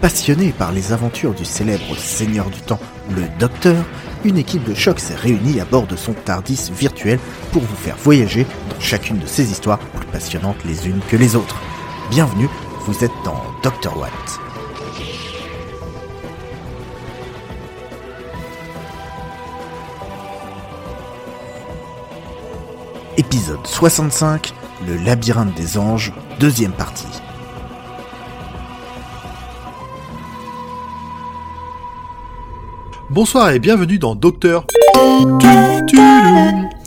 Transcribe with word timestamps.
passionné 0.00 0.52
par 0.52 0.72
les 0.72 0.92
aventures 0.92 1.34
du 1.34 1.44
célèbre 1.44 1.96
Seigneur 1.96 2.50
du 2.50 2.60
Temps, 2.60 2.80
le 3.10 3.22
Docteur, 3.38 3.84
une 4.24 4.38
équipe 4.38 4.64
de 4.64 4.74
choc 4.74 5.00
s'est 5.00 5.14
réunie 5.14 5.60
à 5.60 5.64
bord 5.64 5.86
de 5.86 5.96
son 5.96 6.12
Tardis 6.12 6.70
virtuel 6.72 7.18
pour 7.52 7.62
vous 7.62 7.76
faire 7.76 7.96
voyager 7.96 8.46
dans 8.70 8.80
chacune 8.80 9.18
de 9.18 9.26
ces 9.26 9.50
histoires 9.50 9.78
plus 9.78 10.06
passionnantes 10.06 10.64
les 10.64 10.88
unes 10.88 11.00
que 11.08 11.16
les 11.16 11.36
autres. 11.36 11.56
Bienvenue, 12.10 12.48
vous 12.86 13.04
êtes 13.04 13.12
dans 13.24 13.42
Doctor 13.62 13.96
Watt. 13.98 14.10
Épisode 23.16 23.66
65, 23.66 24.52
le 24.86 24.96
labyrinthe 24.96 25.54
des 25.54 25.76
anges, 25.76 26.12
deuxième 26.38 26.72
partie. 26.72 27.08
Bonsoir 33.20 33.50
et 33.50 33.58
bienvenue 33.58 33.98
dans 33.98 34.14
Docteur. 34.14 34.64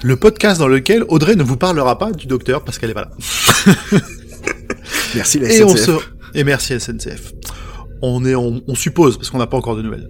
Le 0.01 0.15
podcast 0.15 0.61
dans 0.61 0.69
lequel 0.69 1.03
Audrey 1.09 1.35
ne 1.35 1.43
vous 1.43 1.57
parlera 1.57 1.97
pas 1.97 2.13
du 2.13 2.25
docteur 2.25 2.63
parce 2.63 2.79
qu'elle 2.79 2.91
est 2.91 2.93
pas 2.93 3.01
là. 3.01 3.11
Merci 5.13 5.39
la 5.39 5.51
Et 5.51 5.61
on 5.61 5.75
SNCF. 5.75 5.85
se 5.85 5.91
et 6.33 6.45
merci 6.45 6.79
SNCF. 6.79 7.33
On 8.01 8.23
est 8.23 8.33
on, 8.33 8.61
on 8.65 8.75
suppose 8.75 9.17
parce 9.17 9.29
qu'on 9.29 9.39
n'a 9.39 9.47
pas 9.47 9.57
encore 9.57 9.75
de 9.75 9.81
nouvelles. 9.81 10.09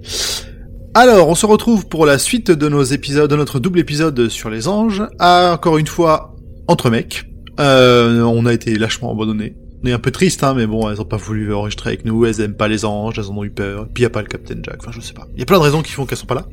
Alors, 0.94 1.28
on 1.28 1.34
se 1.34 1.48
retrouve 1.48 1.88
pour 1.88 2.06
la 2.06 2.20
suite 2.20 2.52
de 2.52 2.70
nos 2.70 2.84
épisodes, 2.84 3.28
de 3.28 3.36
notre 3.36 3.58
double 3.60 3.80
épisode 3.80 4.30
sur 4.30 4.52
les 4.52 4.68
anges. 4.68 5.02
À, 5.18 5.54
encore 5.54 5.80
une 5.80 5.88
fois, 5.88 6.36
entre 6.68 6.92
mecs. 6.92 7.26
Euh, 7.60 8.22
on 8.22 8.46
a 8.46 8.54
été 8.54 8.76
lâchement 8.76 9.12
abandonnés. 9.12 9.56
On 9.84 9.88
est 9.88 9.94
un 9.94 10.00
peu 10.00 10.12
triste, 10.12 10.44
hein, 10.44 10.54
mais 10.56 10.68
bon, 10.68 10.90
elles 10.92 11.02
ont 11.02 11.06
pas 11.06 11.18
voulu 11.18 11.54
enregistrer 11.54 11.90
avec 11.92 12.06
nous, 12.06 12.26
elles 12.26 12.40
aiment 12.42 12.56
pas 12.56 12.68
les 12.68 12.86
anges, 12.86 13.18
elles 13.18 13.26
en 13.32 13.38
ont 13.38 13.44
eu 13.44 13.50
peur. 13.50 13.88
Puis 13.94 14.04
y 14.04 14.06
a 14.06 14.10
pas 14.12 14.22
le 14.22 14.28
Captain 14.28 14.60
Jack, 14.64 14.76
enfin 14.80 14.92
je 14.92 15.02
sais 15.02 15.14
pas. 15.14 15.28
Il 15.34 15.40
y 15.40 15.44
a 15.44 15.46
plein 15.46 15.58
de 15.58 15.64
raisons 15.64 15.82
qui 15.82 15.92
font 15.92 16.06
qu'elles 16.06 16.18
sont 16.20 16.28
pas 16.28 16.36
là. 16.36 16.46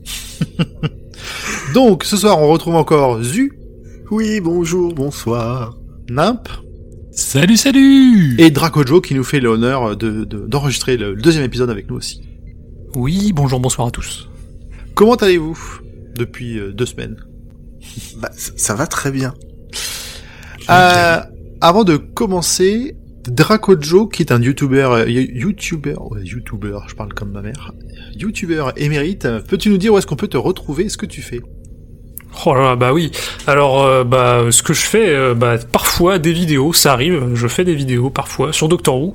Donc, 1.75 2.05
ce 2.05 2.17
soir, 2.17 2.41
on 2.41 2.49
retrouve 2.49 2.75
encore 2.77 3.23
Zu, 3.23 3.53
Oui, 4.11 4.41
bonjour, 4.41 4.95
bonsoir. 4.95 5.77
Nimp 6.09 6.49
Salut, 7.11 7.57
salut 7.57 8.37
et 8.41 8.51
Dracojo 8.51 9.01
qui 9.01 9.15
nous 9.15 9.25
fait 9.25 9.41
l'honneur 9.41 9.97
de, 9.97 10.25
de- 10.25 10.47
d'enregistrer 10.47 10.97
le, 10.97 11.17
deuxième 11.17 11.45
épisode 11.45 11.69
avec 11.69 11.91
nous 11.91 11.97
aussi. 11.97 12.23
Oui, 12.95 13.33
bonjour, 13.35 13.59
bonsoir 13.61 13.89
à 13.89 13.91
tous. 13.91 14.29
Comment 14.95 15.17
allez-vous 15.17 15.59
depuis 16.15 16.59
euh, 16.59 16.73
deux 16.73 16.87
semaines? 16.87 17.17
Bah, 18.19 18.31
ça, 18.33 18.53
ça 18.57 18.75
va 18.75 18.87
très 18.87 19.11
bien. 19.11 19.35
Euh, 20.71 21.21
Avant 21.61 21.83
de 21.85 21.97
commencer, 21.97 22.97
Dracojo, 23.31 24.07
qui 24.09 24.23
est 24.23 24.33
un 24.33 24.41
youtubeur, 24.41 24.93
euh, 24.93 25.09
you- 25.09 25.29
youtubeur, 25.49 26.11
ouais, 26.11 26.23
youtubeur, 26.25 26.87
je 26.89 26.95
parle 26.95 27.13
comme 27.15 27.31
ma 27.33 27.43
mère, 27.43 27.73
youtubeur 28.17 28.73
émérite, 28.77 29.29
peux-tu 29.49 29.71
nous 29.71 29.79
dire 29.79 29.93
où 29.95 29.99
est-ce 29.99 30.07
qu'on 30.07 30.17
peut 30.17 30.29
te 30.29 30.37
retrouver, 30.37 30.89
ce 30.89 30.97
que 30.97 31.07
tu 31.07 31.23
fais? 31.23 31.41
Oh 32.47 32.55
là 32.55 32.61
là, 32.61 32.77
bah 32.77 32.93
oui. 32.93 33.11
Alors, 33.47 33.83
euh, 33.85 34.05
bah, 34.05 34.45
ce 34.51 34.63
que 34.63 34.73
je 34.75 34.83
fais, 34.83 35.09
euh, 35.09 35.35
bah, 35.35 35.57
parfois 35.73 36.19
des 36.19 36.33
vidéos, 36.33 36.73
ça 36.75 36.93
arrive. 36.93 37.31
Je 37.35 37.49
fais 37.49 37.65
des 37.65 37.75
vidéos 37.75 38.11
parfois 38.11 38.53
sur 38.53 38.69
Doctor 38.69 39.01
Who. 39.01 39.15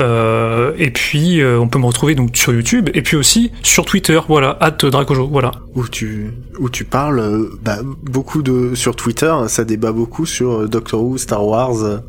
Euh, 0.00 0.72
et 0.78 0.90
puis, 0.90 1.40
euh, 1.42 1.60
on 1.60 1.68
peut 1.68 1.78
me 1.78 1.84
retrouver 1.84 2.14
donc 2.14 2.34
sur 2.36 2.52
YouTube 2.54 2.88
et 2.94 3.02
puis 3.02 3.16
aussi 3.16 3.52
sur 3.62 3.84
Twitter. 3.84 4.18
Voilà, 4.26 4.56
at 4.60 4.70
Dracojo. 4.72 5.28
Voilà. 5.28 5.52
Où 5.74 5.86
tu, 5.86 6.30
où 6.58 6.68
tu 6.70 6.84
parles, 6.84 7.20
euh, 7.20 7.50
bah, 7.62 7.78
beaucoup 8.02 8.42
de, 8.42 8.74
sur 8.74 8.96
Twitter, 8.96 9.32
ça 9.48 9.64
débat 9.64 9.92
beaucoup 9.92 10.26
sur 10.26 10.66
Doctor 10.68 11.02
Who, 11.04 11.18
Star 11.18 11.46
Wars. 11.46 12.00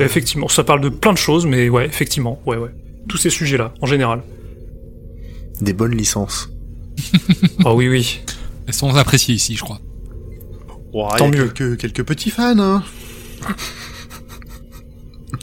Effectivement, 0.00 0.48
ça 0.48 0.64
parle 0.64 0.80
de 0.80 0.88
plein 0.88 1.12
de 1.12 1.18
choses, 1.18 1.44
mais 1.46 1.68
ouais, 1.68 1.86
effectivement, 1.86 2.40
ouais, 2.46 2.56
ouais. 2.56 2.70
Tous 3.08 3.16
ces 3.18 3.30
sujets-là, 3.30 3.72
en 3.80 3.86
général. 3.86 4.22
des 5.60 5.72
bonnes 5.72 5.96
licences. 5.96 6.48
Oh 7.64 7.72
oui, 7.74 7.88
oui. 7.88 8.20
Elles 8.66 8.74
sont 8.74 8.94
appréciées 8.94 9.34
ici, 9.34 9.54
je 9.56 9.62
crois. 9.62 9.80
Tant 10.92 11.28
il 11.28 11.34
y 11.36 11.38
a 11.38 11.42
mieux. 11.42 11.48
Quelques, 11.48 11.78
quelques 11.78 12.02
petits 12.04 12.30
fans, 12.30 12.58
hein. 12.58 12.82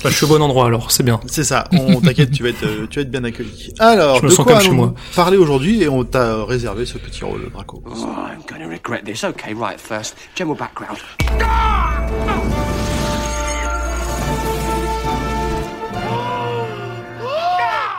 Bah, 0.04 0.09
je 0.09 0.16
suis 0.16 0.26
au 0.26 0.30
bon 0.30 0.42
endroit 0.42 0.68
alors, 0.68 0.92
c'est 0.92 1.04
bien. 1.04 1.20
C'est 1.26 1.44
ça, 1.44 1.68
on 1.74 2.00
t'inquiète, 2.00 2.32
tu 2.32 2.44
vas 2.44 2.50
être, 2.50 2.64
euh, 2.64 2.86
tu 2.90 3.00
vas 3.00 3.02
être 3.02 3.12
bien 3.12 3.24
accueilli. 3.24 3.74
Alors, 3.80 4.18
Je 4.20 4.24
me 4.24 4.30
de 4.30 4.34
sens 4.36 4.46
quoi 4.46 4.54
comme 4.54 4.62
chez 4.62 4.68
allons-nous 4.70 4.86
moi. 4.92 4.96
parler 5.16 5.38
aujourd'hui 5.38 5.82
et 5.82 5.90
on 5.90 6.04
t'a 6.06 6.46
réservé 6.46 6.86
ce 6.86 6.98
petit 6.98 7.24
rôle, 7.26 7.50
Draco. 7.52 7.84
Oh, 7.86 7.92
I'm 7.96 8.40
going 8.48 8.62
to 8.62 8.70
regret 8.70 9.02
this. 9.04 9.24
Okay, 9.24 9.54
right, 9.54 9.80
first, 9.80 10.16
general 10.36 10.58
background. 10.58 11.00
Ah 11.42 12.06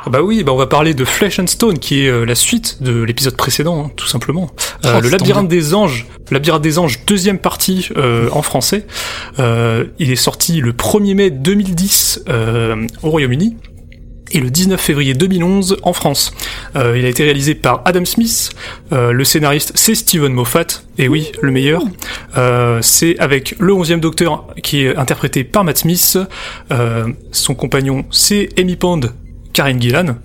Bah 0.07 0.23
oui, 0.23 0.43
bah 0.45 0.53
on 0.53 0.57
va 0.57 0.67
parler 0.67 0.95
de 0.95 1.05
Flesh 1.05 1.39
and 1.39 1.47
Stone, 1.47 1.79
qui 1.79 2.05
est 2.05 2.09
euh, 2.09 2.25
la 2.25 2.35
suite 2.35 2.83
de 2.83 3.03
l'épisode 3.03 3.37
précédent, 3.37 3.85
hein, 3.87 3.91
tout 3.97 4.07
simplement. 4.07 4.51
Euh, 4.85 4.95
Oh, 4.97 5.01
le 5.01 5.09
labyrinthe 5.09 5.49
des 5.49 5.75
anges, 5.75 6.07
labyrinthe 6.31 6.63
des 6.63 6.79
anges, 6.79 7.01
deuxième 7.07 7.39
partie 7.39 7.89
euh, 7.97 8.29
en 8.33 8.43
français. 8.43 8.87
Euh, 9.39 9.85
il 9.99 10.11
est 10.11 10.17
sorti 10.17 10.61
le 10.61 10.73
1er 10.73 11.15
mai 11.15 11.31
2010 11.31 12.25
euh, 12.29 12.87
au 13.03 13.11
Royaume-Uni 13.11 13.57
et 14.33 14.41
le 14.41 14.51
19 14.51 14.81
février 14.81 15.15
2011 15.15 15.79
en 15.83 15.93
France. 15.93 16.33
Euh, 16.77 16.97
il 16.99 17.05
a 17.05 17.09
été 17.09 17.25
réalisé 17.25 17.55
par 17.55 17.83
Adam 17.85 18.05
Smith, 18.05 18.51
euh, 18.93 19.13
le 19.13 19.25
scénariste 19.25 19.73
c'est 19.75 19.95
Steven 19.95 20.33
Moffat, 20.33 20.67
et 20.99 21.09
oui, 21.09 21.33
le 21.41 21.51
meilleur. 21.51 21.83
Euh, 22.37 22.79
c'est 22.81 23.19
avec 23.19 23.55
le 23.59 23.73
11e 23.73 24.01
Docteur 24.01 24.47
qui 24.63 24.85
est 24.85 24.97
interprété 24.97 25.45
par 25.45 25.65
Matt 25.65 25.79
Smith, 25.79 26.17
euh, 26.73 27.07
son 27.33 27.55
compagnon 27.55 28.05
c'est 28.11 28.49
Amy 28.59 28.77
Pond, 28.77 29.01
Karen 29.53 29.81
Gillan, 29.81 30.17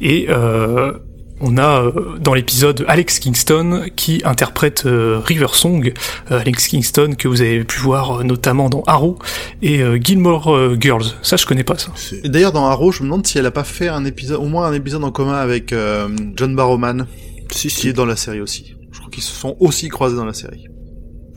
et 0.00 0.26
euh, 0.28 0.92
on 1.40 1.56
a 1.56 1.82
euh, 1.84 2.18
dans 2.18 2.34
l'épisode 2.34 2.84
Alex 2.88 3.20
Kingston 3.20 3.84
qui 3.94 4.22
interprète 4.24 4.86
euh, 4.86 5.20
River 5.24 5.46
Song, 5.52 5.92
euh, 6.30 6.40
Alex 6.40 6.66
Kingston 6.66 7.14
que 7.16 7.28
vous 7.28 7.40
avez 7.40 7.62
pu 7.64 7.78
voir 7.78 8.20
euh, 8.20 8.24
notamment 8.24 8.68
dans 8.68 8.82
Arrow 8.86 9.18
et 9.62 9.80
euh, 9.82 9.98
Gilmore 10.02 10.52
euh, 10.52 10.76
Girls. 10.80 11.04
Ça 11.22 11.36
je 11.36 11.46
connais 11.46 11.62
pas 11.62 11.78
ça. 11.78 11.92
D'ailleurs, 12.24 12.52
dans 12.52 12.66
Arrow, 12.66 12.90
je 12.90 13.02
me 13.02 13.04
demande 13.04 13.24
si 13.26 13.38
elle 13.38 13.46
a 13.46 13.52
pas 13.52 13.62
fait 13.64 13.88
un 13.88 14.04
épisode, 14.04 14.40
au 14.40 14.46
moins 14.46 14.66
un 14.66 14.72
épisode 14.72 15.04
en 15.04 15.12
commun 15.12 15.36
avec 15.36 15.72
euh, 15.72 16.08
John 16.34 16.56
Barrowman, 16.56 17.06
Si, 17.52 17.68
qui 17.68 17.88
est 17.88 17.92
dans 17.92 18.06
la 18.06 18.16
série 18.16 18.40
aussi. 18.40 18.74
Je 18.90 18.98
crois 18.98 19.10
qu'ils 19.10 19.22
se 19.22 19.32
sont 19.32 19.56
aussi 19.60 19.88
croisés 19.88 20.16
dans 20.16 20.24
la 20.24 20.34
série. 20.34 20.66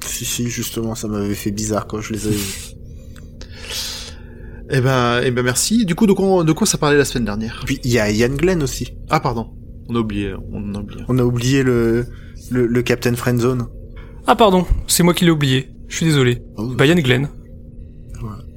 Si, 0.03 0.25
si, 0.25 0.49
justement, 0.49 0.95
ça 0.95 1.07
m'avait 1.07 1.35
fait 1.35 1.51
bizarre 1.51 1.85
quand 1.85 2.01
je 2.01 2.13
les 2.13 2.25
avais 2.25 2.35
vus. 2.35 2.75
Eh 4.73 4.79
ben, 4.81 5.21
eh 5.23 5.31
ben 5.31 5.43
merci. 5.43 5.85
Du 5.85 5.95
coup, 5.95 6.07
de 6.07 6.13
quoi, 6.13 6.43
de 6.43 6.51
quoi 6.53 6.65
ça 6.65 6.77
parlait 6.77 6.97
la 6.97 7.05
semaine 7.05 7.25
dernière? 7.25 7.61
Puis, 7.65 7.79
il 7.83 7.91
y 7.91 7.99
a 7.99 8.09
Ian 8.09 8.35
Glenn 8.35 8.63
aussi. 8.63 8.93
Ah, 9.09 9.19
pardon. 9.19 9.47
On 9.89 9.95
a 9.95 9.99
oublié, 9.99 10.33
on 10.53 10.73
a 10.73 10.79
oublié. 10.79 11.01
On 11.09 11.19
a 11.19 11.23
oublié 11.23 11.63
le, 11.63 12.05
le, 12.49 12.65
le 12.67 12.81
Captain 12.81 13.13
Friendzone. 13.13 13.67
Ah 14.27 14.35
pardon, 14.35 14.65
c'est 14.87 15.03
moi 15.03 15.13
qui 15.13 15.25
l'ai 15.25 15.31
oublié. 15.31 15.71
Je 15.89 15.97
suis 15.97 16.05
désolé. 16.05 16.41
Oh. 16.55 16.67
Bah 16.67 16.85
Yann 16.85 16.99
Glenn. 17.01 17.27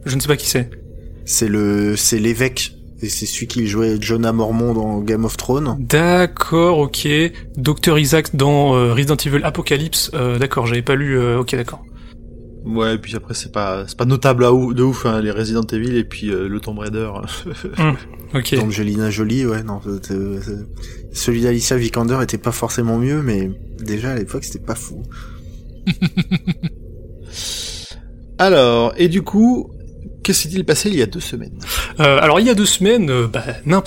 Je 0.05 0.15
ne 0.15 0.21
sais 0.21 0.29
pas 0.29 0.37
qui 0.37 0.49
c'est. 0.49 0.71
C'est 1.25 1.49
le, 1.49 1.97
c'est 1.97 2.19
l'évêque. 2.21 2.75
Et 3.03 3.09
c'est 3.09 3.27
celui 3.27 3.49
qui 3.49 3.67
jouait 3.67 3.97
Jonah 4.01 4.33
Mormont 4.33 4.73
dans 4.75 5.01
Game 5.01 5.25
of 5.25 5.37
Thrones. 5.37 5.77
D'accord, 5.81 6.79
ok. 6.79 7.09
Docteur 7.57 7.99
Isaac 7.99 8.37
dans 8.37 8.77
euh, 8.77 8.93
Resident 8.95 9.17
Evil 9.17 9.41
Apocalypse. 9.43 10.11
Euh, 10.15 10.39
d'accord, 10.39 10.67
j'avais 10.67 10.83
pas 10.83 10.95
lu. 10.95 11.19
euh, 11.19 11.41
ok, 11.41 11.57
d'accord. 11.57 11.83
Ouais, 12.65 12.95
et 12.95 12.99
puis 12.99 13.15
après, 13.15 13.35
c'est 13.35 13.53
pas, 13.53 13.85
c'est 13.87 13.97
pas 13.97 14.07
notable 14.07 14.45
à 14.45 14.53
ou- 14.55 14.73
de 14.73 14.83
ouf, 14.83 15.05
hein, 15.07 15.21
les 15.21 15.31
Resident 15.31 15.63
Evil 15.71 15.97
et 15.97 16.05
puis 16.05 16.31
euh, 16.31 16.49
le 16.49 16.61
Tomb 16.61 16.79
Raider. 16.79 17.11
Ok. 18.35 18.57
Angelina 18.61 19.11
Jolie, 19.11 19.47
ouais, 19.47 19.63
non. 19.63 19.81
Celui 21.13 21.43
d'Alicia 21.43 21.77
Vikander 21.77 22.19
était 22.21 22.37
pas 22.39 22.51
forcément 22.51 22.99
mieux, 22.99 23.23
mais 23.23 23.49
déjà 23.79 24.11
à 24.11 24.17
l'époque 24.17 24.43
c'était 24.43 24.65
pas 24.65 24.75
fou. 24.75 25.05
Alors, 28.39 28.93
et 28.97 29.09
du 29.09 29.23
coup, 29.23 29.71
qu'est-ce 30.23 30.43
qui 30.43 30.49
s'est-il 30.51 30.65
passé 30.65 30.89
il 30.91 30.97
y 30.97 31.03
a 31.03 31.07
deux 31.07 31.21
semaines? 31.21 31.59
Euh, 32.01 32.19
alors 32.21 32.41
il 32.41 32.47
y 32.47 32.51
a 32.51 32.55
deux 32.55 32.67
semaines, 32.67 33.11
euh, 33.11 33.27
bah, 33.27 33.43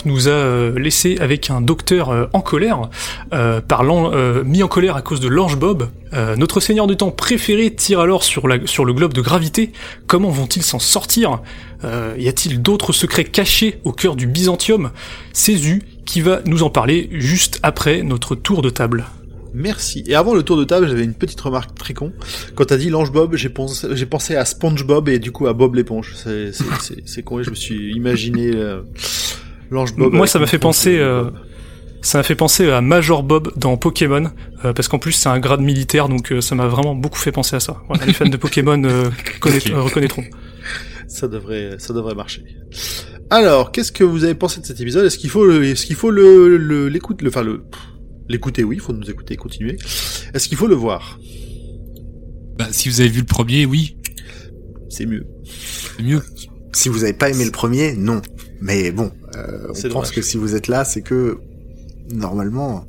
nous 0.06 0.28
a 0.28 0.32
euh, 0.32 0.80
laissé 0.80 1.18
avec 1.20 1.50
un 1.50 1.62
docteur 1.62 2.10
euh, 2.10 2.26
en 2.34 2.42
colère, 2.42 2.90
euh, 3.34 3.62
parlant 3.62 4.12
mis 4.46 4.64
en 4.64 4.68
colère 4.68 4.96
à 4.96 5.02
cause 5.02 5.20
de 5.20 5.28
l'ange 5.28 5.58
Bob. 5.58 5.90
Notre 6.38 6.60
seigneur 6.62 6.88
du 6.88 6.96
temps 6.96 7.12
préféré 7.12 7.74
tire 7.74 8.00
alors 8.00 8.24
sur, 8.24 8.48
le 8.48 8.94
globe 8.94 9.14
de 9.14 9.22
gravité. 9.22 9.72
Comment 10.08 10.30
vont-ils 10.30 10.64
s'en 10.64 10.80
sortir? 10.80 11.42
Y 11.84 12.28
a-t-il 12.28 12.62
d'autres 12.62 12.94
secrets 12.94 13.26
cachés 13.26 13.80
au 13.84 13.92
cœur 13.92 14.16
du 14.16 14.26
Byzantium? 14.26 14.92
C'est 15.34 15.56
qui 16.06 16.22
va 16.22 16.40
nous 16.46 16.64
en 16.64 16.70
parler 16.70 17.10
juste 17.12 17.60
après 17.62 18.04
notre 18.04 18.36
tour 18.36 18.62
de 18.62 18.70
table. 18.70 19.06
Merci. 19.54 20.04
Et 20.08 20.16
avant 20.16 20.34
le 20.36 20.44
tour 20.44 20.58
de 20.58 20.64
table, 20.64 20.88
j'avais 20.88 21.04
une 21.04 21.14
petite 21.14 21.40
remarque 21.42 21.76
très 21.78 21.94
con. 21.94 22.14
Quand 22.56 22.66
t'as 22.66 22.78
dit 22.78 22.90
l'ange 22.90 23.12
Bob, 23.12 23.36
j'ai 23.36 23.50
pensé, 23.50 23.88
j'ai 23.94 24.06
pensé 24.06 24.36
à 24.36 24.46
SpongeBob 24.46 25.10
et 25.10 25.20
du 25.20 25.32
coup 25.32 25.48
à 25.48 25.54
Bob 25.54 25.76
l'éponge. 25.76 26.14
C'est, 26.16 26.52
c'est, 26.54 26.64
c'est, 26.82 27.04
c'est 27.06 27.24
con 27.24 27.40
et 27.40 27.44
je 27.44 27.50
me 27.50 27.56
suis 27.56 27.94
imaginé 27.96 28.52
euh, 28.54 28.82
l'ange 29.72 29.96
Bob. 29.96 30.14
Moi, 30.14 30.28
ça 30.28 30.40
m'a 30.40 30.48
fait 30.48 30.60
penser, 30.60 30.98
euh, 31.00 31.24
Bob. 31.26 31.34
Ça 32.02 32.20
m'a 32.20 32.24
fait 32.24 32.36
penser 32.36 32.70
à 32.70 32.80
Major 32.82 33.24
Bob 33.24 33.52
dans 33.58 33.76
Pokémon, 33.76 34.30
euh, 34.64 34.72
parce 34.72 34.88
qu'en 34.88 35.00
plus 35.00 35.12
c'est 35.14 35.30
un 35.30 35.40
grade 35.40 35.62
militaire, 35.62 36.08
donc 36.10 36.32
euh, 36.32 36.42
ça 36.42 36.54
m'a 36.56 36.68
vraiment 36.68 36.94
beaucoup 36.94 37.18
fait 37.18 37.32
penser 37.32 37.56
à 37.56 37.60
ça. 37.60 37.78
Voilà, 37.88 38.06
les 38.06 38.14
fans 38.14 38.30
de 38.30 38.38
Pokémon 38.38 38.82
euh, 38.84 39.10
connaît- 39.40 39.72
euh, 39.72 39.82
reconnaîtront. 39.82 40.24
Ça 41.08 41.28
devrait, 41.28 41.76
ça 41.80 41.94
devrait 41.94 42.14
marcher. 42.16 42.44
Alors, 43.30 43.72
qu'est-ce 43.72 43.92
que 43.92 44.04
vous 44.04 44.24
avez 44.24 44.36
pensé 44.36 44.62
de 44.62 44.66
cet 44.66 44.80
épisode? 44.80 45.06
Est-ce 45.06 45.18
qu'il 45.18 45.30
faut, 45.30 45.50
est-ce 45.62 45.86
qu'il 45.86 45.96
faut 45.96 46.12
le, 46.12 46.56
le, 46.58 46.88
l'écoute, 46.88 47.22
le, 47.22 47.30
enfin 47.30 47.42
le, 47.44 47.60
pff, 47.62 47.82
l'écouter 48.30 48.64
Oui, 48.64 48.76
il 48.78 48.82
faut 48.82 48.94
nous 48.94 49.10
écouter, 49.10 49.34
et 49.36 49.38
continuer. 49.38 49.78
Est-ce 50.34 50.48
qu'il 50.48 50.58
faut 50.58 50.68
le 50.68 50.76
voir? 50.76 51.20
Bah, 52.58 52.68
si 52.72 52.90
vous 52.90 53.02
avez 53.02 53.10
vu 53.10 53.20
le 53.20 53.26
premier, 53.26 53.66
oui, 53.66 53.98
C'est 54.90 55.06
mieux. 55.06 55.26
c'est 55.98 56.04
mieux. 56.04 56.22
Si 56.74 56.90
vous 56.90 57.04
avez 57.04 57.14
pas 57.14 57.30
aimé 57.30 57.46
le 57.46 57.52
premier, 57.52 57.94
non. 57.96 58.22
Mais 58.62 58.92
bon, 58.92 59.12
euh, 59.36 59.64
on 59.64 59.68
pense 59.74 59.84
dommage. 59.84 60.12
que 60.12 60.22
si 60.22 60.38
vous 60.38 60.56
êtes 60.56 60.68
là, 60.68 60.84
c'est 60.86 61.02
que 61.02 61.38
normalement, 62.12 62.86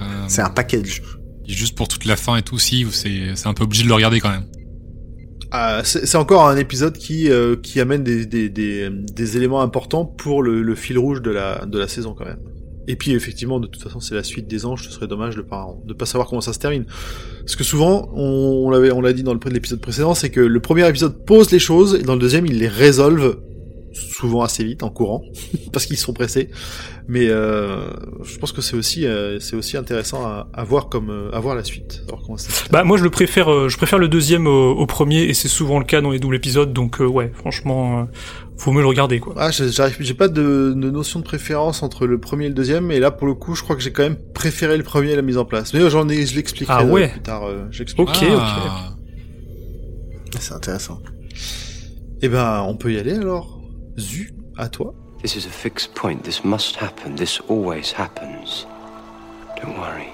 Euh, 0.00 0.24
c'est 0.28 0.42
un 0.42 0.50
package. 0.50 1.02
Juste 1.46 1.76
pour 1.76 1.86
toute 1.88 2.04
la 2.06 2.16
fin 2.16 2.36
et 2.36 2.42
tout, 2.42 2.58
si, 2.58 2.86
c'est 2.90 3.34
c'est 3.36 3.46
un 3.46 3.54
peu 3.54 3.64
obligé 3.64 3.82
de 3.84 3.88
le 3.88 3.94
regarder 3.94 4.20
quand 4.20 4.30
même. 4.30 4.46
Ah, 5.52 5.82
c'est 5.84 6.06
c'est 6.06 6.16
encore 6.16 6.48
un 6.48 6.56
épisode 6.56 6.96
qui 6.96 7.28
euh, 7.30 7.56
qui 7.56 7.78
amène 7.80 8.02
des, 8.02 8.24
des, 8.26 8.48
des, 8.48 8.88
des 8.90 9.36
éléments 9.36 9.60
importants 9.62 10.04
pour 10.06 10.42
le, 10.42 10.62
le 10.62 10.74
fil 10.74 10.98
rouge 10.98 11.20
de 11.22 11.30
la 11.30 11.66
de 11.66 11.78
la 11.78 11.86
saison 11.88 12.14
quand 12.14 12.24
même. 12.24 12.40
Et 12.88 12.96
puis 12.96 13.12
effectivement, 13.12 13.60
de 13.60 13.66
toute 13.66 13.82
façon, 13.82 14.00
c'est 14.00 14.14
la 14.14 14.24
suite 14.24 14.48
des 14.48 14.66
anges. 14.66 14.84
Ce 14.84 14.90
serait 14.90 15.06
dommage 15.06 15.36
de 15.36 15.42
pas 15.42 15.68
de 15.84 15.92
pas 15.92 16.06
savoir 16.06 16.28
comment 16.28 16.40
ça 16.40 16.52
se 16.52 16.58
termine. 16.58 16.84
Parce 17.40 17.56
que 17.56 17.64
souvent, 17.64 18.10
on, 18.14 18.70
l'a 18.70 19.12
dit 19.12 19.22
dans 19.22 19.34
le 19.34 19.40
l'épisode 19.50 19.80
précédent, 19.80 20.14
c'est 20.14 20.30
que 20.30 20.40
le 20.40 20.60
premier 20.60 20.88
épisode 20.88 21.24
pose 21.24 21.50
les 21.50 21.58
choses 21.58 21.94
et 21.94 22.02
dans 22.02 22.14
le 22.14 22.20
deuxième, 22.20 22.46
il 22.46 22.58
les 22.58 22.68
résolve 22.68 23.38
souvent 23.92 24.42
assez 24.42 24.64
vite 24.64 24.82
en 24.82 24.90
courant 24.90 25.22
parce 25.72 25.86
qu'ils 25.86 25.96
sont 25.98 26.12
pressés. 26.12 26.50
Mais 27.08 27.26
euh, 27.28 27.90
je 28.22 28.38
pense 28.38 28.52
que 28.52 28.60
c'est 28.62 28.76
aussi 28.76 29.06
euh, 29.06 29.38
c'est 29.40 29.56
aussi 29.56 29.76
intéressant 29.76 30.24
à, 30.24 30.48
à 30.54 30.64
voir 30.64 30.88
comme 30.88 31.10
euh, 31.10 31.30
à 31.32 31.40
voir 31.40 31.54
la 31.54 31.64
suite. 31.64 32.02
comment. 32.08 32.36
Bah 32.70 32.84
moi 32.84 32.96
je 32.96 33.02
le 33.04 33.10
préfère, 33.10 33.50
euh, 33.52 33.68
je 33.68 33.76
préfère 33.76 33.98
le 33.98 34.08
deuxième 34.08 34.46
au, 34.46 34.70
au 34.72 34.86
premier 34.86 35.22
et 35.24 35.34
c'est 35.34 35.48
souvent 35.48 35.78
le 35.78 35.84
cas 35.84 36.00
dans 36.00 36.10
les 36.10 36.18
doubles 36.20 36.36
épisodes 36.36 36.72
donc 36.72 37.00
euh, 37.00 37.06
ouais 37.06 37.32
franchement 37.34 38.00
euh, 38.00 38.04
faut 38.56 38.70
mieux 38.72 38.80
le 38.82 38.86
regarder 38.86 39.18
quoi. 39.18 39.34
Ah, 39.36 39.50
j'ai- 39.50 39.70
j'arrive, 39.70 39.96
j'ai 39.98 40.14
pas 40.14 40.28
de, 40.28 40.72
de 40.76 40.90
notion 40.90 41.18
de 41.18 41.24
préférence 41.24 41.82
entre 41.82 42.06
le 42.06 42.18
premier 42.18 42.44
et 42.44 42.48
le 42.48 42.54
deuxième, 42.54 42.86
mais 42.86 43.00
là 43.00 43.10
pour 43.10 43.26
le 43.26 43.34
coup, 43.34 43.56
je 43.56 43.62
crois 43.62 43.74
que 43.74 43.82
j'ai 43.82 43.90
quand 43.92 44.04
même 44.04 44.16
préféré 44.34 44.76
le 44.76 44.84
premier 44.84 45.12
à 45.14 45.16
la 45.16 45.22
mise 45.22 45.38
en 45.38 45.44
place. 45.44 45.74
Mais 45.74 45.90
j'en 45.90 46.08
ai, 46.08 46.24
je 46.26 46.36
l'expliquerai 46.36 46.76
Ah 46.78 46.84
ouais. 46.84 47.08
plus 47.08 47.22
tard. 47.22 47.44
euh, 47.48 47.64
j'expliquerai. 47.72 48.26
Ok, 48.32 48.38
Ah, 48.40 48.94
C'est 50.38 50.54
intéressant. 50.54 51.00
Eh 52.20 52.28
ben, 52.28 52.64
on 52.68 52.76
peut 52.76 52.92
y 52.92 52.98
aller 52.98 53.14
alors. 53.14 53.60
Zu, 53.98 54.32
à 54.56 54.68
toi. 54.68 54.94
This 55.22 55.36
is 55.36 55.46
a 55.46 55.50
fixed 55.50 55.94
point. 55.94 56.22
This 56.22 56.44
must 56.44 56.76
happen. 56.80 57.14
This 57.14 57.40
always 57.48 57.94
happens. 57.96 58.66
Don't 59.56 59.76
worry. 59.76 60.08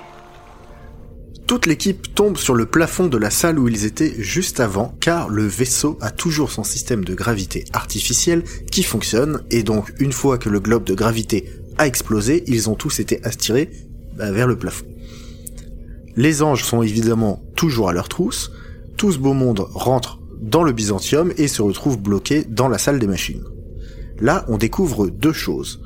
Toute 1.47 1.65
l'équipe 1.65 2.15
tombe 2.15 2.37
sur 2.37 2.55
le 2.55 2.67
plafond 2.67 3.07
de 3.07 3.17
la 3.17 3.31
salle 3.31 3.59
où 3.59 3.69
ils 3.69 3.87
étaient 3.87 4.15
juste 4.19 4.61
avant, 4.61 4.95
car 5.01 5.31
le 5.31 5.47
vaisseau 5.47 5.97
a 6.03 6.11
toujours 6.11 6.51
son 6.51 6.63
système 6.63 7.05
de 7.05 7.15
gravité 7.15 7.65
artificielle 7.73 8.45
qui 8.71 8.83
fonctionne, 8.83 9.43
et 9.51 9.63
donc 9.63 9.95
une 9.99 10.13
fois 10.13 10.37
que 10.37 10.51
le 10.51 10.61
globe 10.61 10.85
de 10.85 10.93
gravité 10.93 11.49
a 11.79 11.87
explosé, 11.87 12.45
ils 12.49 12.69
ont 12.69 12.75
tous 12.75 13.01
été 13.01 13.25
aspirés 13.25 13.71
bah, 14.15 14.31
vers 14.31 14.47
le 14.47 14.59
plafond. 14.59 14.85
Les 16.17 16.43
anges 16.43 16.65
sont 16.65 16.83
évidemment 16.83 17.43
toujours 17.57 17.89
à 17.89 17.93
leur 17.95 18.11
trousse, 18.11 18.51
tout 18.99 19.13
ce 19.13 19.19
beau 19.19 19.33
monde 19.33 19.61
rentre 19.71 20.19
dans 20.43 20.65
le 20.65 20.73
Byzantium 20.73 21.33
et 21.39 21.49
se 21.49 21.63
retrouve 21.63 21.99
bloqué 21.99 22.45
dans 22.45 22.69
la 22.69 22.77
salle 22.77 22.99
des 22.99 23.07
machines. 23.07 23.45
Là, 24.21 24.45
on 24.49 24.57
découvre 24.59 25.09
deux 25.09 25.33
choses. 25.33 25.81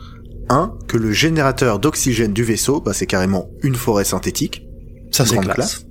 Un, 0.48 0.74
que 0.88 0.96
le 0.96 1.12
générateur 1.12 1.78
d'oxygène 1.78 2.32
du 2.32 2.42
vaisseau, 2.44 2.80
bah, 2.80 2.92
c'est 2.92 3.06
carrément 3.06 3.48
une 3.62 3.74
forêt 3.76 4.04
synthétique, 4.04 4.64
Ça 5.10 5.24
c'est 5.24 5.36
Grande 5.36 5.52
classe. 5.54 5.86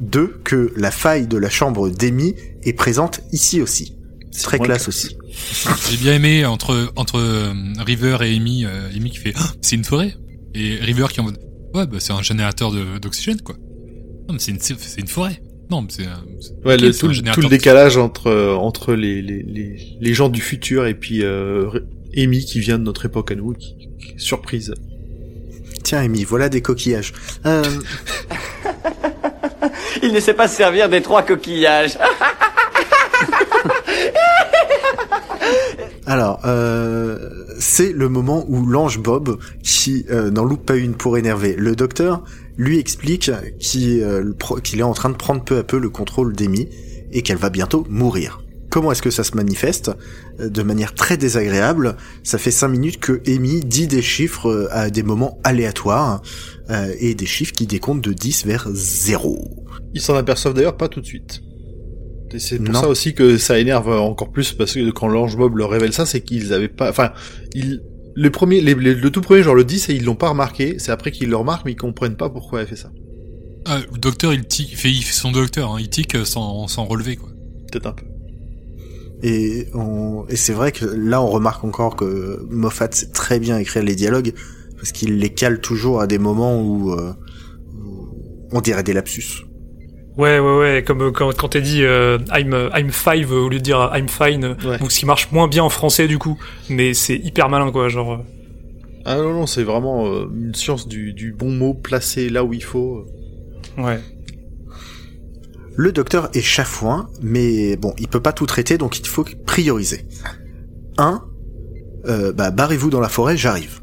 deux, 0.00 0.40
que 0.44 0.72
la 0.76 0.90
faille 0.90 1.26
de 1.26 1.36
la 1.36 1.50
chambre 1.50 1.88
d'Amy 1.90 2.34
est 2.62 2.72
présente 2.72 3.20
ici 3.32 3.60
aussi. 3.60 3.96
C'est 4.30 4.42
Très 4.42 4.58
classe 4.58 4.84
classe. 4.84 4.88
aussi. 4.88 5.16
J'ai 5.90 5.96
bien 5.96 6.14
aimé 6.14 6.44
entre 6.44 6.92
entre 6.96 7.18
euh, 7.18 7.52
River 7.84 8.18
et 8.22 8.34
Amy, 8.36 8.64
euh, 8.64 8.88
Amy 8.94 9.10
qui 9.10 9.18
fait 9.18 9.32
Ah, 9.36 9.52
c'est 9.62 9.76
une 9.76 9.84
forêt 9.84 10.14
et 10.54 10.76
River 10.76 11.06
qui 11.10 11.16
est 11.18 11.20
en 11.20 11.24
mode 11.24 11.38
ouais 11.74 11.86
bah 11.86 11.98
c'est 11.98 12.12
un 12.12 12.22
générateur 12.22 12.72
d'oxygène 13.00 13.40
quoi. 13.40 13.56
Non 14.28 14.34
mais 14.34 14.38
c'est 14.38 14.50
une 14.52 14.60
c'est 14.60 15.00
une 15.00 15.08
forêt. 15.08 15.40
Non 15.70 15.82
mais 15.82 15.88
c'est 15.90 16.04
Ouais, 16.66 16.76
le, 16.78 16.92
c'est 16.92 17.06
tout, 17.06 17.12
tout 17.34 17.40
le 17.42 17.48
décalage 17.48 17.96
entre 17.98 18.28
euh, 18.28 18.54
entre 18.54 18.94
les, 18.94 19.20
les, 19.22 19.42
les, 19.42 19.96
les 20.00 20.14
gens 20.14 20.28
du 20.30 20.40
futur 20.40 20.86
et 20.86 20.94
puis 20.94 21.22
euh, 21.22 21.68
Amy 22.16 22.42
qui 22.44 22.60
vient 22.60 22.78
de 22.78 22.84
notre 22.84 23.04
époque 23.06 23.30
à 23.32 23.34
nous, 23.34 23.52
qui, 23.52 23.76
qui- 24.00 24.14
surprise. 24.16 24.72
Tiens, 25.84 26.00
Amy, 26.00 26.24
voilà 26.24 26.48
des 26.48 26.62
coquillages. 26.62 27.12
Euh, 27.46 27.62
Il 30.02 30.12
ne 30.12 30.20
sait 30.20 30.34
pas 30.34 30.48
se 30.48 30.56
servir 30.56 30.88
des 30.88 31.02
trois 31.02 31.22
coquillages. 31.22 31.98
alors, 36.06 36.40
euh, 36.46 37.18
c'est 37.58 37.92
le 37.92 38.08
moment 38.08 38.44
où 38.48 38.64
l'ange 38.66 38.98
Bob, 39.00 39.38
qui 39.62 40.06
euh, 40.10 40.30
n'en 40.30 40.44
loupe 40.44 40.64
pas 40.64 40.76
une 40.76 40.94
pour 40.94 41.18
énerver 41.18 41.54
le 41.56 41.76
docteur, 41.76 42.22
lui 42.58 42.78
explique 42.78 43.30
qu'il 43.58 44.02
euh, 44.02 44.32
qu'il 44.62 44.80
est 44.80 44.82
en 44.84 44.92
train 44.94 45.08
de 45.08 45.16
prendre 45.16 45.42
peu 45.42 45.56
à 45.56 45.62
peu 45.62 45.78
le 45.78 45.88
contrôle 45.88 46.34
d'Amy 46.34 46.68
et 47.12 47.22
qu'elle 47.22 47.38
va 47.38 47.48
bientôt 47.48 47.86
mourir. 47.88 48.42
Comment 48.70 48.92
est-ce 48.92 49.00
que 49.00 49.10
ça 49.10 49.24
se 49.24 49.34
manifeste? 49.34 49.90
Euh, 50.40 50.50
De 50.50 50.62
manière 50.62 50.92
très 50.92 51.16
désagréable. 51.16 51.96
Ça 52.22 52.36
fait 52.36 52.50
cinq 52.50 52.68
minutes 52.68 53.00
que 53.00 53.22
Amy 53.26 53.60
dit 53.60 53.86
des 53.86 54.02
chiffres 54.02 54.50
euh, 54.50 54.68
à 54.72 54.90
des 54.90 55.02
moments 55.02 55.38
aléatoires 55.42 56.20
euh, 56.68 56.92
et 57.00 57.14
des 57.14 57.24
chiffres 57.24 57.52
qui 57.52 57.66
décomptent 57.66 58.04
de 58.04 58.12
10 58.12 58.44
vers 58.44 58.68
0. 58.70 59.66
Ils 59.94 60.02
s'en 60.02 60.16
aperçoivent 60.16 60.52
d'ailleurs 60.52 60.76
pas 60.76 60.88
tout 60.88 61.00
de 61.00 61.06
suite. 61.06 61.40
Et 62.34 62.38
c'est 62.38 62.58
pour 62.58 62.74
Non. 62.74 62.80
ça 62.82 62.88
aussi 62.88 63.14
que 63.14 63.38
ça 63.38 63.58
énerve 63.58 63.88
encore 63.88 64.30
plus 64.30 64.52
parce 64.52 64.74
que 64.74 64.90
quand 64.90 65.08
l'ange 65.08 65.38
Bob 65.38 65.56
leur 65.56 65.70
révèle 65.70 65.94
ça, 65.94 66.04
c'est 66.04 66.20
qu'ils 66.20 66.52
avaient 66.52 66.68
pas, 66.68 66.90
enfin, 66.90 67.12
ils, 67.54 67.80
les 68.22 68.30
premiers, 68.30 68.60
les, 68.60 68.74
les- 68.74 68.94
le 68.94 69.10
tout 69.10 69.20
premier 69.20 69.42
genre 69.42 69.54
le 69.54 69.64
10 69.64 69.88
et 69.88 69.94
ils 69.94 70.04
l'ont 70.04 70.14
pas 70.16 70.30
remarqué. 70.30 70.76
C'est 70.78 70.92
après 70.92 71.10
qu'ils 71.10 71.30
le 71.30 71.36
remarquent 71.36 71.64
mais 71.64 71.72
ils 71.72 71.76
comprennent 71.76 72.16
pas 72.16 72.30
pourquoi 72.30 72.60
elle 72.62 72.66
fait 72.66 72.76
ça. 72.76 72.90
Ah, 73.64 73.78
le 73.92 73.98
docteur 73.98 74.32
il 74.34 74.44
tique, 74.46 74.70
il 74.72 74.76
fait, 74.76 74.90
il 74.90 75.02
fait 75.02 75.12
son 75.12 75.30
docteur, 75.32 75.72
hein, 75.72 75.76
il 75.78 75.88
tique 75.88 76.16
sans 76.24 76.68
sans 76.68 76.84
relever 76.84 77.16
quoi. 77.16 77.28
Peut-être 77.70 77.86
un 77.86 77.92
peu. 77.92 78.04
Et, 79.22 79.66
on... 79.74 80.24
et 80.28 80.36
c'est 80.36 80.52
vrai 80.52 80.70
que 80.72 80.84
là, 80.84 81.20
on 81.20 81.28
remarque 81.28 81.64
encore 81.64 81.96
que 81.96 82.46
Moffat 82.50 82.88
sait 82.92 83.10
très 83.10 83.40
bien 83.40 83.58
écrire 83.58 83.82
les 83.82 83.96
dialogues, 83.96 84.32
parce 84.76 84.92
qu'il 84.92 85.18
les 85.18 85.30
cale 85.30 85.60
toujours 85.60 86.00
à 86.00 86.06
des 86.06 86.18
moments 86.18 86.62
où, 86.62 86.92
euh, 86.92 87.12
où 87.74 88.48
on 88.52 88.60
dirait 88.60 88.84
des 88.84 88.92
lapsus. 88.92 89.44
Ouais 90.18 90.38
ouais 90.40 90.58
ouais 90.58 90.84
comme 90.84 91.00
euh, 91.02 91.10
quand 91.12 91.34
quand 91.36 91.48
t'as 91.48 91.60
dit 91.60 91.84
euh, 91.84 92.18
I'm 92.34 92.52
euh, 92.52 92.68
I'm 92.76 92.90
five 92.90 93.30
au 93.32 93.48
lieu 93.48 93.58
de 93.58 93.62
dire 93.62 93.90
I'm 93.94 94.08
fine 94.08 94.56
Ouais. 94.64 94.78
donc 94.78 94.90
ce 94.92 94.98
qui 94.98 95.06
marche 95.06 95.30
moins 95.30 95.46
bien 95.48 95.62
en 95.62 95.68
français 95.68 96.08
du 96.08 96.18
coup 96.18 96.36
mais 96.68 96.92
c'est 96.92 97.16
hyper 97.16 97.48
malin 97.48 97.70
quoi 97.70 97.88
genre 97.88 98.24
Ah 99.04 99.16
non 99.16 99.32
non, 99.32 99.46
c'est 99.46 99.62
vraiment 99.62 100.06
euh, 100.12 100.26
une 100.34 100.54
science 100.54 100.88
du, 100.88 101.12
du 101.12 101.32
bon 101.32 101.50
mot 101.52 101.72
placé 101.72 102.28
là 102.30 102.42
où 102.44 102.52
il 102.52 102.64
faut. 102.64 103.06
ouais 103.78 104.00
Le 105.76 105.92
docteur 105.92 106.28
est 106.34 106.42
chafouin, 106.42 107.08
mais 107.22 107.76
bon, 107.76 107.94
il 107.98 108.08
peut 108.08 108.20
pas 108.20 108.32
tout 108.32 108.46
traiter, 108.46 108.76
donc 108.76 108.98
il 108.98 109.06
faut 109.06 109.24
prioriser. 109.46 110.04
1. 110.98 111.22
Euh, 112.06 112.32
bah, 112.32 112.50
barrez-vous 112.50 112.90
dans 112.90 113.00
la 113.00 113.08
forêt, 113.08 113.36
j'arrive. 113.36 113.80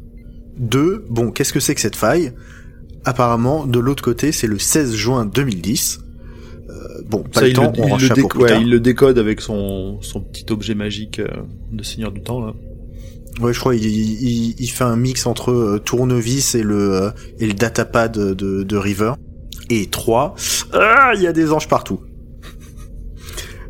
2. 0.58 1.06
Bon, 1.08 1.30
qu'est-ce 1.30 1.54
que 1.54 1.60
c'est 1.60 1.74
que 1.74 1.80
cette 1.80 1.96
faille? 1.96 2.32
Apparemment, 3.06 3.64
de 3.66 3.78
l'autre 3.78 4.02
côté, 4.02 4.30
c'est 4.32 4.46
le 4.46 4.58
16 4.58 4.94
juin 4.94 5.24
2010. 5.24 6.00
Bon, 7.08 7.22
pas 7.22 7.40
Ça, 7.40 7.42
le 7.42 7.48
il, 7.50 7.54
temps, 7.54 7.72
on 7.78 7.98
il 7.98 8.08
le 8.08 8.14
déco- 8.14 8.38
ouais, 8.42 8.60
il 8.60 8.70
le 8.70 8.80
décode 8.80 9.18
avec 9.18 9.40
son, 9.40 9.98
son 10.02 10.20
petit 10.20 10.46
objet 10.50 10.74
magique 10.74 11.20
euh, 11.20 11.28
de 11.72 11.82
Seigneur 11.84 12.10
du 12.12 12.20
Temps 12.22 12.44
là. 12.44 12.52
Ouais, 13.40 13.52
je 13.52 13.60
crois 13.60 13.74
il, 13.76 13.84
il, 13.84 14.54
il 14.58 14.66
fait 14.68 14.84
un 14.84 14.96
mix 14.96 15.26
entre 15.26 15.50
euh, 15.52 15.78
tournevis 15.78 16.54
et 16.54 16.62
le 16.62 16.94
euh, 16.94 17.10
et 17.38 17.46
le 17.46 17.52
datapad 17.52 18.10
de, 18.12 18.34
de, 18.34 18.62
de 18.62 18.76
River. 18.76 19.12
Et 19.68 19.86
3, 19.86 20.34
ah, 20.72 21.12
il 21.16 21.22
y 21.22 21.26
a 21.26 21.32
des 21.32 21.50
anges 21.52 21.68
partout. 21.68 22.00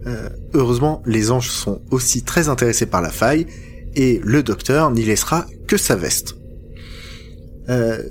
Euh, 0.07 0.29
heureusement, 0.55 1.03
les 1.07 1.31
anges 1.31 1.51
sont 1.51 1.81
aussi 1.91 2.23
très 2.23 2.49
intéressés 2.49 2.87
par 2.87 3.03
la 3.03 3.11
faille 3.11 3.47
et 3.95 4.21
le 4.23 4.43
docteur 4.43 4.91
n'y 4.91 5.05
laissera 5.05 5.47
que 5.67 5.77
sa 5.77 5.97
veste. 5.97 6.37
Euh, 7.69 8.03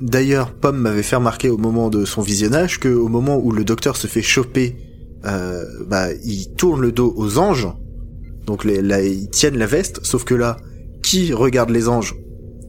D'ailleurs, 0.00 0.52
Pomme 0.52 0.78
m'avait 0.78 1.02
fait 1.02 1.16
remarquer 1.16 1.48
au 1.48 1.58
moment 1.58 1.90
de 1.90 2.04
son 2.04 2.22
visionnage 2.22 2.80
que 2.80 2.88
au 2.88 3.08
moment 3.08 3.38
où 3.38 3.52
le 3.52 3.64
docteur 3.64 3.96
se 3.96 4.06
fait 4.06 4.22
choper, 4.22 4.76
euh, 5.24 5.64
bah, 5.86 6.08
il 6.24 6.54
tourne 6.54 6.80
le 6.80 6.92
dos 6.92 7.12
aux 7.16 7.38
anges, 7.38 7.68
donc 8.46 8.64
les, 8.64 8.80
là, 8.82 9.02
ils 9.02 9.28
tiennent 9.28 9.58
la 9.58 9.66
veste, 9.66 10.04
sauf 10.04 10.24
que 10.24 10.34
là, 10.34 10.56
qui 11.02 11.32
regarde 11.32 11.70
les 11.70 11.88
anges? 11.88 12.14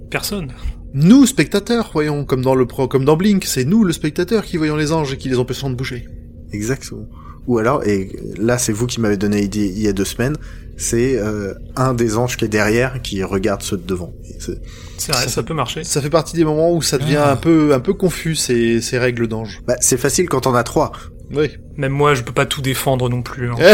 Personne 0.09 0.51
Nous 0.93 1.25
spectateurs, 1.25 1.89
voyons, 1.93 2.25
comme 2.25 2.41
dans 2.41 2.55
le 2.55 2.65
pro, 2.65 2.87
comme 2.87 3.05
dans 3.05 3.17
Blink, 3.17 3.45
c'est 3.45 3.65
nous 3.65 3.83
le 3.83 3.93
spectateur 3.93 4.45
qui 4.45 4.57
voyons 4.57 4.75
les 4.75 4.91
anges 4.91 5.13
et 5.13 5.17
qui 5.17 5.29
les 5.29 5.37
empêchons 5.37 5.69
de 5.69 5.75
bouger. 5.75 6.07
Exactement. 6.51 7.07
Ou 7.47 7.57
alors, 7.59 7.83
et 7.87 8.11
là 8.37 8.57
c'est 8.57 8.71
vous 8.73 8.85
qui 8.87 8.99
m'avez 9.01 9.17
donné 9.17 9.41
l'idée 9.41 9.65
il 9.75 9.79
y 9.81 9.87
a 9.87 9.93
deux 9.93 10.05
semaines, 10.05 10.35
c'est 10.77 11.17
euh, 11.17 11.53
un 11.75 11.93
des 11.93 12.17
anges 12.17 12.37
qui 12.37 12.45
est 12.45 12.49
derrière 12.49 13.01
qui 13.01 13.23
regarde 13.23 13.61
ceux 13.63 13.77
de 13.77 13.83
devant. 13.85 14.13
C'est- 14.39 15.11
vrai 15.11 15.27
Ça 15.29 15.43
peut 15.43 15.53
marcher 15.53 15.83
Ça 15.85 16.01
fait 16.01 16.09
partie 16.09 16.35
des 16.35 16.43
moments 16.43 16.73
où 16.73 16.81
ça 16.81 16.97
devient 16.97 17.15
Ah. 17.19 17.31
un 17.31 17.35
peu 17.37 17.73
un 17.73 17.79
peu 17.79 17.93
confus 17.93 18.35
ces, 18.35 18.81
ces 18.81 18.97
règles 18.99 19.27
d'ange. 19.27 19.61
Bah, 19.65 19.75
c'est 19.79 19.97
facile 19.97 20.27
quand 20.27 20.45
on 20.47 20.53
a 20.55 20.63
trois. 20.63 20.91
Oui. 21.33 21.49
même 21.75 21.91
moi 21.91 22.13
je 22.15 22.21
peux 22.23 22.31
pas 22.31 22.45
tout 22.45 22.61
défendre 22.61 23.09
non 23.09 23.21
plus 23.21 23.49
hein. 23.51 23.55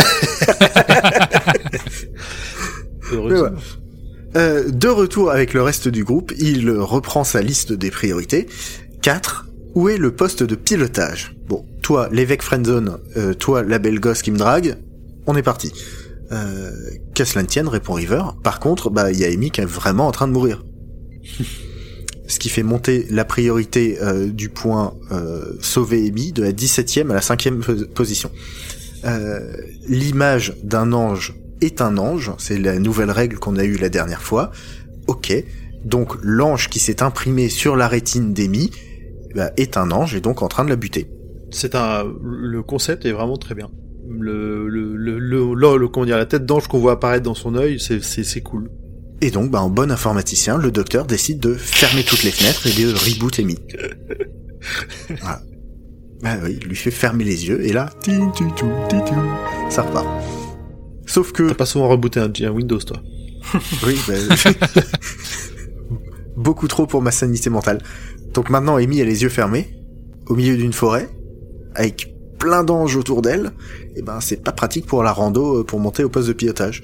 Voilà. 3.11 3.51
Euh, 4.35 4.69
de 4.71 4.87
retour 4.87 5.29
avec 5.31 5.53
le 5.53 5.61
reste 5.61 5.87
du 5.87 6.03
groupe, 6.03 6.31
il 6.39 6.69
reprend 6.71 7.23
sa 7.23 7.41
liste 7.41 7.71
des 7.73 7.91
priorités. 7.91 8.47
4. 9.01 9.45
Où 9.75 9.89
est 9.89 9.97
le 9.97 10.11
poste 10.15 10.41
de 10.43 10.55
pilotage? 10.55 11.35
Bon, 11.47 11.65
toi, 11.83 12.09
l'évêque 12.11 12.41
friendzone, 12.41 12.97
euh, 13.17 13.33
toi, 13.35 13.61
la 13.61 13.77
belle 13.77 13.99
gosse 13.99 14.23
qui 14.23 14.31
me 14.31 14.37
drague, 14.37 14.77
on 15.27 15.35
est 15.35 15.43
parti. 15.43 15.71
Euh, 16.31 16.71
Qu'à 17.13 17.25
cela 17.25 17.43
ne 17.43 17.47
tienne, 17.47 17.67
répond 17.67 17.93
River. 17.93 18.23
Par 18.43 18.59
contre, 18.59 18.89
bah, 18.89 19.11
il 19.11 19.19
y 19.19 19.25
a 19.25 19.27
Amy 19.27 19.51
qui 19.51 19.61
est 19.61 19.65
vraiment 19.65 20.07
en 20.07 20.11
train 20.11 20.27
de 20.27 20.33
mourir. 20.33 20.63
Ce 22.27 22.39
qui 22.39 22.47
fait 22.49 22.63
monter 22.63 23.05
la 23.09 23.25
priorité 23.25 23.97
euh, 24.01 24.27
du 24.29 24.47
point 24.49 24.93
euh, 25.11 25.53
sauver 25.59 26.07
Amy 26.07 26.31
de 26.31 26.41
la 26.41 26.51
17e 26.53 27.11
à 27.11 27.13
la 27.13 27.19
5e 27.19 27.59
pos- 27.59 27.85
position. 27.93 28.31
L'image 29.87 30.55
d'un 30.63 30.93
ange 30.93 31.35
est 31.61 31.81
un 31.81 31.97
ange, 31.97 32.31
c'est 32.37 32.57
la 32.57 32.79
nouvelle 32.79 33.11
règle 33.11 33.37
qu'on 33.37 33.57
a 33.57 33.63
eue 33.65 33.75
la 33.77 33.89
dernière 33.89 34.21
fois. 34.21 34.51
Ok, 35.07 35.33
donc 35.83 36.13
l'ange 36.21 36.69
qui 36.69 36.79
s'est 36.79 37.03
imprimé 37.03 37.49
sur 37.49 37.75
la 37.75 37.89
rétine 37.89 38.33
d'Amy 38.33 38.71
bah, 39.35 39.51
est 39.57 39.75
un 39.75 39.91
ange 39.91 40.15
et 40.15 40.21
donc 40.21 40.41
en 40.41 40.47
train 40.47 40.63
de 40.63 40.69
la 40.69 40.77
buter. 40.77 41.09
C'est 41.53 41.75
un, 41.75 42.03
le 42.23 42.61
concept 42.63 43.05
est 43.05 43.11
vraiment 43.11 43.37
très 43.37 43.55
bien. 43.55 43.69
Le, 44.09 44.67
le, 44.67 44.95
le, 44.97 45.17
le, 45.19 45.53
le- 45.77 45.87
comment 45.87 46.05
dire, 46.05 46.17
la 46.17 46.25
tête 46.25 46.45
d'ange 46.45 46.67
qu'on 46.67 46.79
voit 46.79 46.93
apparaître 46.93 47.23
dans 47.23 47.35
son 47.35 47.55
œil, 47.55 47.79
c'est, 47.79 48.03
c'est, 48.03 48.23
c'est 48.23 48.41
cool. 48.41 48.69
Et 49.21 49.31
donc, 49.31 49.49
bah, 49.51 49.61
en 49.61 49.69
bon 49.69 49.89
informaticien, 49.91 50.57
le 50.57 50.71
docteur 50.71 51.05
décide 51.05 51.39
de 51.39 51.53
fermer 51.53 52.03
toutes 52.03 52.23
les 52.23 52.31
fenêtres 52.31 52.67
et 52.67 52.71
de 52.83 52.91
reboot 52.93 53.39
Amy. 53.39 53.57
voilà. 55.07 55.41
Bah 56.21 56.35
oui, 56.43 56.57
il 56.61 56.67
lui 56.67 56.75
fait 56.75 56.91
fermer 56.91 57.23
les 57.25 57.47
yeux, 57.47 57.65
et 57.65 57.73
là, 57.73 57.89
ça 59.69 59.81
repart. 59.81 60.07
Sauf 61.05 61.31
que... 61.33 61.49
T'as 61.49 61.53
pas 61.55 61.65
souvent 61.65 61.89
rebooté 61.89 62.19
un, 62.19 62.31
un 62.43 62.49
Windows, 62.51 62.79
toi. 62.79 63.01
Oui, 63.85 63.95
bah, 64.07 64.13
beaucoup 66.37 66.67
trop 66.67 66.85
pour 66.87 67.01
ma 67.01 67.11
sanité 67.11 67.49
mentale. 67.49 67.79
Donc 68.33 68.49
maintenant, 68.49 68.77
Amy 68.77 69.01
a 69.01 69.05
les 69.05 69.23
yeux 69.23 69.29
fermés, 69.29 69.75
au 70.27 70.35
milieu 70.35 70.55
d'une 70.57 70.73
forêt, 70.73 71.09
avec 71.75 72.13
plein 72.39 72.63
d'anges 72.63 72.95
autour 72.95 73.21
d'elle. 73.21 73.51
Et 73.95 74.01
ben, 74.01 74.19
c'est 74.19 74.43
pas 74.43 74.51
pratique 74.51 74.85
pour 74.85 75.03
la 75.03 75.11
rando, 75.11 75.59
euh, 75.59 75.63
pour 75.63 75.79
monter 75.79 76.03
au 76.03 76.09
poste 76.09 76.27
de 76.27 76.33
pilotage. 76.33 76.83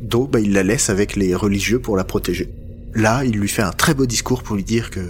Donc, 0.00 0.30
bah, 0.30 0.40
il 0.40 0.52
la 0.52 0.62
laisse 0.62 0.90
avec 0.90 1.16
les 1.16 1.34
religieux 1.34 1.78
pour 1.80 1.96
la 1.96 2.04
protéger. 2.04 2.52
Là, 2.94 3.24
il 3.24 3.32
lui 3.32 3.48
fait 3.48 3.62
un 3.62 3.72
très 3.72 3.94
beau 3.94 4.06
discours 4.06 4.42
pour 4.42 4.56
lui 4.56 4.64
dire 4.64 4.90
que 4.90 5.00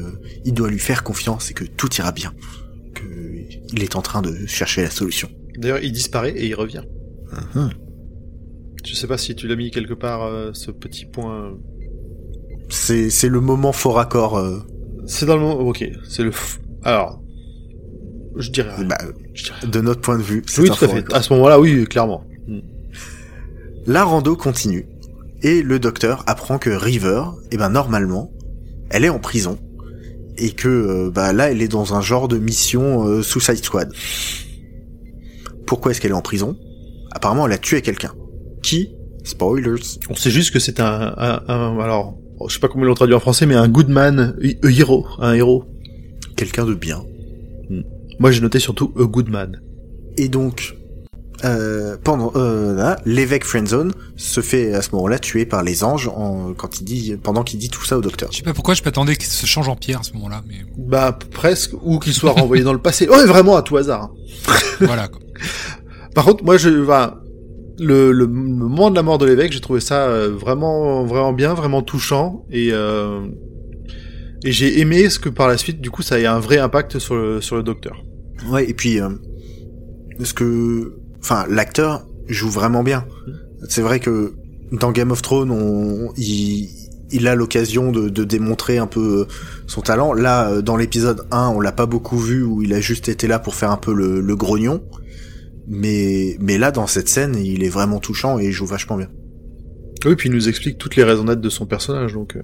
il 0.44 0.54
doit 0.54 0.70
lui 0.70 0.78
faire 0.78 1.02
confiance 1.02 1.50
et 1.50 1.54
que 1.54 1.64
tout 1.64 1.92
ira 1.96 2.12
bien. 2.12 2.32
Que 2.94 3.04
il 3.72 3.82
est 3.82 3.96
en 3.96 4.02
train 4.02 4.22
de 4.22 4.46
chercher 4.46 4.82
la 4.82 4.90
solution. 4.90 5.28
D'ailleurs, 5.58 5.80
il 5.82 5.92
disparaît 5.92 6.32
et 6.32 6.46
il 6.46 6.54
revient. 6.54 6.82
Mhm. 7.54 7.70
Je 8.86 8.94
sais 8.94 9.06
pas 9.06 9.18
si 9.18 9.34
tu 9.34 9.48
l'as 9.48 9.56
mis 9.56 9.70
quelque 9.70 9.94
part, 9.94 10.22
euh, 10.24 10.50
ce 10.52 10.70
petit 10.70 11.06
point. 11.06 11.54
C'est, 12.68 13.10
c'est 13.10 13.28
le 13.28 13.40
moment 13.40 13.72
fort 13.72 13.98
accord. 13.98 14.36
euh, 14.38 14.60
C'est 15.06 15.26
dans 15.26 15.36
le 15.36 15.42
moment, 15.42 15.58
ok, 15.60 15.84
c'est 16.08 16.22
le, 16.22 16.30
f- 16.30 16.58
alors, 16.82 17.20
je 18.36 18.50
dirais 18.50 18.74
rien. 18.74 18.84
bah, 18.86 18.98
Je 19.34 19.44
dirais 19.44 19.56
rien. 19.60 19.70
de 19.70 19.80
notre 19.80 20.00
point 20.00 20.18
de 20.18 20.22
vue. 20.22 20.42
c'est 20.46 20.60
Oui, 20.62 20.70
un 20.70 20.74
tout 20.74 20.84
à 20.84 20.88
fait. 20.88 21.12
À 21.12 21.22
ce 21.22 21.32
moment-là, 21.34 21.60
oui, 21.60 21.84
clairement. 21.86 22.24
Mm. 22.48 22.58
La 23.86 24.04
rando 24.04 24.36
continue 24.36 24.86
et 25.42 25.62
le 25.62 25.78
docteur 25.78 26.24
apprend 26.26 26.58
que 26.58 26.70
River, 26.70 27.22
eh 27.50 27.56
ben 27.56 27.68
normalement, 27.68 28.30
elle 28.90 29.04
est 29.04 29.08
en 29.10 29.18
prison 29.18 29.58
et 30.38 30.50
que 30.52 30.68
euh, 30.68 31.10
bah 31.14 31.32
là 31.32 31.50
elle 31.50 31.62
est 31.62 31.68
dans 31.68 31.94
un 31.94 32.00
genre 32.00 32.26
de 32.28 32.38
mission 32.38 33.06
euh, 33.06 33.22
Suicide 33.22 33.62
Squad. 33.64 33.92
Pourquoi 35.66 35.90
est-ce 35.92 36.00
qu'elle 36.00 36.10
est 36.12 36.14
en 36.14 36.22
prison? 36.22 36.56
Apparemment 37.12 37.46
elle 37.46 37.52
a 37.52 37.58
tué 37.58 37.82
quelqu'un. 37.82 38.12
Qui? 38.62 38.94
Spoilers. 39.24 39.80
On 40.10 40.14
sait 40.14 40.30
juste 40.30 40.52
que 40.52 40.58
c'est 40.58 40.80
un, 40.80 41.14
un, 41.16 41.42
un- 41.48 41.78
alors, 41.78 42.18
je 42.48 42.54
sais 42.54 42.60
pas 42.60 42.68
comment 42.68 42.84
ils 42.84 42.88
l'ont 42.88 42.94
traduit 42.94 43.14
en 43.14 43.20
français, 43.20 43.46
mais 43.46 43.54
un 43.54 43.68
good 43.68 43.88
man, 43.88 44.36
a 44.62 44.68
hero, 44.70 45.06
un 45.18 45.32
héros. 45.34 45.64
Quelqu'un 46.36 46.64
de 46.66 46.74
bien. 46.74 47.02
Moi, 48.18 48.30
j'ai 48.30 48.40
noté 48.40 48.58
surtout 48.58 48.92
a 48.98 49.04
good 49.04 49.28
man. 49.28 49.60
Et 50.16 50.28
donc 50.28 50.76
euh, 51.44 51.96
pendant 52.02 52.32
euh, 52.36 52.74
là, 52.74 52.96
l'évêque 53.04 53.44
Friendzone 53.44 53.92
se 54.16 54.40
fait 54.40 54.72
à 54.72 54.80
ce 54.80 54.90
moment-là 54.92 55.18
tuer 55.18 55.44
par 55.44 55.62
les 55.62 55.82
anges 55.84 56.08
en, 56.08 56.54
quand 56.54 56.80
il 56.80 56.84
dit 56.84 57.16
pendant 57.22 57.42
qu'il 57.42 57.58
dit 57.58 57.68
tout 57.68 57.84
ça 57.84 57.98
au 57.98 58.00
docteur. 58.00 58.30
Je 58.32 58.38
sais 58.38 58.42
pas 58.44 58.54
pourquoi 58.54 58.74
je 58.74 58.82
m'attendais 58.84 59.16
qu'il 59.16 59.26
se 59.26 59.44
change 59.44 59.68
en 59.68 59.76
pierre 59.76 60.00
à 60.00 60.02
ce 60.04 60.12
moment-là, 60.14 60.42
mais 60.48 60.54
Bah, 60.78 61.18
presque, 61.32 61.72
ou 61.82 61.98
qu'il 61.98 62.14
soit 62.14 62.30
renvoyé 62.32 62.62
dans 62.62 62.72
le 62.72 62.78
passé. 62.78 63.08
Ouais, 63.08 63.26
vraiment, 63.26 63.56
à 63.56 63.62
tout 63.62 63.76
hasard. 63.76 64.04
hein. 64.04 64.10
voilà 64.80 65.08
quoi. 65.08 65.20
Par 66.14 66.24
contre, 66.24 66.44
moi, 66.44 66.56
je, 66.56 66.82
enfin, 66.84 67.14
le, 67.78 68.12
le, 68.12 68.20
le 68.20 68.26
moment 68.28 68.90
de 68.90 68.94
la 68.96 69.02
mort 69.02 69.18
de 69.18 69.26
l'évêque, 69.26 69.52
j'ai 69.52 69.60
trouvé 69.60 69.80
ça 69.80 70.06
euh, 70.06 70.30
vraiment, 70.30 71.04
vraiment 71.04 71.32
bien, 71.32 71.52
vraiment 71.54 71.82
touchant, 71.82 72.44
et 72.50 72.68
euh, 72.72 73.20
et 74.44 74.52
j'ai 74.52 74.80
aimé 74.80 75.08
ce 75.10 75.18
que 75.18 75.28
par 75.28 75.48
la 75.48 75.56
suite, 75.56 75.80
du 75.80 75.90
coup, 75.90 76.02
ça 76.02 76.20
ait 76.20 76.26
un 76.26 76.38
vrai 76.38 76.58
impact 76.58 76.98
sur 76.98 77.16
le, 77.16 77.40
sur 77.40 77.56
le 77.56 77.62
docteur. 77.62 78.02
Ouais, 78.48 78.68
et 78.68 78.74
puis, 78.74 79.00
euh, 79.00 79.08
ce 80.22 80.34
que, 80.34 80.94
enfin, 81.20 81.46
l'acteur 81.48 82.06
joue 82.28 82.50
vraiment 82.50 82.82
bien. 82.82 83.06
C'est 83.68 83.82
vrai 83.82 84.00
que 84.00 84.34
dans 84.72 84.92
Game 84.92 85.10
of 85.10 85.22
Thrones, 85.22 85.50
on, 85.50 86.12
il, 86.16 86.68
il 87.10 87.26
a 87.28 87.34
l'occasion 87.34 87.92
de, 87.92 88.08
de 88.08 88.24
démontrer 88.24 88.78
un 88.78 88.86
peu 88.86 89.20
euh, 89.22 89.34
son 89.66 89.80
talent. 89.80 90.12
Là, 90.12 90.50
euh, 90.50 90.62
dans 90.62 90.76
l'épisode 90.76 91.26
1, 91.30 91.48
on 91.48 91.60
l'a 91.60 91.72
pas 91.72 91.86
beaucoup 91.86 92.18
vu, 92.18 92.42
où 92.42 92.62
il 92.62 92.72
a 92.74 92.80
juste 92.80 93.08
été 93.08 93.26
là 93.26 93.38
pour 93.38 93.54
faire 93.54 93.70
un 93.70 93.76
peu 93.76 93.94
le, 93.94 94.20
le 94.20 94.36
grognon. 94.36 94.82
Mais, 95.66 96.36
mais 96.40 96.58
là, 96.58 96.70
dans 96.70 96.86
cette 96.86 97.08
scène, 97.08 97.36
il 97.36 97.64
est 97.64 97.70
vraiment 97.70 97.98
touchant 97.98 98.38
et 98.38 98.46
il 98.46 98.52
joue 98.52 98.66
vachement 98.66 98.96
bien. 98.98 99.08
Oui, 100.04 100.16
puis 100.16 100.28
il 100.28 100.34
nous 100.34 100.48
explique 100.50 100.76
toutes 100.76 100.96
les 100.96 101.04
raisons 101.04 101.24
d'être 101.24 101.40
de 101.40 101.48
son 101.48 101.64
personnage, 101.64 102.12
donc. 102.12 102.36
euh, 102.36 102.42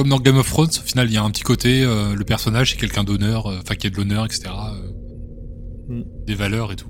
Comme 0.00 0.08
dans 0.08 0.18
Game 0.18 0.38
of 0.38 0.48
Thrones, 0.48 0.70
au 0.78 0.86
final, 0.86 1.08
il 1.08 1.12
y 1.12 1.18
a 1.18 1.22
un 1.22 1.30
petit 1.30 1.42
côté, 1.42 1.84
euh, 1.84 2.14
le 2.14 2.24
personnage 2.24 2.70
c'est 2.70 2.78
quelqu'un 2.78 3.04
d'honneur, 3.04 3.46
euh, 3.46 3.58
enfin 3.60 3.74
qui 3.74 3.86
a 3.86 3.90
de 3.90 3.96
l'honneur, 3.96 4.24
etc. 4.24 4.44
euh, 4.48 4.90
Mm. 5.90 6.02
Des 6.24 6.34
valeurs 6.34 6.72
et 6.72 6.76
tout. 6.76 6.88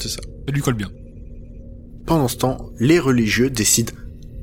C'est 0.00 0.08
ça. 0.08 0.20
Ça 0.22 0.52
lui 0.52 0.62
colle 0.62 0.74
bien. 0.74 0.90
Pendant 2.06 2.28
ce 2.28 2.36
temps, 2.36 2.70
les 2.78 3.00
religieux 3.00 3.50
décident 3.50 3.92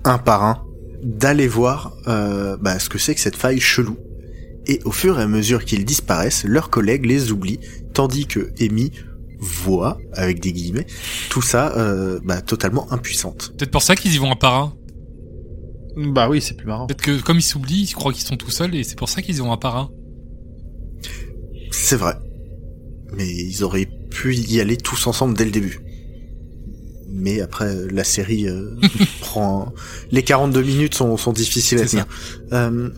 un 0.04 0.18
par 0.18 0.44
un 0.44 0.66
d'aller 1.02 1.48
voir 1.48 1.96
euh, 2.08 2.58
bah, 2.58 2.78
ce 2.78 2.90
que 2.90 2.98
c'est 2.98 3.16
que 3.16 3.22
cette 3.22 3.36
faille 3.36 3.60
chelou. 3.60 3.98
Et 4.68 4.82
au 4.84 4.92
fur 4.92 5.20
et 5.20 5.24
à 5.24 5.28
mesure 5.28 5.64
qu'ils 5.66 5.86
disparaissent, 5.86 6.44
leurs 6.44 6.70
collègues 6.70 7.06
les 7.06 7.32
oublient, 7.32 7.60
tandis 7.94 8.28
que 8.28 8.52
Amy 8.60 8.92
voit, 9.40 9.98
avec 10.14 10.40
des 10.40 10.52
guillemets, 10.52 10.86
tout 11.30 11.42
ça 11.42 11.74
euh, 11.78 12.20
bah, 12.24 12.42
totalement 12.42 12.92
impuissante. 12.92 13.54
Peut-être 13.58 13.72
pour 13.72 13.82
ça 13.82 13.96
qu'ils 13.96 14.14
y 14.14 14.18
vont 14.18 14.32
un 14.32 14.36
par 14.36 14.56
un. 14.56 14.74
Bah 15.96 16.30
oui, 16.30 16.42
c'est 16.42 16.56
plus 16.56 16.68
marrant. 16.68 16.88
Peut-être 16.88 17.02
que 17.02 17.22
comme 17.22 17.38
ils 17.38 17.44
s'oublient, 17.44 17.84
ils 17.84 17.94
croient 17.94 18.14
qu'ils 18.14 18.26
sont 18.26 18.38
tout 18.38 18.52
seuls 18.52 18.76
et 18.76 18.84
c'est 18.84 18.98
pour 18.98 19.10
ça 19.10 19.22
qu'ils 19.22 19.36
y 19.36 19.40
vont 19.40 19.52
un 19.52 19.58
par 19.58 19.78
un. 19.78 19.90
C'est 21.72 21.96
vrai. 21.96 22.16
Mais 23.14 23.28
ils 23.28 23.64
auraient 23.64 23.90
pu 24.10 24.36
y 24.36 24.60
aller 24.62 24.78
tous 24.78 25.08
ensemble 25.08 25.38
dès 25.38 25.46
le 25.46 25.52
début. 25.52 25.80
Mais 27.10 27.42
après, 27.42 27.76
la 27.92 28.06
série 28.06 28.48
euh, 28.48 28.76
prend... 29.20 29.74
Les 30.12 30.24
42 30.24 30.62
minutes 30.62 30.96
sont, 30.96 31.18
sont 31.18 31.34
difficiles 31.34 31.80
à 31.80 31.86
tenir. 31.86 32.06
Euh, 32.54 32.90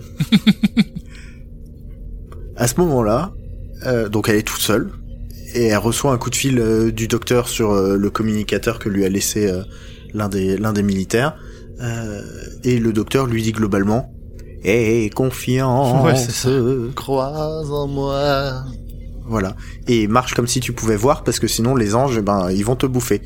à 2.56 2.68
ce 2.68 2.80
moment-là, 2.80 3.34
euh, 3.86 4.08
donc 4.10 4.30
elle 4.30 4.36
est 4.36 4.44
toute 4.44 4.62
seule, 4.62 4.92
et 5.54 5.68
elle 5.68 5.78
reçoit 5.78 6.12
un 6.12 6.18
coup 6.18 6.30
de 6.30 6.36
fil 6.36 6.60
euh, 6.60 6.92
du 6.92 7.08
docteur 7.08 7.48
sur 7.48 7.72
euh, 7.72 7.96
le 7.96 8.10
communicateur 8.10 8.80
que 8.80 8.90
lui 8.90 9.06
a 9.06 9.10
laissé 9.10 9.48
euh, 9.48 9.64
l'un 10.14 10.30
des, 10.30 10.58
l'un 10.58 10.74
des 10.74 10.84
militaires. 10.84 11.38
Euh, 11.82 12.22
et 12.63 12.80
le 12.80 12.94
docteur 12.94 13.25
lui 13.27 13.42
dit 13.42 13.51
globalement 13.51 14.13
«Aie 14.63 15.10
confiance 15.13 16.03
Ouais, 16.06 16.15
c'est 16.15 16.32
ça. 16.32 16.50
Croise 16.96 17.70
en 17.72 17.88
moi. 17.88 18.63
voilà. 19.27 19.56
Et 19.88 20.08
marche 20.08 20.34
comme 20.34 20.48
si 20.48 20.60
tu 20.62 20.72
pouvais 20.72 20.96
voir, 20.96 21.24
parce 21.24 21.39
que 21.39 21.48
sinon 21.48 21.75
les 21.75 21.96
anges, 21.96 22.18
eh 22.18 22.22
ben, 22.22 22.50
ils 22.51 22.63
vont 22.63 22.75
te 22.75 22.86
bouffer. 22.86 23.22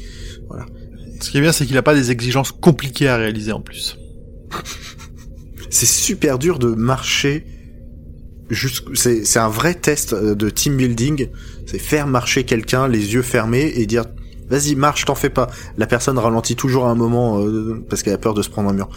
Ce 1.21 1.29
qui 1.29 1.37
est 1.37 1.41
bien, 1.41 1.51
c'est 1.51 1.65
qu'il 1.65 1.77
a 1.77 1.83
pas 1.83 1.95
des 1.95 2.11
exigences 2.11 2.51
compliquées 2.51 3.07
à 3.07 3.17
réaliser 3.17 3.51
en 3.51 3.61
plus. 3.61 3.97
C'est 5.69 5.85
super 5.85 6.39
dur 6.39 6.59
de 6.59 6.69
marcher. 6.69 7.45
c'est 8.93 9.37
un 9.37 9.49
vrai 9.49 9.73
test 9.73 10.13
euh, 10.13 10.33
de 10.33 10.49
team 10.49 10.77
building. 10.77 11.27
C'est 11.65 11.79
faire 11.79 12.07
marcher 12.07 12.45
quelqu'un 12.45 12.87
les 12.87 13.13
yeux 13.13 13.21
fermés 13.21 13.73
et 13.75 13.85
dire 13.85 14.05
vas-y 14.49 14.75
marche, 14.75 15.05
t'en 15.05 15.15
fais 15.15 15.29
pas. 15.29 15.47
La 15.77 15.87
personne 15.87 16.17
ralentit 16.17 16.55
toujours 16.55 16.85
à 16.85 16.89
un 16.89 16.95
moment 16.95 17.39
euh, 17.41 17.83
parce 17.89 18.03
qu'elle 18.03 18.13
a 18.13 18.17
peur 18.17 18.33
de 18.33 18.41
se 18.41 18.49
prendre 18.49 18.69
un 18.69 18.73
mur. 18.73 18.89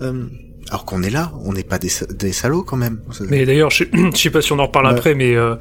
Euh, 0.00 0.24
alors 0.68 0.84
qu'on 0.84 1.02
est 1.02 1.10
là, 1.10 1.32
on 1.44 1.52
n'est 1.52 1.64
pas 1.64 1.78
des, 1.78 1.88
sa- 1.88 2.06
des 2.06 2.32
salauds 2.32 2.62
quand 2.62 2.76
même. 2.76 3.00
Mais 3.28 3.44
d'ailleurs, 3.44 3.70
je 3.70 3.78
sais, 3.84 3.90
je 4.14 4.16
sais 4.16 4.30
pas 4.30 4.40
si 4.42 4.52
on 4.52 4.58
en 4.58 4.66
reparle 4.66 4.86
Ouais. 4.86 4.92
après, 4.92 5.14
mais 5.14 5.34
euh, 5.34 5.56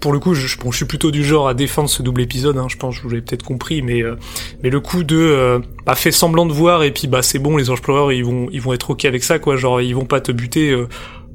pour 0.00 0.12
le 0.12 0.18
coup, 0.18 0.34
je, 0.34 0.56
bon, 0.58 0.70
je 0.72 0.76
suis 0.78 0.84
plutôt 0.84 1.10
du 1.10 1.24
genre 1.24 1.48
à 1.48 1.54
défendre 1.54 1.88
ce 1.88 2.02
double 2.02 2.20
épisode. 2.22 2.56
Hein, 2.58 2.66
je 2.68 2.76
pense, 2.76 2.98
que 2.98 3.02
vous 3.02 3.08
l'avez 3.10 3.22
peut-être 3.22 3.44
compris, 3.44 3.82
mais 3.82 4.02
euh, 4.02 4.16
mais 4.62 4.68
le 4.70 4.80
coup 4.80 5.04
de 5.04 5.16
euh, 5.16 5.58
bah, 5.86 5.94
fait 5.94 6.10
semblant 6.12 6.44
de 6.46 6.52
voir 6.52 6.82
et 6.82 6.92
puis 6.92 7.06
bah 7.08 7.22
c'est 7.22 7.38
bon, 7.38 7.56
les 7.56 7.70
anges 7.70 7.82
pleureurs, 7.82 8.12
ils 8.12 8.24
vont 8.24 8.48
ils 8.52 8.60
vont 8.60 8.72
être 8.72 8.90
ok 8.90 9.04
avec 9.04 9.22
ça, 9.24 9.38
quoi. 9.38 9.56
Genre 9.56 9.80
ils 9.80 9.94
vont 9.94 10.04
pas 10.06 10.20
te 10.20 10.32
buter. 10.32 10.70
euh, 10.70 10.88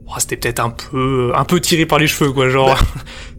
oh, 0.07 0.13
C'était 0.19 0.35
peut-être 0.37 0.59
un 0.59 0.69
peu 0.69 1.31
un 1.33 1.43
peu 1.45 1.59
tiré 1.61 1.85
par 1.85 1.99
les 1.99 2.07
cheveux, 2.07 2.31
quoi. 2.33 2.49
Genre. 2.49 2.67
Bah, 2.69 3.01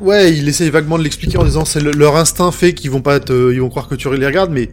ouais, 0.00 0.36
il 0.36 0.48
essaye 0.48 0.70
vaguement 0.70 0.98
de 0.98 1.02
l'expliquer 1.04 1.38
en 1.38 1.44
disant 1.44 1.64
c'est 1.64 1.80
le- 1.80 1.92
leur 1.92 2.16
instinct 2.16 2.50
fait 2.52 2.72
qu'ils 2.74 2.90
vont 2.90 3.02
pas 3.02 3.20
te, 3.20 3.52
ils 3.52 3.60
vont 3.60 3.68
croire 3.68 3.88
que 3.88 3.94
tu 3.94 4.08
les 4.16 4.26
regardes, 4.26 4.50
mais 4.52 4.70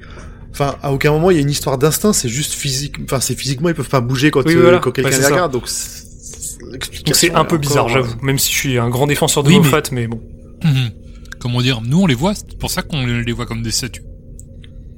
Enfin, 0.56 0.76
à 0.84 0.94
aucun 0.94 1.12
moment 1.12 1.32
il 1.32 1.38
y 1.38 1.40
a 1.40 1.42
une 1.42 1.50
histoire 1.50 1.80
d'instinct, 1.80 2.14
c'est 2.14 2.30
juste 2.30 2.54
physique. 2.54 2.98
Enfin, 3.06 3.20
c'est 3.20 3.34
physiquement 3.34 3.70
ils 3.70 3.74
peuvent 3.76 3.90
pas 3.90 4.02
bouger 4.02 4.30
quand, 4.30 4.46
Oui, 4.46 4.54
euh, 4.56 4.62
voilà. 4.62 4.78
quand 4.78 4.92
quelqu'un 4.92 5.10
Ouais, 5.10 5.18
les 5.20 5.26
regarde. 5.26 5.52
Donc 5.52 5.68
c'est- 5.68 6.60
Donc 6.62 6.74
l'explication 6.74 7.28
c'est 7.30 7.34
un 7.34 7.44
peu 7.44 7.58
bizarre, 7.58 7.88
euh, 7.88 7.90
j'avoue. 7.94 8.14
Même 8.22 8.38
si 8.38 8.52
je 8.54 8.58
suis 8.60 8.78
un 8.78 8.88
grand 8.90 9.08
défenseur 9.08 9.42
de 9.42 9.48
Oui, 9.50 9.56
mais- 9.56 9.62
Moffat, 9.64 9.82
mais 9.92 10.06
bon. 10.06 10.22
Mhm. 10.64 10.92
Comment 11.40 11.60
dire 11.64 11.82
Nous, 11.84 12.00
on 12.00 12.06
les 12.06 12.14
voit, 12.14 12.36
c'est 12.36 12.56
pour 12.60 12.70
ça 12.70 12.84
qu'on 12.84 13.04
les 13.04 13.32
voit 13.32 13.48
comme 13.48 13.64
des 13.64 13.72
statues. 13.72 14.04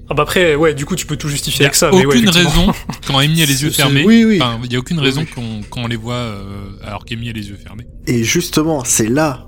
Ah 0.09 0.13
bah 0.13 0.23
après, 0.23 0.55
ouais, 0.55 0.73
du 0.73 0.85
coup, 0.85 0.97
tu 0.97 1.05
peux 1.05 1.15
tout 1.15 1.27
Il 1.27 1.31
justifier 1.31 1.61
y 1.61 1.63
a 1.63 1.67
avec 1.67 1.75
ça. 1.75 1.89
mais 1.89 1.99
ouais, 2.05 2.17
aucune 2.17 2.29
raison, 2.29 2.73
quand 3.07 3.17
Amy 3.19 3.41
a 3.41 3.45
les 3.45 3.63
yeux 3.63 3.69
fermés, 3.69 4.03
oui, 4.05 4.25
oui. 4.25 4.39
enfin, 4.41 4.59
il 4.65 4.73
y 4.73 4.75
a 4.75 4.79
aucune 4.79 4.97
Oui, 4.99 5.05
raison 5.05 5.21
oui. 5.21 5.27
qu'on 5.33 5.61
qu'on 5.81 5.87
les 5.87 5.95
voit 5.95 6.15
euh, 6.15 6.43
alors 6.83 7.05
qu'Amy 7.05 7.29
a 7.29 7.31
les 7.31 7.47
yeux 7.47 7.57
fermés. 7.63 7.87
Et 8.07 8.25
justement, 8.25 8.83
c'est 8.83 9.07
là 9.07 9.47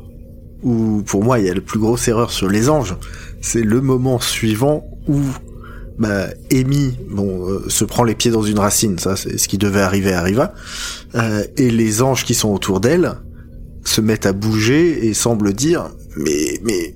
où, 0.63 1.03
pour 1.05 1.23
moi, 1.23 1.39
il 1.39 1.45
y 1.45 1.49
a 1.49 1.53
la 1.53 1.61
plus 1.61 1.79
grosse 1.79 2.07
erreur 2.07 2.31
sur 2.31 2.49
les 2.49 2.69
anges. 2.69 2.95
C'est 3.41 3.63
le 3.63 3.81
moment 3.81 4.19
suivant 4.19 4.85
où, 5.07 5.19
bah, 5.99 6.27
Amy, 6.51 6.97
bon, 7.09 7.47
euh, 7.49 7.69
se 7.69 7.85
prend 7.85 8.03
les 8.03 8.15
pieds 8.15 8.31
dans 8.31 8.43
une 8.43 8.59
racine, 8.59 8.97
ça, 8.99 9.15
c'est 9.15 9.37
ce 9.37 9.47
qui 9.47 9.57
devait 9.57 9.81
arriver 9.81 10.13
arriva, 10.13 10.53
euh, 11.15 11.43
et 11.57 11.69
les 11.71 12.01
anges 12.01 12.23
qui 12.25 12.33
sont 12.33 12.49
autour 12.49 12.79
d'elle 12.79 13.13
se 13.83 14.01
mettent 14.01 14.25
à 14.25 14.33
bouger 14.33 15.07
et 15.07 15.13
semblent 15.13 15.53
dire, 15.53 15.89
mais, 16.17 16.59
mais, 16.63 16.95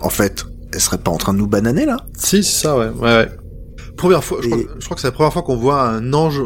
en 0.00 0.10
fait, 0.10 0.44
elle 0.72 0.80
serait 0.80 0.98
pas 0.98 1.10
en 1.10 1.16
train 1.16 1.32
de 1.34 1.38
nous 1.38 1.48
bananer 1.48 1.86
là? 1.86 1.96
Si, 2.16 2.42
c'est 2.44 2.62
ça, 2.62 2.78
ouais. 2.78 2.88
ouais, 2.88 3.00
ouais. 3.02 3.28
Première 3.96 4.22
fois, 4.22 4.38
je, 4.42 4.48
crois, 4.48 4.60
Et- 4.60 4.66
je 4.78 4.84
crois 4.84 4.94
que 4.94 5.00
c'est 5.00 5.08
la 5.08 5.12
première 5.12 5.32
fois 5.32 5.42
qu'on 5.42 5.56
voit 5.56 5.82
un 5.82 6.12
ange 6.12 6.40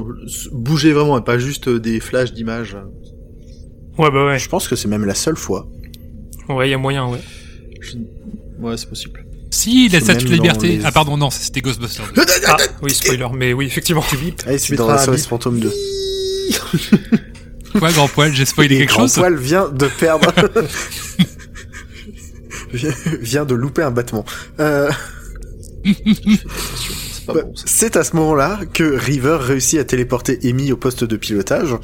bouger 0.53 0.93
vraiment 0.93 1.19
et 1.19 1.23
pas 1.23 1.37
juste 1.39 1.69
des 1.69 2.01
flashs 2.01 2.33
d'images. 2.33 2.79
Ouais, 3.99 4.11
bah 4.11 4.25
ouais. 4.25 4.39
Je 4.39 4.49
pense 4.49 4.69
que 4.69 4.75
c'est 4.77 4.89
même 4.89 5.05
la 5.05 5.15
seule 5.15 5.37
fois. 5.37 5.69
Ouais, 6.49 6.69
il 6.69 6.71
y 6.71 6.75
a 6.75 6.79
moyen, 6.79 7.07
ouais. 7.09 7.21
Je- 7.81 7.97
Ouais, 8.61 8.77
c'est 8.77 8.89
possible. 8.89 9.25
Si, 9.51 9.87
il 9.87 9.97
a 9.97 10.01
C'est 10.01 10.07
sa 10.07 10.13
même 10.15 10.23
toute 10.23 10.31
dans 10.31 10.43
liberté. 10.43 10.69
les- 10.79 10.85
Ah 10.85 10.93
pardon, 10.93 11.17
non, 11.17 11.31
c'était 11.31 11.61
Ghostbusters. 11.61 12.11
Ah, 12.47 12.57
oui, 12.83 12.91
spoiler, 12.95 13.27
mais 13.35 13.53
oui, 13.53 13.67
effectivement. 13.67 14.05
Allez, 14.47 14.59
c'est 14.59 14.67
Tu 14.69 14.77
dans 14.77 14.97
SOS 14.97 15.17
bip. 15.17 15.27
Fantôme 15.29 15.61
2. 15.61 15.73
Quoi, 17.79 17.91
grand 17.93 18.09
poil, 18.09 18.33
j'ai 18.35 18.45
spoilé 18.45 18.75
Et 18.77 18.79
quelque 18.81 18.91
Grand 18.91 19.03
chose 19.03 19.15
Poil 19.15 19.37
vient 19.37 19.69
de 19.69 19.87
perdre. 19.99 20.33
vient- 22.73 23.45
de 23.45 23.55
louper 23.55 23.83
un 23.83 23.91
battement. 23.91 24.25
Euh, 24.61 24.91
C'est 25.85 27.27
pas 27.27 27.35
bah, 27.35 27.43
bon. 27.43 27.53
à 27.97 28.05
ce 28.05 28.17
moment-là 28.17 28.61
que 28.73 28.85
River 28.85 29.39
réussit 29.41 29.79
à 29.79 29.85
téléporter 29.85 30.39
Amy 30.45 30.73
au 30.73 30.77
poste 30.77 31.05
de 31.05 31.17
pilotage. 31.17 31.75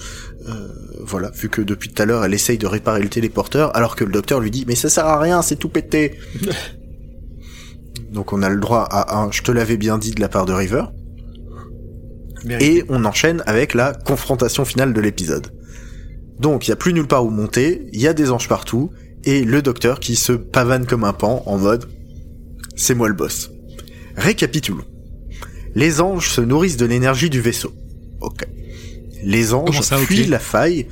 Euh, 0.48 0.68
voilà, 1.00 1.31
vu 1.31 1.49
que 1.49 1.62
depuis 1.62 1.90
tout 1.90 2.02
à 2.02 2.07
l'heure, 2.07 2.25
elle 2.25 2.35
essaye 2.35 2.59
de 2.59 2.67
réparer 2.67 3.02
le 3.02 3.09
téléporteur, 3.09 3.75
alors 3.76 3.97
que 3.97 4.05
le 4.05 4.12
docteur 4.12 4.40
lui 4.40 4.50
dit 4.50 4.64
mais 4.67 4.75
ça 4.75 4.88
sert 4.88 5.07
à 5.07 5.19
rien, 5.19 5.43
c'est 5.43 5.57
tout 5.57 5.69
pété. 5.69 6.19
Donc 8.12 8.33
on 8.33 8.43
a 8.43 8.49
le 8.49 8.59
droit 8.59 8.87
à 8.90 9.19
un 9.19 9.31
je 9.31 9.43
te 9.43 9.52
l'avais 9.52 9.76
bien 9.76 9.99
dit 9.99 10.12
de 10.12 10.21
la 10.21 10.28
part 10.28 10.47
de 10.47 10.52
River. 10.52 10.85
Et 12.61 12.85
on 12.88 13.05
enchaîne 13.05 13.43
avec 13.47 13.75
la 13.75 13.93
confrontation 13.93 14.64
finale 14.64 14.93
de 14.93 15.00
l'épisode. 15.00 15.49
Donc 16.38 16.67
il 16.67 16.71
y 16.71 16.73
a 16.73 16.76
plus 16.76 16.93
nulle 16.93 17.09
part 17.09 17.25
où 17.25 17.31
monter, 17.31 17.88
il 17.93 18.00
y 18.00 18.07
a 18.07 18.14
des 18.14 18.31
anges 18.31 18.49
partout, 18.49 18.90
et 19.25 19.45
le 19.45 19.61
docteur 19.61 19.99
qui 19.99 20.14
se 20.14 20.33
pavane 20.33 20.87
comme 20.87 21.05
un 21.05 21.12
pan 21.12 21.43
en 21.47 21.59
mode 21.59 21.88
c'est 22.78 22.95
moi 22.95 23.09
le 23.09 23.14
boss. 23.14 23.50
Récapitulons. 24.17 24.85
Les 25.75 26.00
anges 26.00 26.31
se 26.31 26.40
nourrissent 26.40 26.76
de 26.76 26.87
l'énergie 26.87 27.28
du 27.28 27.40
vaisseau. 27.40 27.73
Ok. 28.21 28.47
Les 29.25 29.52
anges 29.54 29.80
ça, 29.80 29.96
fuient 29.98 30.26
la 30.26 30.38
faille. 30.38 30.87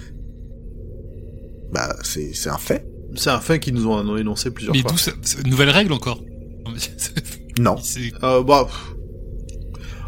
Bah 1.73 1.95
c'est 2.02 2.33
c'est 2.35 2.50
un 2.50 2.59
fait. 2.59 2.87
C'est 3.14 3.30
un 3.30 3.40
fait 3.40 3.59
qu'ils 3.61 3.75
nous 3.75 3.87
ont 3.87 4.16
énoncé 4.16 4.50
plusieurs 4.50 4.75
Mais 4.75 4.83
fois. 4.83 4.90
d'où 4.92 4.99
ça 4.99 5.12
c'est 5.23 5.40
une 5.42 5.50
nouvelle 5.50 5.71
règle 5.71 5.92
encore 5.92 6.21
Non. 7.59 7.76
C'est- 7.83 8.12
Euh, 8.23 8.42
bah. 8.42 8.68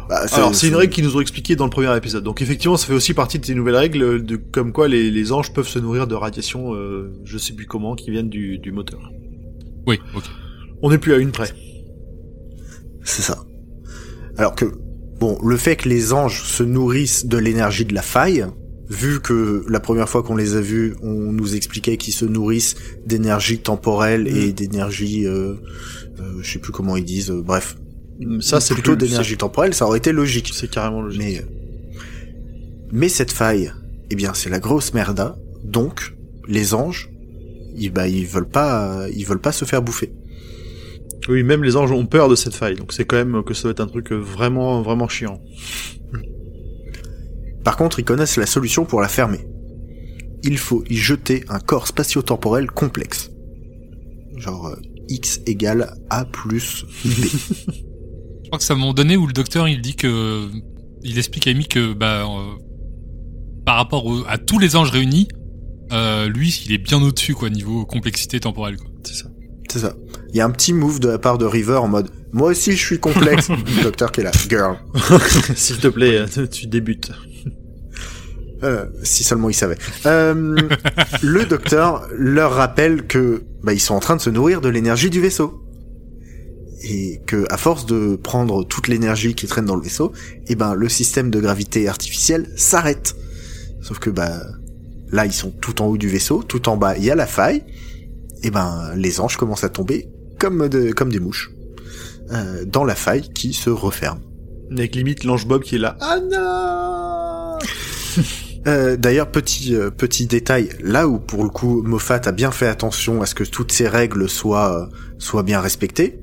Bah, 0.09 0.25
alors 0.31 0.55
c'est 0.55 0.67
une 0.69 0.75
règle 0.75 0.91
qu'ils 0.91 1.03
nous 1.03 1.17
ont 1.17 1.21
expliqué 1.21 1.55
dans 1.55 1.65
le 1.65 1.69
premier 1.69 1.95
épisode. 1.95 2.23
Donc 2.23 2.41
effectivement, 2.41 2.77
ça 2.77 2.87
fait 2.87 2.93
aussi 2.93 3.13
partie 3.13 3.37
de 3.37 3.45
ces 3.45 3.53
nouvelles 3.53 3.75
règles 3.75 4.23
de 4.25 4.37
comme 4.37 4.73
quoi 4.73 4.87
les, 4.87 5.11
les 5.11 5.31
anges 5.31 5.53
peuvent 5.53 5.67
se 5.67 5.77
nourrir 5.77 6.07
de 6.07 6.15
radiations, 6.15 6.73
euh, 6.73 7.13
je 7.25 7.37
sais 7.37 7.53
plus 7.53 7.67
comment, 7.67 7.93
qui 7.95 8.09
viennent 8.09 8.29
du, 8.29 8.57
du 8.57 8.71
moteur. 8.71 9.11
Oui, 9.85 9.99
ok. 10.15 10.23
On 10.81 10.89
n'est 10.89 10.97
plus 10.97 11.13
à 11.13 11.17
une 11.17 11.31
près. 11.31 11.51
C'est 13.03 13.21
ça. 13.21 13.43
Alors 14.37 14.55
que, 14.55 14.65
bon, 15.19 15.37
le 15.43 15.57
fait 15.57 15.75
que 15.75 15.89
les 15.89 16.13
anges 16.13 16.43
se 16.43 16.63
nourrissent 16.63 17.25
de 17.25 17.37
l'énergie 17.37 17.85
de 17.85 17.93
la 17.93 18.01
faille, 18.01 18.45
vu 18.89 19.19
que 19.19 19.63
la 19.67 19.79
première 19.79 20.09
fois 20.09 20.23
qu'on 20.23 20.35
les 20.35 20.55
a 20.55 20.61
vus, 20.61 20.95
on 21.03 21.31
nous 21.31 21.55
expliquait 21.55 21.97
qu'ils 21.97 22.13
se 22.13 22.25
nourrissent 22.25 22.75
d'énergie 23.05 23.59
temporelle 23.59 24.27
et 24.27 24.51
d'énergie, 24.51 25.27
euh, 25.27 25.55
euh, 26.19 26.39
je 26.41 26.51
sais 26.51 26.59
plus 26.59 26.71
comment 26.71 26.97
ils 26.97 27.05
disent, 27.05 27.31
euh, 27.31 27.41
bref. 27.41 27.77
Ça 28.41 28.59
c'est 28.59 28.73
plutôt 28.73 28.97
d'énergie 28.97 29.37
temporelle, 29.37 29.73
ça 29.73 29.85
aurait 29.85 29.99
été 29.99 30.11
logique. 30.11 30.51
C'est 30.53 30.69
carrément 30.69 31.01
logique. 31.01 31.21
Mais, 31.21 31.45
mais 32.91 33.09
cette 33.09 33.31
faille, 33.31 33.71
eh 34.09 34.15
bien, 34.15 34.33
c'est 34.33 34.49
la 34.49 34.59
grosse 34.59 34.93
merda. 34.93 35.37
Donc, 35.63 36.15
les 36.47 36.73
anges, 36.73 37.09
ils, 37.77 37.91
bah, 37.91 38.07
ils 38.07 38.25
veulent 38.25 38.49
pas, 38.49 39.05
ils 39.15 39.25
veulent 39.25 39.39
pas 39.39 39.53
se 39.53 39.63
faire 39.63 39.81
bouffer. 39.81 40.11
Oui, 41.29 41.43
même 41.43 41.63
les 41.63 41.75
anges 41.75 41.91
ont 41.91 42.05
peur 42.05 42.27
de 42.27 42.35
cette 42.35 42.55
faille. 42.55 42.75
Donc 42.75 42.91
c'est 42.91 43.05
quand 43.05 43.17
même 43.23 43.43
que 43.43 43.53
ça 43.53 43.63
doit 43.63 43.71
être 43.71 43.79
un 43.81 43.87
truc 43.87 44.11
vraiment, 44.11 44.81
vraiment 44.81 45.07
chiant. 45.07 45.39
Par 47.63 47.77
contre, 47.77 47.99
ils 47.99 48.05
connaissent 48.05 48.37
la 48.37 48.45
solution 48.45 48.85
pour 48.85 49.01
la 49.01 49.07
fermer. 49.07 49.39
Il 50.43 50.57
faut 50.57 50.83
y 50.89 50.95
jeter 50.95 51.43
un 51.49 51.59
corps 51.59 51.87
spatio-temporel 51.87 52.71
complexe. 52.71 53.29
Genre 54.37 54.67
euh, 54.67 54.75
X 55.09 55.41
égale 55.45 55.93
A 56.09 56.25
plus 56.25 56.85
B. 57.05 57.09
Je 58.43 58.47
crois 58.47 58.57
que 58.57 58.63
c'est 58.63 58.73
à 58.73 58.75
un 58.75 58.79
moment 58.79 58.93
donné 58.93 59.17
où 59.17 59.27
le 59.27 59.33
docteur 59.33 59.67
il 59.67 59.81
dit 59.81 59.95
que 59.95 60.47
il 61.03 61.17
explique 61.19 61.45
à 61.47 61.51
Amy 61.51 61.67
que 61.67 61.93
bah 61.93 62.23
euh, 62.25 62.55
par 63.65 63.75
rapport 63.75 64.05
au- 64.07 64.23
à 64.27 64.37
tous 64.39 64.57
les 64.57 64.75
anges 64.75 64.89
réunis, 64.89 65.27
euh, 65.91 66.27
lui 66.29 66.49
il 66.65 66.71
est 66.73 66.77
bien 66.79 66.99
au-dessus 67.03 67.35
quoi 67.35 67.49
niveau 67.51 67.85
complexité 67.85 68.39
temporelle 68.39 68.77
quoi. 68.77 68.89
C'est 69.03 69.13
ça. 69.13 69.29
C'est 69.71 69.79
ça. 69.79 69.93
Il 70.29 70.35
y 70.35 70.41
a 70.41 70.45
un 70.45 70.51
petit 70.51 70.73
move 70.73 70.99
de 70.99 71.07
la 71.09 71.17
part 71.19 71.37
de 71.37 71.45
River 71.45 71.75
en 71.75 71.87
mode 71.87 72.09
Moi 72.31 72.49
aussi 72.49 72.73
je 72.73 72.83
suis 72.83 72.99
complexe. 72.99 73.49
le 73.77 73.83
docteur 73.83 74.11
qui 74.11 74.21
est 74.21 74.23
là. 74.23 74.31
Girl. 74.49 74.77
S'il 75.55 75.77
te 75.77 75.87
plaît, 75.87 76.25
tu 76.51 76.67
débutes. 76.67 77.11
Euh, 78.63 78.85
si 79.03 79.23
seulement 79.23 79.49
ils 79.49 79.53
savaient. 79.53 79.77
Euh, 80.05 80.55
le 81.21 81.45
docteur 81.45 82.07
leur 82.11 82.53
rappelle 82.53 83.07
que 83.07 83.43
bah, 83.63 83.73
ils 83.73 83.79
sont 83.79 83.95
en 83.95 83.99
train 83.99 84.17
de 84.17 84.21
se 84.21 84.29
nourrir 84.29 84.59
de 84.59 84.69
l'énergie 84.69 85.09
du 85.09 85.21
vaisseau. 85.21 85.63
Et 86.83 87.21
que 87.25 87.45
à 87.49 87.57
force 87.57 87.85
de 87.85 88.15
prendre 88.15 88.65
toute 88.65 88.87
l'énergie 88.87 89.33
qui 89.33 89.47
traîne 89.47 89.65
dans 89.65 89.75
le 89.75 89.81
vaisseau, 89.81 90.13
et 90.47 90.55
ben 90.55 90.73
le 90.73 90.89
système 90.89 91.29
de 91.29 91.39
gravité 91.39 91.87
artificielle 91.87 92.49
s'arrête. 92.55 93.15
Sauf 93.81 93.99
que 93.99 94.09
bah 94.09 94.41
là 95.11 95.25
ils 95.25 95.33
sont 95.33 95.51
tout 95.51 95.81
en 95.81 95.87
haut 95.87 95.97
du 95.97 96.07
vaisseau, 96.07 96.41
tout 96.41 96.69
en 96.69 96.77
bas 96.77 96.97
il 96.97 97.03
y 97.03 97.11
a 97.11 97.15
la 97.15 97.27
faille. 97.27 97.63
Et 98.43 98.51
ben 98.51 98.91
les 98.95 99.19
anges 99.19 99.37
commencent 99.37 99.63
à 99.63 99.69
tomber 99.69 100.07
comme 100.39 100.69
de, 100.69 100.91
comme 100.91 101.11
des 101.11 101.19
mouches 101.19 101.51
euh, 102.31 102.63
dans 102.65 102.83
la 102.83 102.95
faille 102.95 103.29
qui 103.33 103.53
se 103.53 103.69
referme. 103.69 104.19
Avec 104.71 104.95
limite 104.95 105.23
l'ange 105.23 105.47
Bob 105.47 105.63
qui 105.63 105.75
est 105.75 105.79
là. 105.79 105.97
Ah 105.99 106.19
non 106.31 107.59
Euh, 108.67 108.97
D'ailleurs, 108.97 109.31
petit 109.31 109.73
euh, 109.73 109.89
petit 109.89 110.27
détail, 110.27 110.69
là 110.81 111.07
où 111.07 111.17
pour 111.17 111.43
le 111.43 111.49
coup 111.49 111.81
Moffat 111.81 112.21
a 112.25 112.31
bien 112.31 112.51
fait 112.51 112.67
attention 112.67 113.21
à 113.21 113.25
ce 113.25 113.33
que 113.33 113.43
toutes 113.43 113.71
ces 113.71 113.87
règles 113.87 114.27
soient 114.27 114.83
euh, 114.83 114.85
soient 115.17 115.43
bien 115.43 115.61
respectées, 115.61 116.19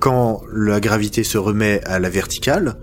quand 0.00 0.40
la 0.52 0.80
gravité 0.80 1.24
se 1.24 1.36
remet 1.36 1.82
à 1.84 1.98
la 1.98 2.08
verticale, 2.08 2.78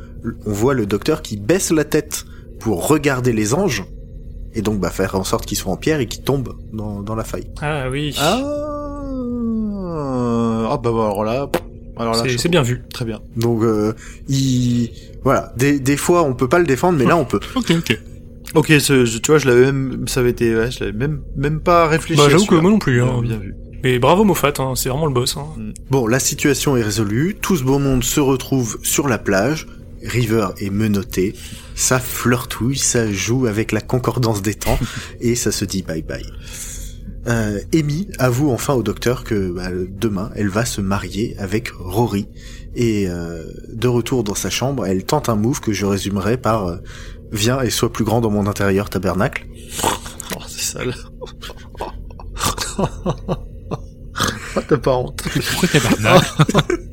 on 0.45 0.51
voit 0.51 0.73
le 0.73 0.86
docteur 0.86 1.21
qui 1.21 1.38
baisse 1.38 1.71
la 1.71 1.84
tête 1.84 2.25
pour 2.60 2.88
regarder 2.88 3.34
les 3.34 3.54
anges 3.54 3.86
et 4.56 4.62
donc 4.62 4.80
bah 4.80 4.89
faire 4.89 5.15
en 5.15 5.24
sorte 5.24 5.46
qu'ils 5.46 5.58
soient 5.58 5.72
en 5.74 5.78
pierre 5.78 6.00
et 6.00 6.08
qu'ils 6.08 6.24
tombent 6.24 6.56
dans, 6.74 7.02
dans 7.02 7.15
la 7.15 7.24
faille. 7.24 7.48
Ah 7.62 7.88
oui. 7.91 8.15
Ah, 8.20 8.41
ah 10.72 10.78
bah 10.78 10.91
bah, 10.91 11.06
alors 11.06 11.24
là, 11.24 11.50
alors 11.98 12.15
là, 12.15 12.24
C'est- 12.38 12.50
bien 12.50 12.62
vu. 12.63 12.82
très 12.94 13.06
bien. 13.06 13.20
Donc 13.38 13.63
euh, 13.63 13.94
il 14.28 14.89
voilà, 15.24 15.54
des, 15.58 15.80
des 15.80 15.98
fois 15.98 16.24
on 16.24 16.34
peut 16.34 16.48
pas 16.48 16.60
le 16.60 16.65
défendre, 16.65 16.98
mais 16.98 17.06
là 17.06 17.18
on 17.18 17.26
peut. 17.26 17.39
Ok 17.56 17.72
ok. 17.78 18.00
Ok, 18.54 18.74
ce, 18.80 19.04
je- 19.06 19.18
tu 19.18 19.32
vois, 19.32 19.38
je 19.39 19.48
l'avais 19.48 19.65
même, 19.72 20.08
ça 20.08 20.22
avait 20.22 20.30
été, 20.30 20.56
ouais, 20.56 20.72
je 20.72 20.80
l'avais 20.80 20.98
même, 20.98 21.22
même 21.36 21.60
pas 21.60 21.88
réfléchi. 21.88 22.22
Bah, 22.22 22.28
j'avoue 22.30 22.46
que 22.46 22.56
moi 22.56 22.72
non 22.72 22.80
plus. 22.80 23.02
Bien, 23.02 23.08
Hein. 23.08 23.22
bien 23.22 23.38
vu. 23.38 23.54
Mais 23.84 24.00
bravo 24.00 24.24
Moffat, 24.24 24.54
hein, 24.60 24.74
c'est 24.76 24.88
vraiment 24.89 25.08
le 25.08 25.13
boss. 25.13 25.36
Hein. 25.38 25.46
Bon, 25.91 26.08
la 26.08 26.20
situation 26.20 26.78
est 26.78 26.82
résolue, 26.82 27.36
tout 27.41 27.58
ce 27.58 27.63
beau 27.63 27.80
monde 27.80 28.04
se 28.04 28.20
retrouve 28.22 28.78
sur 28.82 29.08
la 29.10 29.18
plage, 29.18 29.68
River 30.04 30.48
est 30.60 30.70
menotté, 30.70 31.36
ça 31.76 32.00
flirtouille, 32.00 32.78
ça 32.78 33.12
joue 33.12 33.46
avec 33.46 33.72
la 33.72 33.82
concordance 33.82 34.42
des 34.42 34.56
temps, 34.56 34.80
et 35.20 35.36
ça 35.36 35.52
se 35.52 35.66
dit 35.66 35.84
bye 35.84 36.02
bye. 36.02 36.26
Euh, 37.28 37.60
Amy 37.74 38.08
avoue 38.20 38.52
enfin 38.52 38.74
au 38.76 38.84
docteur 38.84 39.24
que 39.24 39.50
bah, 39.52 39.70
demain 39.72 40.30
elle 40.36 40.48
va 40.50 40.64
se 40.64 40.80
marier 40.80 41.36
avec 41.40 41.70
Rory 41.70 42.28
et 42.76 43.10
euh, 43.10 43.44
de 43.74 43.88
retour 43.88 44.24
dans 44.24 44.36
sa 44.36 44.52
chambre 44.52 44.86
elle 44.86 45.06
tente 45.06 45.28
un 45.28 45.36
move 45.36 45.60
que 45.60 45.74
je 45.74 45.88
résumerai 45.88 46.38
par 46.38 46.68
euh, 46.68 46.78
viens 47.32 47.62
et 47.62 47.72
sois 47.72 47.92
plus 47.92 48.04
grand 48.04 48.22
dans 48.22 48.30
mon 48.30 48.46
intérieur 48.46 48.92
tabernacle 48.92 49.48
Oh, 50.36 50.42
c'est 50.48 50.62
sale. 50.62 50.96
Ah, 52.78 54.62
T'as 54.68 54.78
pas 54.78 54.96
honte. 54.96 55.24
Pourquoi 55.24 55.70
tabarnak 55.70 56.24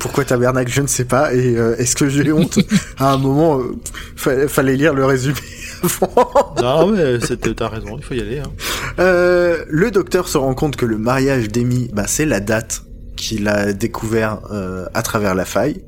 pourquoi 0.00 0.24
tabernacle, 0.24 0.72
je 0.72 0.82
ne 0.82 0.86
sais 0.88 1.04
pas. 1.04 1.32
Et 1.34 1.56
euh, 1.56 1.76
est-ce 1.76 1.94
que 1.94 2.08
j'ai 2.08 2.32
honte 2.32 2.58
À 2.98 3.12
un 3.12 3.18
moment, 3.18 3.60
euh, 3.60 3.76
fa- 4.16 4.48
fallait 4.48 4.74
lire 4.76 4.92
le 4.94 5.04
résumé 5.04 5.36
avant. 5.84 6.54
Non, 6.60 6.90
mais 6.90 7.20
c'était- 7.20 7.54
t'as 7.54 7.68
raison, 7.68 7.96
il 7.96 8.02
faut 8.04 8.14
y 8.14 8.20
aller. 8.20 8.38
Hein. 8.40 8.50
Euh, 8.98 9.64
le 9.68 9.90
docteur 9.92 10.26
se 10.28 10.36
rend 10.38 10.54
compte 10.54 10.74
que 10.76 10.86
le 10.86 10.98
mariage 10.98 11.48
d'Amy, 11.48 11.88
bah, 11.92 12.06
c'est 12.08 12.26
la 12.26 12.40
date 12.40 12.82
qu'il 13.16 13.46
a 13.48 13.72
découvert 13.72 14.40
euh, 14.50 14.86
à 14.94 15.02
travers 15.02 15.34
la 15.36 15.44
faille. 15.44 15.84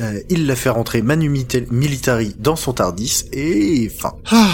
Euh, 0.00 0.20
il 0.28 0.46
l'a 0.46 0.56
fait 0.56 0.68
rentrer 0.68 1.00
Manu 1.00 1.30
Militari 1.30 2.34
dans 2.38 2.56
son 2.56 2.74
Tardis 2.74 3.24
et 3.32 3.88
fin. 3.88 4.12
Ah. 4.30 4.48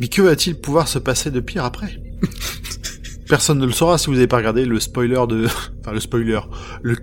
Mais 0.00 0.08
que 0.08 0.22
va-t-il 0.22 0.58
pouvoir 0.58 0.88
se 0.88 0.98
passer 0.98 1.30
de 1.30 1.40
pire 1.40 1.64
après? 1.64 2.00
Personne 3.28 3.58
ne 3.58 3.66
le 3.66 3.72
saura 3.72 3.98
si 3.98 4.06
vous 4.06 4.12
n'avez 4.12 4.26
pas 4.28 4.36
regardé 4.36 4.64
le 4.64 4.78
spoiler 4.78 5.20
de... 5.28 5.46
Enfin, 5.80 5.92
le 5.92 6.00
spoiler. 6.00 6.38
Le... 6.82 6.96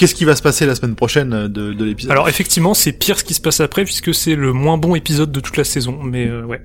Qu'est-ce 0.00 0.14
qui 0.14 0.24
va 0.24 0.34
se 0.34 0.42
passer 0.42 0.64
la 0.66 0.74
semaine 0.74 0.94
prochaine 0.94 1.46
de, 1.48 1.72
de 1.74 1.84
l'épisode? 1.84 2.10
Alors 2.12 2.28
effectivement, 2.28 2.72
c'est 2.74 2.92
pire 2.92 3.18
ce 3.18 3.24
qui 3.24 3.34
se 3.34 3.40
passe 3.40 3.60
après 3.60 3.84
puisque 3.84 4.14
c'est 4.14 4.34
le 4.34 4.52
moins 4.52 4.78
bon 4.78 4.94
épisode 4.94 5.30
de 5.30 5.40
toute 5.40 5.56
la 5.58 5.64
saison. 5.64 5.98
Mais 6.02 6.26
euh, 6.26 6.42
ouais. 6.44 6.62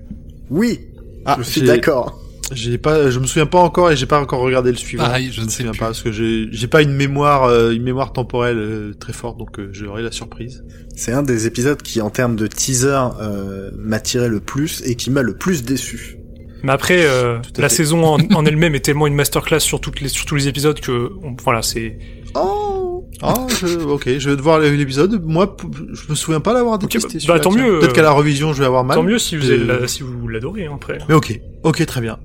Oui, 0.49 0.79
Ah, 1.25 1.35
je 1.39 1.43
suis 1.43 1.61
d'accord. 1.61 2.19
J'ai 2.53 2.77
pas, 2.77 3.09
je 3.09 3.19
me 3.19 3.25
souviens 3.25 3.47
pas 3.47 3.59
encore 3.59 3.91
et 3.91 3.95
j'ai 3.97 4.05
pas 4.05 4.21
encore 4.21 4.39
regardé 4.39 4.69
le 4.71 4.77
suivant. 4.77 5.03
Pareil, 5.03 5.31
je 5.33 5.41
ne 5.41 5.45
me 5.45 5.49
sais 5.49 5.57
souviens 5.57 5.71
plus. 5.71 5.79
pas 5.79 5.85
parce 5.87 6.01
que 6.03 6.11
j'ai, 6.11 6.47
j'ai 6.51 6.67
pas 6.67 6.81
une 6.83 6.93
mémoire, 6.93 7.45
euh, 7.45 7.71
une 7.71 7.81
mémoire 7.83 8.13
temporelle 8.13 8.57
euh, 8.59 8.93
très 8.99 9.13
forte, 9.13 9.37
donc 9.39 9.59
euh, 9.59 9.69
j'aurai 9.71 10.03
la 10.03 10.11
surprise. 10.11 10.63
C'est 10.95 11.11
un 11.11 11.23
des 11.23 11.47
épisodes 11.47 11.81
qui, 11.81 12.01
en 12.01 12.11
termes 12.11 12.35
de 12.35 12.45
teaser, 12.47 12.99
euh, 13.19 13.71
m'a 13.77 13.99
tiré 13.99 14.29
le 14.29 14.39
plus 14.39 14.83
et 14.85 14.95
qui 14.95 15.09
m'a 15.09 15.23
le 15.23 15.35
plus 15.35 15.63
déçu. 15.63 16.19
Mais 16.61 16.71
après, 16.71 17.03
euh, 17.05 17.39
la 17.57 17.67
fait. 17.69 17.75
saison 17.77 18.05
en, 18.05 18.19
en 18.35 18.45
elle-même 18.45 18.75
est 18.75 18.79
tellement 18.85 19.07
une 19.07 19.15
masterclass 19.15 19.59
sur 19.59 19.81
toutes 19.81 19.99
les 20.01 20.07
sur 20.09 20.25
tous 20.25 20.35
les 20.35 20.47
épisodes 20.47 20.79
que 20.79 21.09
on- 21.23 21.35
voilà, 21.43 21.63
c'est 21.63 21.97
Oh 22.35 22.84
Ah, 23.21 23.47
je, 23.61 23.77
ok, 23.79 24.09
je 24.17 24.29
vais 24.29 24.35
devoir 24.35 24.59
l'épisode. 24.59 25.21
Moi, 25.23 25.55
je 25.93 26.09
me 26.09 26.15
souviens 26.15 26.41
pas 26.41 26.53
l'avoir 26.53 26.77
détesté. 26.77 27.19
bah, 27.27 27.35
bah, 27.35 27.39
tant 27.39 27.51
mieux, 27.51 27.79
Peut-être 27.79 27.91
euh, 27.91 27.93
qu'à 27.93 28.01
la 28.01 28.11
revision, 28.11 28.53
je 28.53 28.59
vais 28.59 28.65
avoir 28.65 28.83
mal. 28.83 28.97
tant 28.97 29.03
mieux 29.03 29.19
si 29.19 29.37
vous 29.37 29.49
Euh, 29.49 29.53
avez 29.55 29.81
la- 29.81 29.87
si 29.87 30.03
vous 30.03 30.27
l'adorez 30.27 30.65
hein, 30.65 30.73
après. 30.75 30.97
Mais 31.07 31.15
ok, 31.15 31.39
ok, 31.63 31.85
très 31.85 32.01
bien. 32.01 32.19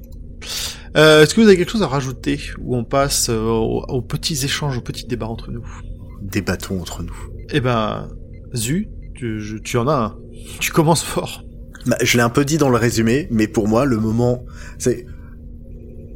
Euh, 0.96 1.22
est-ce 1.22 1.34
que 1.34 1.40
vous 1.40 1.46
avez 1.46 1.56
quelque 1.56 1.70
chose 1.70 1.82
à 1.84 1.86
rajouter 1.86 2.40
ou 2.60 2.76
on 2.76 2.82
passe 2.84 3.28
euh, 3.30 3.40
aux, 3.40 3.84
aux 3.88 4.02
petits 4.02 4.44
échanges, 4.44 4.76
aux 4.78 4.80
petits 4.82 5.06
débats 5.06 5.28
entre 5.28 5.50
nous? 5.52 5.64
Débattons 6.22 6.80
entre 6.80 7.02
nous. 7.04 7.14
Eh 7.50 7.60
ben, 7.60 8.08
Zu, 8.54 8.88
tu, 9.14 9.40
je- 9.40 9.58
tu 9.58 9.76
en 9.78 9.86
as 9.86 9.94
un. 9.94 10.16
Tu 10.58 10.72
commences 10.72 11.04
fort. 11.04 11.44
Bah, 11.86 11.96
je 12.02 12.16
l'ai 12.16 12.22
un 12.24 12.28
peu 12.30 12.44
dit 12.44 12.58
dans 12.58 12.68
le 12.68 12.76
résumé, 12.76 13.28
mais 13.30 13.46
pour 13.46 13.68
moi, 13.68 13.84
le 13.84 13.96
moment, 13.98 14.44
c'est, 14.78 15.06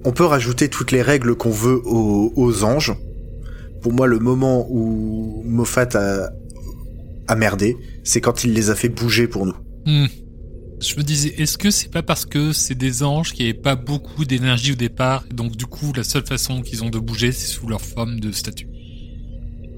on 0.04 0.10
peut 0.12 0.24
rajouter 0.24 0.68
toutes 0.68 0.90
les 0.90 1.00
règles 1.02 1.36
qu'on 1.36 1.50
veut 1.50 1.80
aux, 1.86 2.32
aux 2.34 2.64
anges. 2.64 2.94
Pour 3.84 3.92
moi, 3.92 4.06
le 4.06 4.18
moment 4.18 4.66
où 4.70 5.42
Moffat 5.44 5.90
a, 5.94 6.30
a 7.28 7.36
merdé, 7.36 7.76
c'est 8.02 8.22
quand 8.22 8.42
il 8.42 8.54
les 8.54 8.70
a 8.70 8.74
fait 8.74 8.88
bouger 8.88 9.28
pour 9.28 9.44
nous. 9.44 9.54
Hmm. 9.84 10.06
Je 10.80 10.96
me 10.96 11.02
disais, 11.02 11.34
est-ce 11.36 11.58
que 11.58 11.70
c'est 11.70 11.90
pas 11.90 12.02
parce 12.02 12.24
que 12.24 12.54
c'est 12.54 12.74
des 12.74 13.02
anges 13.02 13.34
qui 13.34 13.42
avaient 13.42 13.52
pas 13.52 13.76
beaucoup 13.76 14.24
d'énergie 14.24 14.72
au 14.72 14.74
départ, 14.74 15.26
et 15.30 15.34
donc 15.34 15.54
du 15.54 15.66
coup 15.66 15.92
la 15.94 16.02
seule 16.02 16.24
façon 16.24 16.62
qu'ils 16.62 16.82
ont 16.82 16.88
de 16.88 16.98
bouger, 16.98 17.30
c'est 17.30 17.46
sous 17.46 17.66
leur 17.66 17.82
forme 17.82 18.20
de 18.20 18.32
statue. 18.32 18.68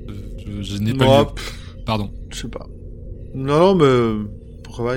Euh, 0.09 0.12
Je, 0.38 0.62
je 0.62 0.77
n'ai 0.79 0.95
pas 0.95 1.23
lu. 1.23 1.29
Pardon. 1.85 2.12
Je 2.31 2.42
sais 2.42 2.49
pas. 2.49 2.69
Non, 3.35 3.59
non, 3.59 3.75
mais 3.75 4.29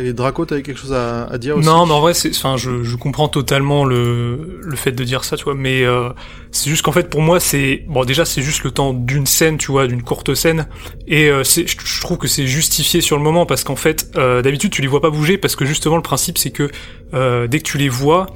Et 0.01 0.13
Draco, 0.13 0.45
t'avais 0.45 0.61
quelque 0.61 0.79
chose 0.79 0.93
à, 0.93 1.37
dire 1.37 1.57
aussi 1.57 1.67
Non, 1.67 1.85
mais 1.85 1.93
en 1.93 2.01
vrai, 2.01 2.13
enfin, 2.31 2.57
je, 2.57 2.95
comprends 2.95 3.27
totalement 3.27 3.85
le, 3.85 4.59
le 4.61 4.75
fait 4.75 4.91
de 4.91 5.03
dire 5.03 5.23
ça, 5.23 5.37
tu 5.37 5.43
vois, 5.45 5.55
mais 5.55 5.83
euh, 5.83 6.09
c'est 6.51 6.69
juste 6.69 6.83
qu'en 6.83 6.91
fait, 6.91 7.09
pour 7.09 7.21
moi, 7.21 7.39
c'est, 7.39 7.85
bon, 7.87 8.03
déjà, 8.05 8.25
c'est 8.25 8.41
juste 8.41 8.63
le 8.63 8.71
temps 8.71 8.93
d'une 8.93 9.25
scène, 9.25 9.57
tu 9.57 9.71
vois, 9.71 9.87
d'une 9.87 10.03
courte 10.03 10.33
scène, 10.33 10.67
et 11.07 11.29
euh, 11.29 11.43
c'est, 11.43 11.67
je, 11.67 11.77
je 11.83 12.01
trouve 12.01 12.17
que 12.17 12.27
c'est 12.27 12.47
justifié 12.47 13.01
sur 13.01 13.17
le 13.17 13.23
moment 13.23 13.45
parce 13.45 13.63
qu'en 13.63 13.75
fait, 13.75 14.11
euh, 14.15 14.41
d'habitude, 14.41 14.71
tu 14.71 14.81
les 14.81 14.87
vois 14.87 15.01
pas 15.01 15.09
bouger 15.09 15.37
parce 15.37 15.55
que 15.55 15.65
justement, 15.65 15.95
le 15.95 16.01
principe, 16.01 16.37
c'est 16.37 16.51
que 16.51 16.69
euh, 17.13 17.47
dès 17.47 17.59
que 17.59 17.63
tu 17.63 17.77
les 17.77 17.89
vois, 17.89 18.27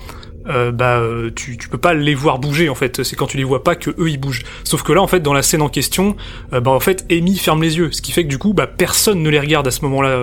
euh, 0.47 0.71
bah 0.71 0.97
euh, 0.99 1.31
tu, 1.35 1.57
tu 1.57 1.69
peux 1.69 1.77
pas 1.77 1.93
les 1.93 2.15
voir 2.15 2.39
bouger 2.39 2.69
en 2.69 2.75
fait 2.75 3.03
c'est 3.03 3.15
quand 3.15 3.27
tu 3.27 3.37
les 3.37 3.43
vois 3.43 3.63
pas 3.63 3.75
que 3.75 3.89
eux 3.91 4.09
ils 4.09 4.19
bougent 4.19 4.43
sauf 4.63 4.83
que 4.83 4.91
là 4.93 5.01
en 5.01 5.07
fait 5.07 5.19
dans 5.21 5.33
la 5.33 5.41
scène 5.41 5.61
en 5.61 5.69
question 5.69 6.15
euh, 6.53 6.59
bah 6.59 6.71
en 6.71 6.79
fait 6.79 7.05
Amy 7.11 7.37
ferme 7.37 7.61
les 7.61 7.77
yeux 7.77 7.91
ce 7.91 8.01
qui 8.01 8.11
fait 8.11 8.23
que 8.23 8.29
du 8.29 8.37
coup 8.37 8.53
bah 8.53 8.67
personne 8.67 9.21
ne 9.23 9.29
les 9.29 9.39
regarde 9.39 9.67
à 9.67 9.71
ce 9.71 9.81
moment 9.81 10.01
là 10.01 10.17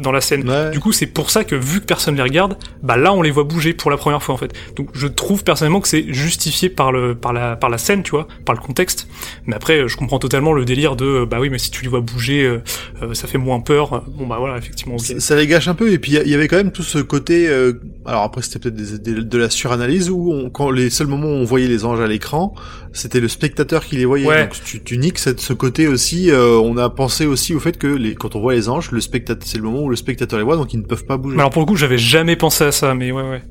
dans 0.00 0.12
la 0.12 0.20
scène 0.20 0.42
Ouais. 0.42 0.70
du 0.70 0.80
coup, 0.80 0.92
c'est 0.92 1.06
pour 1.06 1.30
ça 1.30 1.44
que 1.44 1.54
vu 1.54 1.80
que 1.80 1.86
personne 1.86 2.16
les 2.16 2.22
regarde, 2.22 2.56
bah 2.82 2.96
là 2.96 3.12
on 3.12 3.22
les 3.22 3.30
voit 3.30 3.44
bouger 3.44 3.74
pour 3.74 3.90
la 3.90 3.96
première 3.96 4.22
fois 4.22 4.34
en 4.34 4.38
fait. 4.38 4.52
Donc 4.76 4.88
je 4.92 5.06
trouve 5.06 5.44
personnellement 5.44 5.80
que 5.80 5.88
c'est 5.88 6.12
justifié 6.12 6.68
par 6.68 6.90
le 6.90 7.14
par 7.14 7.32
la 7.32 7.54
par 7.56 7.70
la 7.70 7.78
scène, 7.78 8.02
tu 8.02 8.10
vois, 8.10 8.26
par 8.44 8.54
le 8.54 8.60
contexte. 8.60 9.06
Mais 9.46 9.54
après, 9.54 9.78
euh, 9.78 9.88
je 9.88 9.96
comprends 9.96 10.18
totalement 10.18 10.52
le 10.52 10.64
délire 10.64 10.96
de 10.96 11.04
euh, 11.04 11.26
bah 11.26 11.38
oui, 11.40 11.48
mais 11.50 11.58
si 11.58 11.70
tu 11.70 11.82
les 11.82 11.88
vois 11.88 12.00
bouger, 12.00 12.42
euh, 12.44 12.60
euh, 13.02 13.14
ça 13.14 13.28
fait 13.28 13.38
moins 13.38 13.60
peur. 13.60 14.02
Bon 14.08 14.26
bah 14.26 14.36
voilà, 14.38 14.56
effectivement. 14.58 14.98
Ça, 14.98 15.20
ça 15.20 15.36
les 15.36 15.46
gâche 15.46 15.68
un 15.68 15.74
peu 15.74 15.92
et 15.92 15.98
puis 15.98 16.12
il 16.12 16.26
y 16.26 16.30
y 16.30 16.34
avait 16.34 16.48
quand 16.48 16.56
même 16.56 16.72
tout 16.72 16.82
ce 16.82 16.98
côté 16.98 17.46
euh, 17.48 17.74
alors 18.06 18.22
après 18.22 18.42
c'était 18.42 18.58
peut-être 18.58 19.02
de 19.28 19.38
la 19.38 19.50
suranalyse 19.52 20.10
où 20.10 20.32
on, 20.32 20.50
quand 20.50 20.70
les 20.70 20.90
seuls 20.90 21.06
moments 21.06 21.28
où 21.28 21.30
on 21.36 21.44
voyait 21.44 21.68
les 21.68 21.84
anges 21.84 22.00
à 22.00 22.06
l'écran 22.06 22.54
c'était 22.92 23.20
le 23.20 23.28
spectateur 23.28 23.84
qui 23.84 23.96
les 23.96 24.04
voyait 24.04 24.26
Ouais. 24.26 24.42
donc 24.44 24.56
tu, 24.64 24.82
tu 24.82 24.98
niques 24.98 25.18
cette, 25.18 25.40
ce 25.40 25.52
côté 25.52 25.86
aussi 25.88 26.30
euh, 26.30 26.56
on 26.58 26.76
a 26.76 26.90
pensé 26.90 27.26
aussi 27.26 27.54
au 27.54 27.60
fait 27.60 27.78
que 27.78 27.86
les, 27.86 28.14
quand 28.14 28.34
on 28.36 28.40
voit 28.40 28.54
les 28.54 28.68
anges 28.68 28.90
le 28.90 29.00
spectateur 29.00 29.46
c'est 29.48 29.58
le 29.58 29.64
moment 29.64 29.82
où 29.84 29.88
le 29.88 29.96
spectateur 29.96 30.38
les 30.38 30.44
voit 30.44 30.56
donc 30.56 30.72
ils 30.74 30.80
ne 30.80 30.84
peuvent 30.86 31.04
pas 31.06 31.16
bouger 31.16 31.36
Mais 31.36 31.42
alors 31.42 31.50
pour 31.52 31.62
le 31.62 31.66
coup, 31.66 31.76
j'avais 31.76 31.98
jamais 31.98 32.36
pensé 32.36 32.64
à 32.64 32.72
ça, 32.72 32.94
mais 32.94 33.12
ouais 33.12 33.22
ouais. 33.22 33.42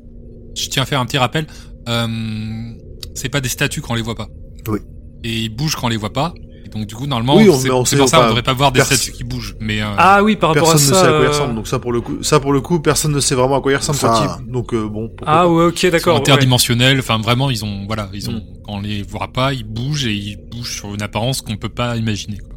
Je 0.56 0.68
tiens 0.68 0.82
à 0.82 0.86
faire 0.86 1.00
un 1.00 1.06
petit 1.06 1.18
rappel. 1.18 1.46
Euh, 1.88 2.06
c'est 3.14 3.28
pas 3.28 3.40
des 3.40 3.48
statues 3.48 3.80
quand 3.80 3.92
on 3.94 3.96
les 3.96 4.02
voit 4.02 4.14
pas. 4.14 4.28
Oui. 4.68 4.78
Et 5.24 5.32
ils 5.44 5.48
bougent 5.48 5.76
quand 5.76 5.86
on 5.86 5.90
les 5.90 5.96
voit 5.96 6.12
pas. 6.12 6.34
Donc 6.74 6.86
du 6.86 6.94
coup, 6.94 7.06
normalement, 7.06 7.36
Oui, 7.36 7.48
on- 7.50 7.58
c'est 7.58 7.68
mais 7.68 7.74
on 7.74 7.84
c'est 7.84 7.96
sait 7.96 8.00
pour 8.00 8.08
ça 8.08 8.22
on 8.24 8.28
devrait 8.28 8.42
pas 8.42 8.54
voir 8.54 8.72
des 8.72 8.78
Pers- 8.78 8.86
statues 8.86 9.12
qui 9.12 9.24
bougent. 9.24 9.56
Mais 9.60 9.82
euh, 9.82 9.86
Ah 9.98 10.22
oui, 10.22 10.36
par 10.36 10.50
rapport 10.54 10.70
personne 10.72 10.88
à 10.88 10.90
ne 10.90 10.94
ça. 10.94 11.00
sait 11.02 11.06
à 11.06 11.10
quoi 11.10 11.20
euh, 11.20 11.28
ressemblent 11.28 11.54
donc 11.54 11.68
ça 11.68 11.78
pour 11.78 11.92
le 11.92 12.00
coup 12.00 12.22
ça 12.22 12.40
pour 12.40 12.52
le 12.52 12.60
coup 12.62 12.80
personne 12.80 13.12
ne 13.12 13.20
sait 13.20 13.34
vraiment 13.34 13.56
à 13.56 13.60
quoi 13.60 13.72
ils 13.72 13.76
ressemblent 13.76 13.98
Ça- 13.98 14.08
quand 14.08 14.42
ils- 14.46 14.50
donc 14.50 14.72
euh, 14.72 14.88
bon 14.88 15.10
Ah 15.20 15.24
pas. 15.42 15.48
ouais, 15.48 15.64
ok, 15.66 15.86
d'accord. 15.90 16.14
ouais. 16.14 16.20
interdimensionnels. 16.20 16.98
Enfin, 16.98 17.18
vraiment, 17.18 17.50
ils 17.50 17.64
ont, 17.64 17.84
voilà, 17.86 18.08
ils 18.14 18.30
ont, 18.30 18.34
Mm. 18.34 18.42
quand 18.64 18.72
on 18.74 18.80
les 18.80 19.02
voit 19.02 19.28
pas, 19.32 19.52
ils 19.52 19.64
bougent 19.64 20.06
et 20.06 20.12
ils 20.14 20.36
bougent 20.50 20.74
sur 20.76 20.94
une 20.94 21.02
apparence 21.02 21.42
qu'on 21.42 21.56
peut 21.56 21.68
pas 21.68 21.96
imaginer. 21.96 22.38
Quoi. 22.38 22.48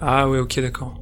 Ah 0.00 0.28
ouais, 0.28 0.38
ok, 0.38 0.60
d'accord. 0.60 0.94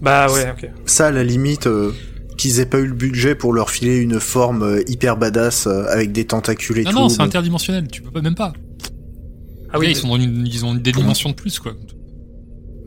Bah 0.00 0.30
ouais, 0.30 0.50
ok. 0.50 0.70
Ça, 0.86 1.08
à 1.08 1.10
la 1.10 1.24
limite, 1.24 1.66
euh, 1.66 1.92
qu'ils 2.36 2.60
aient 2.60 2.66
pas 2.66 2.78
eu 2.78 2.86
le 2.86 2.94
budget 2.94 3.34
pour 3.34 3.52
leur 3.52 3.70
filer 3.70 3.96
une 3.96 4.20
forme 4.20 4.80
hyper 4.86 5.16
badass 5.16 5.66
avec 5.66 6.12
des 6.12 6.24
tentacules 6.26 6.78
et 6.78 6.84
Non, 6.84 6.90
tout. 6.90 6.96
non, 6.98 7.08
c'est 7.08 7.18
bon. 7.18 7.24
interdimensionnel. 7.24 7.88
Tu 7.90 8.02
peux 8.02 8.10
pas 8.10 8.20
même 8.20 8.34
pas. 8.36 8.52
Ah 9.72 9.78
oui, 9.78 9.88
ils 9.90 9.96
sont 9.96 10.08
dans 10.08 10.16
une, 10.16 10.46
ils 10.46 10.64
ont 10.64 10.74
des 10.74 10.92
dimensions 10.92 11.30
de 11.30 11.34
plus, 11.34 11.58
quoi. 11.58 11.72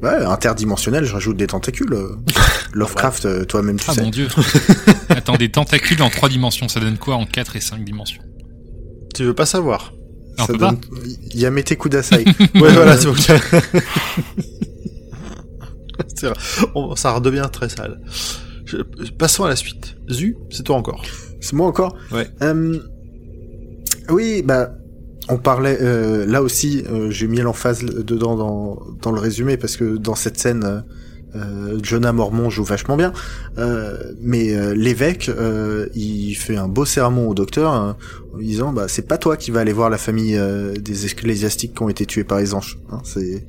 Ouais, 0.01 0.15
interdimensionnel, 0.25 1.05
je 1.05 1.13
rajoute 1.13 1.37
des 1.37 1.45
tentacules. 1.47 1.93
euh. 1.93 2.15
Lovecraft, 2.73 3.25
euh, 3.25 3.45
toi-même 3.45 3.77
tu 3.79 3.85
Ah 3.89 3.93
sais. 3.93 4.01
mon 4.01 4.09
dieu. 4.09 4.27
Attends, 5.09 5.35
des 5.35 5.49
tentacules 5.49 6.01
en 6.01 6.09
trois 6.09 6.27
dimensions, 6.29 6.67
ça 6.67 6.79
donne 6.79 6.97
quoi 6.97 7.15
en 7.15 7.25
quatre 7.25 7.55
et 7.55 7.61
cinq 7.61 7.83
dimensions? 7.85 8.23
Tu 9.13 9.23
veux 9.23 9.35
pas 9.35 9.45
savoir? 9.45 9.93
Ah, 10.37 10.43
on 10.43 10.45
Ça 10.47 10.53
peut 10.53 10.57
pas 10.59 10.71
donne... 10.71 10.79
Yamete 11.35 11.77
Kudasai. 11.77 12.25
ouais 12.55 12.73
voilà 12.73 12.97
c'est 12.97 13.07
vrai. 16.27 16.35
On- 16.73 16.95
ça 16.95 17.11
redevient 17.13 17.47
très 17.51 17.69
sale 17.69 18.01
Je- 18.65 18.77
passons 19.17 19.43
à 19.43 19.49
la 19.49 19.55
suite 19.55 19.95
Zu 20.09 20.35
c'est 20.49 20.63
toi 20.63 20.77
encore 20.77 21.03
C'est 21.41 21.53
moi 21.53 21.67
encore? 21.67 21.95
Ouais. 22.11 22.27
Euh, 22.41 22.79
oui, 24.09 24.41
bah, 24.43 24.71
on 25.29 25.37
parlait, 25.37 25.77
euh, 25.81 26.25
là 26.25 26.41
aussi, 26.41 26.83
euh, 26.91 27.11
j'ai 27.11 27.27
mis 27.27 27.39
l'emphase 27.39 27.83
dedans 27.83 28.35
dans, 28.35 28.79
dans 29.01 29.11
le 29.11 29.19
résumé, 29.19 29.57
parce 29.57 29.77
que 29.77 29.97
dans 29.97 30.15
cette 30.15 30.37
scène, 30.37 30.63
euh, 30.63 30.81
euh, 31.33 31.79
Jonah 31.81 32.11
Mormon 32.11 32.49
joue 32.49 32.65
vachement 32.65 32.97
bien, 32.97 33.13
euh, 33.57 33.95
mais 34.21 34.53
euh, 34.53 34.73
l'évêque, 34.73 35.29
euh, 35.29 35.87
il 35.95 36.33
fait 36.35 36.57
un 36.57 36.67
beau 36.67 36.83
sermon 36.83 37.29
au 37.29 37.33
docteur, 37.33 37.71
hein, 37.71 37.95
en 38.33 38.37
disant, 38.39 38.73
bah, 38.73 38.87
c'est 38.89 39.07
pas 39.07 39.17
toi 39.17 39.37
qui 39.37 39.49
vas 39.51 39.61
aller 39.61 39.71
voir 39.71 39.89
la 39.89 39.97
famille 39.97 40.35
euh, 40.35 40.73
des 40.73 41.05
ecclésiastiques 41.05 41.73
qui 41.75 41.83
ont 41.83 41.87
été 41.89 42.05
tués 42.05 42.25
par 42.25 42.39
les 42.39 42.53
anges, 42.53 42.79
hein, 42.91 42.99
c'est, 43.05 43.45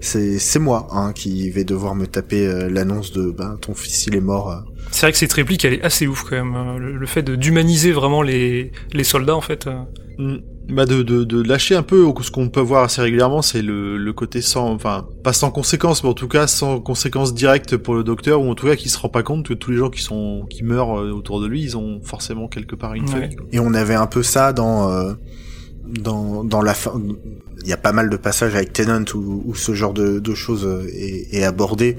c'est, 0.00 0.38
c'est 0.38 0.58
moi, 0.58 0.86
hein, 0.92 1.12
qui 1.12 1.50
vais 1.50 1.64
devoir 1.64 1.94
me 1.94 2.06
taper 2.06 2.46
euh, 2.46 2.70
l'annonce 2.70 3.12
de, 3.12 3.30
bah, 3.30 3.56
ton 3.60 3.74
fils 3.74 4.06
il 4.06 4.14
est 4.16 4.20
mort, 4.22 4.50
euh, 4.50 4.56
c'est 4.92 5.02
vrai 5.02 5.12
que 5.12 5.18
cette 5.18 5.32
réplique, 5.32 5.64
elle 5.64 5.74
est 5.74 5.82
assez 5.82 6.06
ouf 6.06 6.22
quand 6.22 6.36
même. 6.36 6.78
Le, 6.78 6.96
le 6.96 7.06
fait 7.06 7.22
de 7.22 7.34
d'humaniser 7.34 7.90
vraiment 7.90 8.22
les 8.22 8.70
les 8.92 9.04
soldats 9.04 9.34
en 9.34 9.40
fait. 9.40 9.66
euh. 9.66 9.82
Mm. 10.16 10.36
Bah 10.68 10.84
de, 10.84 11.02
de, 11.02 11.22
de 11.22 11.42
lâcher 11.42 11.76
un 11.76 11.84
peu 11.84 12.12
ce 12.22 12.30
qu'on 12.32 12.48
peut 12.48 12.60
voir 12.60 12.82
assez 12.84 13.00
régulièrement, 13.00 13.40
c'est 13.40 13.62
le, 13.62 13.96
le 13.96 14.12
côté 14.12 14.40
sans, 14.40 14.72
enfin 14.72 15.06
pas 15.22 15.32
sans 15.32 15.50
conséquences, 15.52 16.02
mais 16.02 16.10
en 16.10 16.14
tout 16.14 16.26
cas 16.26 16.48
sans 16.48 16.80
conséquences 16.80 17.34
directes 17.34 17.76
pour 17.76 17.94
le 17.94 18.02
docteur, 18.02 18.40
ou 18.42 18.50
en 18.50 18.54
tout 18.56 18.66
cas 18.66 18.74
qui 18.74 18.88
se 18.88 18.98
rend 18.98 19.08
pas 19.08 19.22
compte 19.22 19.46
que 19.46 19.54
tous 19.54 19.70
les 19.70 19.76
gens 19.76 19.90
qui 19.90 20.02
sont 20.02 20.44
qui 20.50 20.64
meurent 20.64 20.98
euh, 21.00 21.12
autour 21.12 21.40
de 21.40 21.46
lui, 21.46 21.62
ils 21.62 21.76
ont 21.76 22.00
forcément 22.02 22.48
quelque 22.48 22.74
part 22.74 22.94
une 22.94 23.04
Ouais. 23.04 23.10
famille. 23.10 23.36
Et 23.52 23.60
on 23.60 23.74
avait 23.74 23.94
un 23.94 24.08
peu 24.08 24.24
ça 24.24 24.52
dans 24.52 24.90
euh, 24.90 25.12
dans 25.86 26.42
dans 26.42 26.62
la 26.62 26.74
fin. 26.74 27.00
Il 27.62 27.68
y 27.68 27.72
a 27.72 27.76
pas 27.76 27.92
mal 27.92 28.10
de 28.10 28.16
passages 28.16 28.54
avec 28.56 28.72
Tennant 28.72 29.04
où, 29.14 29.42
où 29.46 29.54
ce 29.54 29.72
genre 29.72 29.92
de, 29.94 30.18
de 30.18 30.34
choses 30.34 30.64
euh, 30.66 30.84
est, 30.92 31.32
est 31.32 31.44
abordé, 31.44 31.96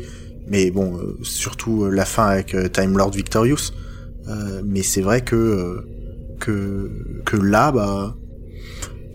mais 0.49 0.71
bon, 0.71 0.99
surtout 1.23 1.89
la 1.89 2.03
fin 2.03 2.25
avec 2.27 2.56
Time 2.73 2.97
Lord 2.97 3.12
Victorious. 3.12 3.71
Euh, 4.27 4.62
mais 4.65 4.84
c'est 4.84 5.01
vrai 5.01 5.21
que 5.21 5.86
que 6.41 6.91
que 7.25 7.38
là, 7.38 7.71
bah, 7.71 8.13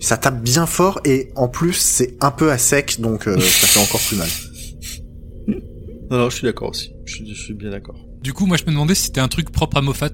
ça 0.02 0.16
tape 0.16 0.42
bien 0.42 0.66
fort 0.66 1.00
et 1.04 1.30
en 1.36 1.48
plus 1.48 1.74
c'est 1.74 2.16
un 2.20 2.30
peu 2.30 2.50
à 2.50 2.58
sec, 2.58 3.00
donc 3.00 3.26
euh, 3.28 3.38
ça 3.38 3.66
fait 3.66 3.80
encore 3.80 4.00
plus 4.00 4.16
mal. 4.16 4.28
Non, 6.10 6.18
non, 6.18 6.30
je 6.30 6.36
suis 6.36 6.44
d'accord 6.44 6.70
aussi. 6.70 6.92
Je 7.06 7.14
suis, 7.14 7.34
je 7.34 7.40
suis 7.42 7.54
bien 7.54 7.70
d'accord. 7.70 7.96
Du 8.20 8.32
coup, 8.34 8.44
moi, 8.46 8.56
je 8.58 8.64
me 8.64 8.70
demandais 8.70 8.94
si 8.94 9.04
c'était 9.04 9.20
un 9.20 9.28
truc 9.28 9.50
propre 9.50 9.78
à 9.78 9.80
Moffat. 9.80 10.10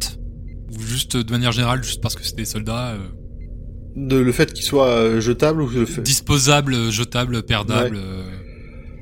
Ou 0.77 0.81
juste 0.81 1.17
euh, 1.17 1.25
de 1.25 1.31
manière 1.33 1.51
générale, 1.53 1.83
juste 1.83 2.01
parce 2.01 2.15
que 2.15 2.23
c'était 2.23 2.43
des 2.43 2.45
soldats. 2.45 2.93
euh, 2.93 2.99
De, 3.97 4.17
le 4.17 4.31
fait 4.33 4.53
qu'il 4.53 4.65
soit 4.65 4.87
euh, 4.89 5.21
jetable 5.21 5.61
ou 5.63 5.69
le 5.69 5.87
fait... 5.87 6.03
disposable, 6.03 6.75
euh, 6.75 6.91
jetable, 6.93 7.43
perdable, 7.43 7.97
euh, 7.97 8.23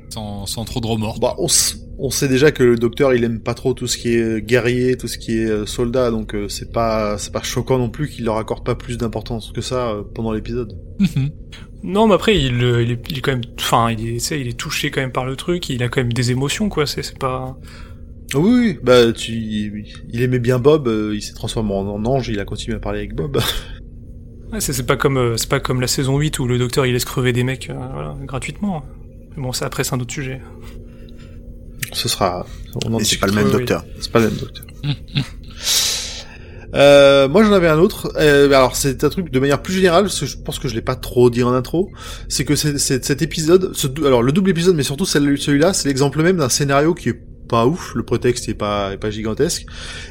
sans, 0.09 0.45
sans 0.47 0.65
trop 0.65 0.79
de 0.79 0.87
remords. 0.87 1.19
Bah, 1.19 1.35
on, 1.37 1.45
s- 1.45 1.77
on 1.99 2.09
sait 2.09 2.27
déjà 2.27 2.51
que 2.51 2.63
le 2.63 2.75
docteur, 2.75 3.13
il 3.13 3.23
aime 3.23 3.39
pas 3.39 3.53
trop 3.53 3.73
tout 3.73 3.87
ce 3.87 3.97
qui 3.97 4.15
est 4.15 4.21
euh, 4.21 4.39
guerrier, 4.39 4.97
tout 4.97 5.07
ce 5.07 5.17
qui 5.17 5.39
est 5.39 5.49
euh, 5.49 5.65
soldat, 5.65 6.11
donc 6.11 6.35
euh, 6.35 6.47
c'est 6.47 6.71
pas 6.71 7.17
c'est 7.17 7.31
pas 7.31 7.41
choquant 7.41 7.77
non 7.77 7.89
plus 7.89 8.09
qu'il 8.09 8.25
leur 8.25 8.37
accorde 8.37 8.63
pas 8.63 8.75
plus 8.75 8.97
d'importance 8.97 9.51
que 9.51 9.61
ça 9.61 9.95
pendant 10.13 10.31
l'épisode. 10.31 10.77
Mhm. 10.99 11.31
Non, 11.83 12.07
mais 12.07 12.15
après, 12.15 12.35
il, 12.35 12.61
il, 12.61 12.91
est, 12.91 13.09
il 13.09 13.17
est 13.17 13.21
quand 13.21 13.31
même, 13.31 13.43
enfin, 13.59 13.91
il 13.91 14.07
est, 14.07 14.31
il 14.31 14.47
est 14.47 14.57
touché 14.57 14.89
quand 14.89 14.99
même 14.99 15.11
par 15.11 15.25
le 15.25 15.35
truc. 15.35 15.69
Il 15.69 15.83
a 15.83 15.89
quand 15.89 16.01
même 16.01 16.11
des 16.11 16.31
émotions, 16.31 16.69
quoi. 16.69 16.87
C'est, 16.87 17.03
c'est 17.03 17.17
pas. 17.17 17.55
Ah 18.33 18.39
Oui, 18.39 18.51
oui, 18.59 18.79
bah 18.83 19.13
tu, 19.13 19.85
il 20.09 20.21
aimait 20.21 20.39
bien 20.39 20.59
Bob, 20.59 20.91
il 21.13 21.21
s'est 21.21 21.33
transformé 21.33 21.73
en, 21.73 22.03
ange, 22.03 22.27
il 22.27 22.39
a 22.39 22.45
continué 22.45 22.75
à 22.75 22.79
parler 22.79 22.99
avec 22.99 23.15
Bob. 23.15 23.39
Ouais, 24.51 24.61
c'est, 24.61 24.85
pas 24.85 24.95
comme, 24.95 25.37
c'est 25.37 25.49
pas 25.49 25.59
comme 25.59 25.81
la 25.81 25.87
saison 25.87 26.17
8 26.17 26.39
où 26.39 26.47
le 26.47 26.57
docteur 26.57 26.85
il 26.85 26.93
laisse 26.93 27.03
crever 27.03 27.33
des 27.33 27.43
mecs, 27.43 27.69
euh, 27.69 27.73
voilà, 27.73 28.15
gratuitement. 28.23 28.85
Mais 29.35 29.43
bon, 29.43 29.51
ça 29.51 29.65
après 29.65 29.83
c'est 29.83 29.93
un 29.93 29.99
autre 29.99 30.13
sujet. 30.13 30.41
Ce 31.93 32.09
sera, 32.09 32.45
on 32.85 32.99
c'est 32.99 33.17
pas 33.19 33.27
le 33.27 33.33
même 33.33 33.45
oui. 33.47 33.51
docteur. 33.53 33.85
C'est 33.99 34.11
pas 34.11 34.19
le 34.19 34.25
même 34.29 34.37
docteur. 34.37 34.65
Euh, 36.75 37.29
moi 37.29 37.43
j'en 37.43 37.53
avais 37.53 37.69
un 37.69 37.77
autre. 37.79 38.11
Euh, 38.17 38.47
alors 38.47 38.75
c'est 38.75 39.03
un 39.05 39.09
truc 39.09 39.31
de 39.31 39.39
manière 39.39 39.61
plus 39.61 39.73
générale, 39.73 40.03
parce 40.03 40.19
que 40.19 40.25
je 40.25 40.37
pense 40.37 40.59
que 40.59 40.67
je 40.67 40.75
l'ai 40.75 40.81
pas 40.81 40.95
trop 40.95 41.29
dit 41.29 41.41
en 41.41 41.53
intro. 41.53 41.89
C'est 42.27 42.43
que 42.43 42.55
c'est, 42.57 42.77
c'est- 42.77 43.03
cet 43.05 43.21
épisode, 43.21 43.71
ce 43.73 43.87
alors 44.05 44.21
le 44.21 44.33
double 44.33 44.49
épisode, 44.49 44.75
mais 44.75 44.83
surtout 44.83 45.05
celui-là, 45.05 45.71
c'est 45.73 45.87
l'exemple 45.87 46.21
même 46.21 46.37
d'un 46.37 46.49
scénario 46.49 46.93
qui 46.93 47.09
est 47.09 47.21
pas 47.47 47.65
ouf. 47.65 47.93
Le 47.95 48.03
prétexte 48.03 48.49
est 48.49 48.53
pas 48.53 48.91
est 48.93 48.97
pas 48.97 49.09
gigantesque, 49.09 49.65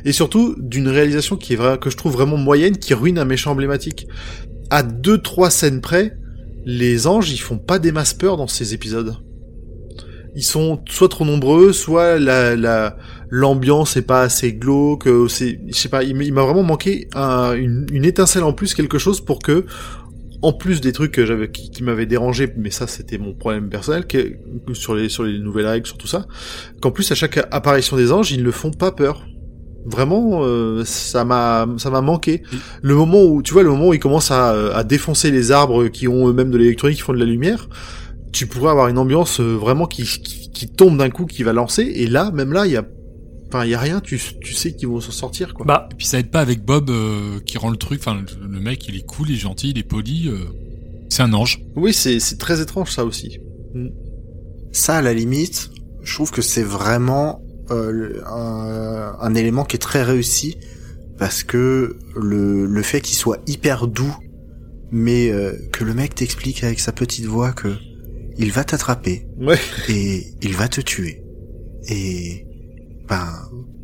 et 0.07 0.13
surtout 0.13 0.57
d'une 0.59 0.89
réalisation 0.89 1.37
qui 1.37 1.53
est 1.53 1.57
vrai, 1.57 1.79
que 1.79 1.91
je 1.91 1.97
trouve 1.99 2.13
vraiment 2.15 2.39
moyenne, 2.39 2.79
qui 2.79 2.95
ruine 2.95 3.19
un 3.19 3.27
méchant 3.27 3.51
emblématique. 3.53 4.07
À 4.71 4.83
deux 4.83 5.19
trois 5.19 5.51
scènes 5.51 5.83
près, 5.83 6.17
les 6.65 7.07
anges 7.07 7.31
ils 7.31 7.37
font 7.39 7.59
pas 7.59 7.79
des 7.79 7.93
masses 7.93 8.15
peur 8.15 8.39
dans 8.39 8.49
ces 8.49 8.73
épisodes. 8.73 9.15
Ils 10.37 10.45
sont 10.45 10.83
soit 10.89 11.09
trop 11.09 11.25
nombreux, 11.25 11.73
soit 11.73 12.19
la, 12.19 12.55
la, 12.57 12.97
l'ambiance 13.31 13.97
est 13.97 14.03
pas 14.03 14.21
assez 14.21 14.53
glauque, 14.53 15.09
euh, 15.09 15.29
c'est, 15.29 15.59
je 15.67 15.75
sais 15.75 15.89
pas, 15.89 16.03
il, 16.05 16.15
m'a 16.35 16.43
vraiment 16.43 16.63
manqué 16.63 17.09
un- 17.15 17.55
une, 17.55 18.05
étincelle 18.05 18.45
en 18.45 18.53
plus, 18.53 18.75
quelque 18.75 18.99
chose 18.99 19.21
pour 19.23 19.39
que, 19.41 19.65
en 20.43 20.53
plus 20.53 20.83
des 20.83 20.93
trucs 20.93 21.13
que 21.13 21.25
j'avais, 21.25 21.51
qui, 21.51 21.71
qui 21.71 21.83
m'avaient 21.83 22.05
dérangé, 22.05 22.53
mais 22.59 22.71
ça 22.71 22.87
c'était 22.87 23.17
mon 23.17 23.33
problème 23.33 23.71
personnel, 23.71 24.07
que 24.07 24.37
sur 24.75 24.95
les, 24.95 25.09
sur 25.09 25.25
les 25.25 25.39
nouvelles 25.39 25.67
règles, 25.67 25.87
sur 25.87 25.97
tout 25.97 26.07
ça, 26.07 26.27
qu'en 26.83 26.91
plus 26.91 27.11
à 27.11 27.15
chaque 27.15 27.39
apparition 27.51 27.97
des 27.97 28.13
anges, 28.13 28.31
ils 28.31 28.45
ne 28.45 28.51
font 28.51 28.71
pas 28.71 28.93
peur. 28.93 29.27
Vraiment, 29.89 30.41
euh, 30.43 30.83
ça 30.85 31.25
m'a, 31.25 31.67
ça 31.79 31.91
m'a 31.91 32.01
manqué. 32.01 32.43
Le 32.83 32.95
moment 32.97 33.23
où, 33.23 33.41
tu 33.41 33.53
vois, 33.55 33.63
le 33.63 33.71
moment 33.71 33.89
où 33.89 33.95
ils 33.95 34.01
commencent 34.01 34.33
à, 34.33 34.75
à 34.75 34.83
défoncer 34.85 35.31
les 35.31 35.53
arbres 35.53 35.87
qui 35.87 36.09
ont 36.09 36.29
eux-mêmes 36.29 36.51
de 36.51 36.59
l'électronique, 36.59 36.97
qui 36.97 37.03
font 37.05 37.13
de 37.15 37.21
la 37.21 37.25
lumière, 37.25 37.69
tu 38.33 38.47
pourrais 38.47 38.71
avoir 38.71 38.89
une 38.89 38.99
ambiance 38.99 39.41
euh, 39.41 39.55
vraiment 39.57 39.87
qui, 39.87 40.05
qui, 40.05 40.51
qui 40.51 40.69
tombe 40.69 40.97
d'un 40.99 41.11
coup, 41.11 41.27
qui 41.27 41.43
va 41.43 41.53
lancer, 41.53 41.83
et 41.83 42.07
là, 42.07 42.31
même 42.33 42.53
là, 42.53 42.67
il 42.67 42.73
y 42.73 42.77
a, 42.77 42.85
enfin, 43.49 43.65
il 43.65 43.71
y 43.71 43.75
a 43.75 43.81
rien, 43.81 44.01
tu, 44.01 44.21
tu 44.41 44.53
sais 44.55 44.73
qu'ils 44.75 44.89
vont 44.89 45.01
s'en 45.01 45.13
sortir, 45.13 45.55
quoi. 45.55 45.65
Bah, 45.67 45.89
Et 45.93 45.95
puis 45.95 46.07
ça 46.07 46.19
aide 46.19 46.31
pas 46.31 46.41
avec 46.41 46.65
Bob 46.65 46.91
euh, 46.91 47.41
qui 47.47 47.59
rend 47.59 47.71
le 47.71 47.77
truc. 47.77 48.01
Enfin, 48.01 48.15
le, 48.15 48.47
le 48.49 48.61
mec, 48.61 48.87
il 48.89 48.97
est 48.97 49.07
cool, 49.07 49.31
il 49.31 49.35
est 49.37 49.39
gentil, 49.39 49.71
il 49.71 49.79
est 49.79 49.83
poli. 49.89 50.29
euh, 50.29 50.39
c'est 51.09 51.23
un 51.23 51.33
ange. 51.33 51.63
Oui, 51.77 51.93
c'est, 51.95 52.19
c'est 52.21 52.37
très 52.37 52.61
étrange, 52.61 52.91
ça 52.93 53.05
aussi. 53.05 53.39
Ça, 54.73 54.97
à 54.97 55.03
la 55.03 55.15
limite, 55.15 55.71
je 56.03 56.15
trouve 56.15 56.31
que 56.31 56.43
c'est 56.43 56.63
vraiment 56.63 57.41
euh, 57.71 57.91
le- 57.91 58.23
un, 58.27 59.17
un 59.21 59.35
élément 59.35 59.65
qui 59.65 59.77
est 59.77 59.81
très 59.81 60.03
réussi 60.03 60.57
parce 61.19 61.43
que 61.45 61.97
le, 62.15 62.67
le 62.67 62.83
fait 62.83 63.01
qu'il 63.01 63.17
soit 63.17 63.39
hyper 63.47 63.87
doux, 63.87 64.15
mais 64.91 65.31
euh, 65.31 65.53
que 65.73 65.85
le 65.85 65.95
mec 65.95 66.15
t'explique 66.15 66.63
avec 66.63 66.79
sa 66.81 66.93
petite 66.93 67.25
voix 67.27 67.53
que 67.53 67.75
il 68.39 68.53
va 68.53 68.65
t'attraper 68.65 69.27
Ouais. 69.39 69.59
et 69.89 70.25
il 70.43 70.55
va 70.55 70.69
te 70.69 70.81
tuer. 70.81 71.23
Et 71.89 72.45
ben 73.09 73.27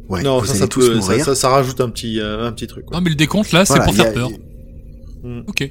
ouais, 0.09 0.23
non, 0.23 0.41
vous 0.41 0.47
ça, 0.47 0.51
allez 0.53 0.61
ça, 0.61 0.69
tous 0.69 0.81
peut, 0.89 0.95
ça, 1.01 1.01
mourir. 1.01 1.25
ça, 1.25 1.35
ça 1.35 1.49
rajoute 1.51 1.81
un 1.81 1.89
petit, 1.91 2.21
euh, 2.21 2.47
un 2.47 2.53
petit 2.53 2.67
truc, 2.67 2.87
quoi. 2.87 2.97
Non, 2.97 3.03
mais 3.03 3.11
le 3.11 3.17
décompte 3.17 3.53
là, 3.53 3.65
c'est 3.65 3.75
Voilà, 3.75 3.85
pour 3.87 3.95
faire 3.95 4.09
a- 4.09 4.13
peur. 4.13 4.31
Mm. 5.23 5.41
Ok. 5.47 5.69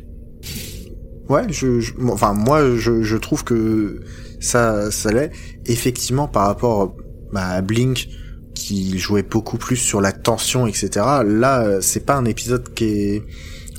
Ouais, 1.30 1.44
je, 1.50 1.80
je- 1.80 1.94
moi- 1.98 2.14
enfin 2.14 2.34
moi 2.34 2.76
je, 2.76 3.04
je 3.04 3.18
trouve 3.18 3.44
que 3.44 4.02
ça 4.40 4.92
ça 4.92 5.12
l'est 5.12 5.32
effectivement 5.66 6.28
par 6.28 6.48
rapport 6.48 6.96
bah, 7.32 7.48
à 7.48 7.62
Blink 7.62 8.08
qui 8.56 8.98
jouait 9.00 9.24
beaucoup 9.24 9.58
plus 9.58 9.78
sur 9.78 10.02
la 10.02 10.12
tension 10.12 10.68
etc. 10.68 10.90
Là 11.26 11.80
c'est 11.82 12.06
pas 12.06 12.16
un 12.16 12.26
épisode 12.26 12.74
qui 12.74 12.84
est 12.86 13.24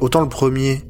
autant 0.00 0.22
le 0.22 0.28
premier 0.30 0.82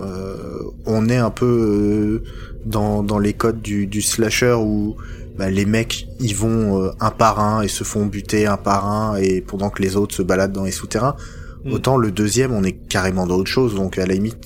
euh, 0.00 0.62
on 0.86 1.08
est 1.08 1.16
un 1.16 1.30
peu 1.30 2.22
euh, 2.24 2.28
dans 2.68 3.02
dans 3.02 3.18
les 3.18 3.32
codes 3.32 3.60
du, 3.62 3.86
du 3.86 4.02
slasher 4.02 4.54
où 4.58 4.96
bah, 5.38 5.50
les 5.50 5.64
mecs 5.66 6.06
ils 6.20 6.34
vont 6.36 6.82
euh, 6.82 6.90
un 7.00 7.10
par 7.10 7.40
un 7.40 7.62
et 7.62 7.68
se 7.68 7.82
font 7.84 8.06
buter 8.06 8.46
un 8.46 8.56
par 8.56 8.86
un 8.86 9.16
et 9.16 9.40
pendant 9.40 9.70
que 9.70 9.82
les 9.82 9.96
autres 9.96 10.14
se 10.14 10.22
baladent 10.22 10.52
dans 10.52 10.64
les 10.64 10.70
souterrains 10.72 11.16
Mm. 11.64 11.72
autant 11.72 11.96
le 11.96 12.12
deuxième 12.12 12.52
on 12.52 12.62
est 12.62 12.76
carrément 12.88 13.26
dans 13.26 13.34
autre 13.34 13.50
chose 13.50 13.74
donc 13.74 13.98
à 13.98 14.06
la 14.06 14.14
limite 14.14 14.38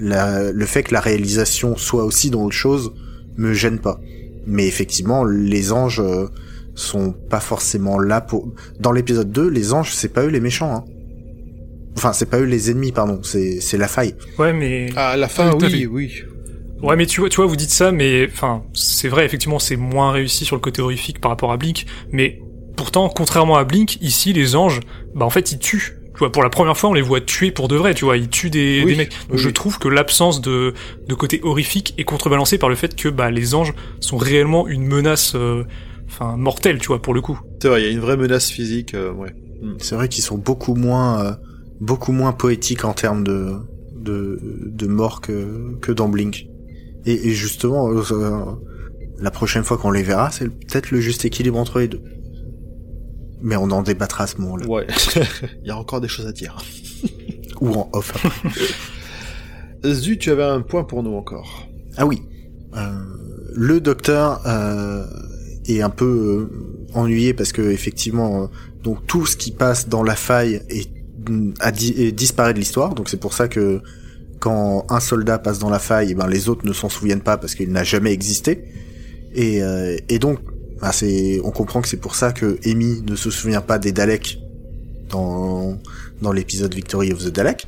la- 0.00 0.52
le 0.52 0.66
fait 0.66 0.84
que 0.84 0.94
la 0.94 1.00
réalisation 1.00 1.76
soit 1.76 2.04
aussi 2.04 2.30
dans 2.30 2.44
autre 2.44 2.54
chose 2.54 2.92
me 3.36 3.52
gêne 3.54 3.78
pas. 3.80 3.98
Mais 4.46 4.66
effectivement, 4.68 5.24
les 5.24 5.72
anges 5.72 6.00
euh, 6.00 6.26
sont 6.74 7.12
pas 7.12 7.40
forcément 7.40 7.98
là 7.98 8.20
pour. 8.20 8.52
Dans 8.80 8.92
l'épisode 8.92 9.30
2, 9.32 9.48
les 9.48 9.72
anges, 9.72 9.92
c'est 9.94 10.08
pas 10.12 10.22
eux 10.24 10.28
les 10.30 10.40
méchants. 10.40 10.74
Hein. 10.74 10.84
Enfin, 11.96 12.12
c'est 12.12 12.26
pas 12.26 12.38
eux 12.40 12.44
les 12.44 12.70
ennemis, 12.70 12.92
pardon. 12.92 13.20
C'est 13.22 13.60
c'est 13.60 13.76
la 13.78 13.88
faille. 13.88 14.14
ouais, 14.38 14.52
mais. 14.52 14.90
Ah, 14.96 15.10
à 15.10 15.16
la 15.16 15.28
fin, 15.28 15.50
Tout 15.50 15.64
à 15.64 15.68
oui, 15.68 15.86
oui. 15.86 16.22
Ouais, 16.82 16.96
mais 16.96 17.06
tu 17.06 17.20
vois, 17.20 17.28
tu 17.28 17.36
vois, 17.36 17.46
vous 17.46 17.56
dites 17.56 17.70
ça, 17.70 17.92
mais 17.92 18.28
enfin, 18.30 18.64
c'est 18.74 19.08
vrai, 19.08 19.24
effectivement, 19.24 19.58
c'est 19.60 19.76
moins 19.76 20.10
réussi 20.10 20.44
sur 20.44 20.56
le 20.56 20.60
côté 20.60 20.82
horrifique 20.82 21.20
par 21.20 21.30
rapport 21.30 21.52
à 21.52 21.56
Blink, 21.56 21.86
mais 22.10 22.40
pourtant, 22.76 23.08
contrairement 23.08 23.56
à 23.56 23.64
Blink, 23.64 23.98
ici, 24.00 24.32
les 24.32 24.56
anges, 24.56 24.80
bah 25.14 25.24
en 25.24 25.30
fait, 25.30 25.52
ils 25.52 25.58
tuent. 25.58 25.98
Tu 26.12 26.18
vois, 26.18 26.32
pour 26.32 26.42
la 26.42 26.50
première 26.50 26.76
fois, 26.76 26.90
on 26.90 26.94
les 26.94 27.00
voit 27.02 27.20
tuer 27.20 27.52
pour 27.52 27.68
de 27.68 27.76
vrai, 27.76 27.94
tu 27.94 28.04
vois, 28.04 28.16
ils 28.16 28.28
tuent 28.28 28.50
des, 28.50 28.82
Oui, 28.84 28.92
des 28.92 28.98
mecs. 28.98 29.10
Donc, 29.10 29.32
oui, 29.32 29.38
je 29.38 29.48
trouve 29.48 29.78
que 29.78 29.88
l'absence 29.88 30.40
de, 30.40 30.74
de 31.08 31.14
côté 31.14 31.40
horrifique 31.42 31.94
est 31.98 32.04
contrebalancée 32.04 32.58
par 32.58 32.68
le 32.68 32.74
fait 32.74 32.94
que 32.94 33.08
bah 33.08 33.30
les 33.30 33.54
anges 33.54 33.72
sont 34.00 34.18
réellement 34.18 34.66
une 34.68 34.84
menace, 34.84 35.34
euh, 35.36 35.64
enfin 36.08 36.36
mortelle, 36.36 36.78
tu 36.80 36.88
vois, 36.88 37.00
pour 37.00 37.14
le 37.14 37.20
coup. 37.22 37.40
C'est 37.62 37.68
vrai, 37.68 37.80
il 37.82 37.86
y 37.86 37.88
a 37.88 37.92
une 37.92 38.00
vraie 38.00 38.16
menace 38.16 38.50
physique, 38.50 38.94
euh, 38.94 39.12
ouais. 39.12 39.34
C'est 39.78 39.94
vrai 39.94 40.08
qu'ils 40.08 40.24
sont 40.24 40.36
beaucoup 40.36 40.74
moins, 40.74 41.24
euh, 41.24 41.32
beaucoup 41.80 42.12
moins 42.12 42.32
poétiques 42.32 42.84
en 42.84 42.92
termes 42.92 43.24
de 43.24 43.52
de, 43.94 44.38
de 44.66 44.86
mort 44.88 45.20
que 45.20 45.76
que 45.80 45.92
dans 45.92 46.08
Blink. 46.08 46.46
Et, 47.06 47.28
et 47.28 47.30
justement, 47.32 47.90
euh, 47.90 48.44
la 49.18 49.30
prochaine 49.30 49.64
fois 49.64 49.76
qu'on 49.78 49.90
les 49.90 50.02
verra, 50.02 50.30
c'est 50.30 50.48
peut-être 50.48 50.90
le 50.90 51.00
juste 51.00 51.24
équilibre 51.24 51.58
entre 51.58 51.78
les 51.80 51.88
deux. 51.88 52.02
Mais 53.40 53.56
on 53.56 53.70
en 53.72 53.82
débattra 53.82 54.24
à 54.24 54.26
ce 54.28 54.36
moment-là. 54.38 54.66
Ouais. 54.68 54.86
il 55.62 55.66
y 55.68 55.70
a 55.70 55.76
encore 55.76 56.00
des 56.00 56.08
choses 56.08 56.26
à 56.26 56.32
dire. 56.32 56.56
Ou 57.60 57.72
en 57.74 57.88
off. 57.92 58.12
Zu, 59.84 60.16
tu 60.18 60.30
avais 60.30 60.44
un 60.44 60.60
point 60.60 60.84
pour 60.84 61.02
nous 61.02 61.14
encore. 61.14 61.68
Ah 61.96 62.06
oui. 62.06 62.22
Euh, 62.76 62.88
le 63.54 63.80
docteur 63.80 64.40
euh, 64.46 65.04
est 65.66 65.82
un 65.82 65.90
peu 65.90 66.48
euh, 66.50 66.94
ennuyé 66.94 67.34
parce 67.34 67.52
que 67.52 67.62
effectivement, 67.62 68.44
euh, 68.44 68.46
donc 68.84 69.06
tout 69.06 69.26
ce 69.26 69.36
qui 69.36 69.50
passe 69.50 69.88
dans 69.88 70.02
la 70.04 70.14
faille 70.14 70.62
est, 70.68 70.88
a 71.60 71.72
di- 71.72 71.94
est 71.96 72.12
disparaît 72.12 72.54
de 72.54 72.58
l'histoire. 72.60 72.94
Donc 72.94 73.08
c'est 73.08 73.18
pour 73.20 73.34
ça 73.34 73.48
que 73.48 73.80
quand 74.42 74.84
un 74.88 74.98
soldat 74.98 75.38
passe 75.38 75.60
dans 75.60 75.70
la 75.70 75.78
faille, 75.78 76.08
eh 76.10 76.14
ben 76.14 76.26
les 76.26 76.48
autres 76.48 76.66
ne 76.66 76.72
s'en 76.72 76.88
souviennent 76.88 77.20
pas 77.20 77.36
parce 77.36 77.54
qu'il 77.54 77.70
n'a 77.70 77.84
jamais 77.84 78.12
existé. 78.12 78.64
Et, 79.34 79.62
euh, 79.62 79.96
et 80.08 80.18
donc, 80.18 80.40
bah, 80.80 80.90
on 81.44 81.50
comprend 81.52 81.80
que 81.80 81.86
c'est 81.86 82.00
pour 82.00 82.16
ça 82.16 82.32
que 82.32 82.58
Amy 82.66 83.02
ne 83.08 83.14
se 83.14 83.30
souvient 83.30 83.60
pas 83.60 83.78
des 83.78 83.92
Daleks 83.92 84.40
dans 85.08 85.78
dans 86.22 86.32
l'épisode 86.32 86.74
Victory 86.74 87.12
of 87.12 87.24
the 87.24 87.28
Dalek. 87.28 87.66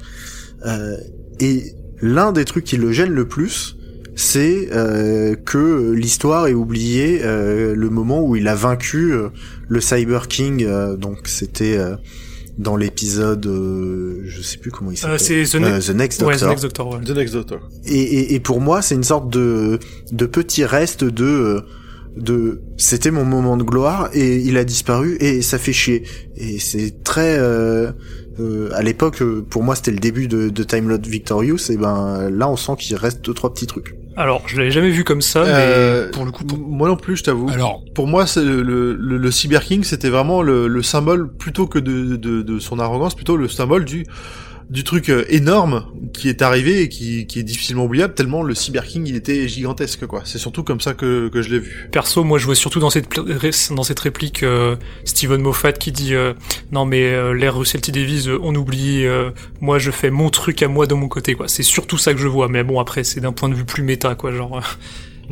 Euh, 0.66 0.96
et 1.38 1.74
l'un 2.00 2.32
des 2.32 2.44
trucs 2.44 2.64
qui 2.64 2.76
le 2.76 2.90
gêne 2.90 3.12
le 3.12 3.28
plus, 3.28 3.76
c'est 4.16 4.68
euh, 4.72 5.36
que 5.36 5.92
l'histoire 5.92 6.48
ait 6.48 6.54
oublié 6.54 7.20
euh, 7.22 7.76
le 7.76 7.88
moment 7.88 8.20
où 8.26 8.34
il 8.34 8.48
a 8.48 8.56
vaincu 8.56 9.12
euh, 9.12 9.28
le 9.68 9.80
Cyber 9.80 10.26
King. 10.26 10.64
euh, 10.64 10.96
donc 10.96 11.28
c'était 11.28 11.78
dans 12.58 12.76
l'épisode, 12.76 13.44
euh, 13.46 14.22
je 14.26 14.40
sais 14.42 14.58
plus 14.58 14.70
comment 14.70 14.90
il 14.90 14.94
Euh, 14.94 15.18
s'appelle. 15.18 15.20
c'est 15.20 15.44
The, 15.44 15.54
Euh, 15.62 15.76
Ne- 15.76 15.80
The 15.80 15.90
Next 15.90 16.22
ouais, 16.22 16.32
Doctor. 16.34 16.48
The 16.48 16.50
Next 16.50 16.62
Doctor, 16.62 16.88
ouais. 16.94 17.04
The 17.04 17.10
Next 17.10 17.34
Doctor. 17.34 17.60
Et, 17.86 17.98
et, 18.00 18.34
et 18.34 18.40
pour 18.40 18.60
moi, 18.60 18.80
c'est 18.82 18.94
une 18.94 19.02
sorte 19.04 19.28
de, 19.30 19.78
de 20.12 20.26
petit 20.26 20.64
reste 20.64 21.02
de, 21.04 21.24
euh, 21.24 21.60
de, 22.16 22.60
c'était 22.76 23.10
mon 23.10 23.24
moment 23.24 23.56
de 23.56 23.64
gloire 23.64 24.08
et 24.12 24.36
il 24.36 24.56
a 24.56 24.64
disparu 24.64 25.16
et 25.20 25.42
ça 25.42 25.58
fait 25.58 25.72
chier. 25.72 26.04
Et 26.36 26.60
c'est 26.60 27.02
très, 27.02 27.36
euh, 27.38 27.90
euh, 28.38 28.70
à 28.74 28.82
l'époque, 28.82 29.20
euh, 29.22 29.42
pour 29.48 29.64
moi, 29.64 29.74
c'était 29.74 29.90
le 29.90 29.98
début 29.98 30.28
de, 30.28 30.48
de 30.48 30.62
Time 30.62 30.88
Lord 30.88 31.00
Victorious. 31.06 31.70
Et 31.70 31.76
ben 31.76 32.30
là, 32.30 32.48
on 32.48 32.56
sent 32.56 32.72
qu'il 32.78 32.94
reste 32.96 33.24
deux 33.24 33.34
trois 33.34 33.52
petits 33.52 33.66
trucs. 33.66 33.96
Alors, 34.16 34.42
je 34.46 34.56
l'avais 34.58 34.70
jamais 34.70 34.90
vu 34.90 35.02
comme 35.02 35.20
ça, 35.20 35.40
Euh, 35.44 36.04
mais 36.06 36.10
pour 36.12 36.24
le 36.24 36.30
coup, 36.30 36.44
pour- 36.44 36.58
Moi 36.58 36.88
non 36.88 36.96
plus, 36.96 37.16
je 37.16 37.24
t'avoue. 37.24 37.48
Alors, 37.50 37.82
Pour 37.94 38.06
moi, 38.06 38.26
c'est 38.26 38.44
le, 38.44 38.62
le, 38.62 38.94
le, 38.94 39.16
le 39.18 39.30
Cyber 39.30 39.62
King, 39.64 39.82
c'était 39.82 40.08
vraiment 40.10 40.42
le, 40.42 40.68
le 40.68 40.82
symbole, 40.82 41.32
plutôt 41.36 41.66
que 41.66 41.78
de, 41.80 42.16
de, 42.16 42.42
de 42.42 42.58
son 42.58 42.78
arrogance, 42.78 43.14
plutôt 43.14 43.36
le 43.36 43.48
symbole 43.48 43.84
du, 43.84 44.06
du 44.70 44.84
truc 44.84 45.08
euh, 45.08 45.24
énorme 45.28 45.86
qui 46.12 46.28
est 46.28 46.42
arrivé 46.42 46.82
et 46.82 46.88
qui, 46.88 47.26
qui 47.26 47.38
est 47.38 47.42
difficilement 47.42 47.84
oubliable, 47.84 48.14
tellement 48.14 48.42
le 48.42 48.54
Cyber 48.54 48.84
King, 48.84 49.06
il 49.06 49.16
était 49.16 49.48
gigantesque, 49.48 50.06
quoi. 50.06 50.22
C'est 50.24 50.38
surtout 50.38 50.62
comme 50.62 50.80
ça 50.80 50.94
que, 50.94 51.28
que 51.28 51.42
je 51.42 51.50
l'ai 51.50 51.58
vu. 51.58 51.88
perso, 51.92 52.24
moi, 52.24 52.38
je 52.38 52.46
vois 52.46 52.54
surtout 52.54 52.80
dans 52.80 52.90
cette 52.90 53.08
dans 53.70 53.82
cette 53.82 54.00
réplique 54.00 54.42
euh, 54.42 54.76
Steven 55.04 55.40
Moffat 55.40 55.72
qui 55.72 55.92
dit 55.92 56.14
euh, 56.14 56.34
non 56.72 56.84
mais 56.84 57.02
euh, 57.04 57.32
l'ère 57.32 57.56
Russell 57.56 57.80
T 57.80 57.92
Davies, 57.92 58.28
euh, 58.28 58.38
on 58.42 58.54
oublie. 58.54 59.04
euh, 59.06 59.30
moi, 59.60 59.78
je 59.78 59.90
fais 59.90 60.10
mon 60.10 60.30
truc 60.30 60.62
à 60.62 60.68
moi 60.68 60.86
de 60.86 60.94
mon 60.94 61.08
côté, 61.08 61.34
quoi. 61.34 61.48
C'est 61.48 61.62
surtout 61.62 61.98
ça 61.98 62.12
que 62.14 62.20
je 62.20 62.28
vois. 62.28 62.48
Mais 62.48 62.64
bon, 62.64 62.80
après, 62.80 63.04
c'est 63.04 63.20
d'un 63.20 63.32
point 63.32 63.48
de 63.48 63.54
vue 63.54 63.64
plus 63.64 63.82
méta, 63.82 64.14
quoi. 64.14 64.32
Genre, 64.32 64.60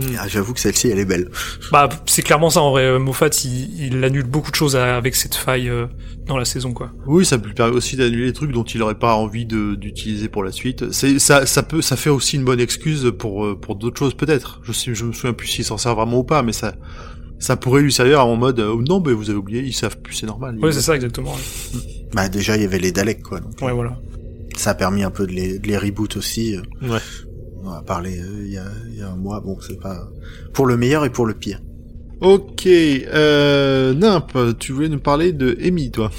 euh, 0.01 0.05
Ah, 0.19 0.29
J'avoue 0.29 0.53
que 0.55 0.61
celle-ci, 0.61 0.89
elle 0.89 0.99
est 0.99 1.05
belle. 1.05 1.31
bah, 1.71 1.89
c'est 2.07 2.23
clairement 2.23 2.51
ça 2.51 2.61
en 2.61 2.71
vrai. 2.71 2.83
Euh, 2.85 2.99
Moffat, 2.99 3.29
il, 3.45 3.87
il 3.95 4.05
annule 4.05 4.25
beaucoup 4.25 4.51
de 4.51 4.57
choses 4.57 4.77
avec 4.77 5.15
cette 5.15 5.35
faille 5.35 5.69
euh, 5.69 5.87
dans 6.27 6.37
la 6.37 6.45
saison, 6.45 6.73
quoi. 6.73 6.91
Oui, 7.07 7.25
ça 7.27 7.37
lui 7.37 7.53
permet 7.55 7.75
aussi 7.77 7.97
d'annuler 7.97 8.27
des 8.27 8.33
trucs 8.33 8.53
dont 8.53 8.65
il 8.65 8.83
aurait 8.83 8.99
pas 8.99 9.15
envie 9.15 9.47
de, 9.47 9.75
d'utiliser 9.75 10.29
pour 10.29 10.45
la 10.45 10.53
suite. 10.53 10.91
C'est, 10.93 11.19
ça, 11.19 11.47
ça 11.47 11.63
peut, 11.63 11.83
ça 11.83 11.97
fait 11.97 12.11
aussi 12.11 12.37
une 12.37 12.45
bonne 12.45 12.61
excuse 12.61 13.13
pour, 13.19 13.45
euh, 13.45 13.59
pour 13.59 13.77
d'autres 13.77 13.99
choses, 13.99 14.15
peut-être. 14.15 14.61
Je 14.65 14.73
sais, 14.73 14.95
je 14.95 15.05
me 15.05 15.13
souviens 15.13 15.33
plus 15.33 15.49
s'il 15.49 15.65
s'en 15.65 15.79
sert 15.79 15.95
vraiment 15.95 16.19
ou 16.21 16.25
pas, 16.25 16.43
mais 16.43 16.53
ça, 16.53 16.75
ça 17.39 17.57
pourrait 17.57 17.83
lui 17.83 17.93
servir 17.93 18.25
en 18.25 18.37
mode, 18.37 18.61
euh, 18.61 18.77
non, 18.89 19.03
mais 19.05 19.13
vous 19.13 19.29
avez 19.31 19.39
oublié, 19.39 19.63
ils 19.63 19.73
savent 19.73 19.99
plus, 19.99 20.15
c'est 20.15 20.27
normal. 20.27 20.59
Ouais, 20.61 20.73
c'est 20.73 20.81
ça 20.83 20.95
exactement. 20.95 21.33
ouais. 21.33 21.81
Bah 22.15 22.29
déjà, 22.29 22.57
il 22.57 22.63
y 22.63 22.65
avait 22.67 22.79
les 22.79 22.93
Daleks, 22.93 23.23
quoi. 23.23 23.41
Donc, 23.41 23.53
Ouais, 23.63 23.73
voilà. 23.73 23.99
Ça 24.55 24.71
a 24.71 24.75
permis 24.75 25.03
un 25.03 25.11
peu 25.11 25.27
de 25.27 25.33
les, 25.33 25.59
de 25.59 25.67
les 25.67 25.79
reboot 25.79 26.17
aussi. 26.19 26.55
euh. 26.57 26.89
Ouais. 26.89 26.99
On 27.62 27.68
en 27.68 27.72
a 27.72 27.83
parlé 27.83 28.18
euh, 28.18 28.42
il 28.44 28.53
y, 28.53 28.59
a, 28.59 28.64
il 28.88 28.98
y 28.98 29.03
a 29.03 29.09
un 29.09 29.16
mois. 29.16 29.40
Bon, 29.40 29.57
c'est 29.61 29.81
pas 29.81 30.09
pour 30.53 30.66
le 30.66 30.77
meilleur 30.77 31.05
et 31.05 31.11
pour 31.11 31.27
le 31.27 31.35
pire. 31.35 31.61
Ok, 32.20 32.66
euh, 32.66 33.94
Nimp, 33.94 34.38
tu 34.59 34.72
voulais 34.72 34.88
nous 34.88 35.01
parler 35.01 35.33
de 35.33 35.57
Amy, 35.64 35.90
toi? 35.90 36.11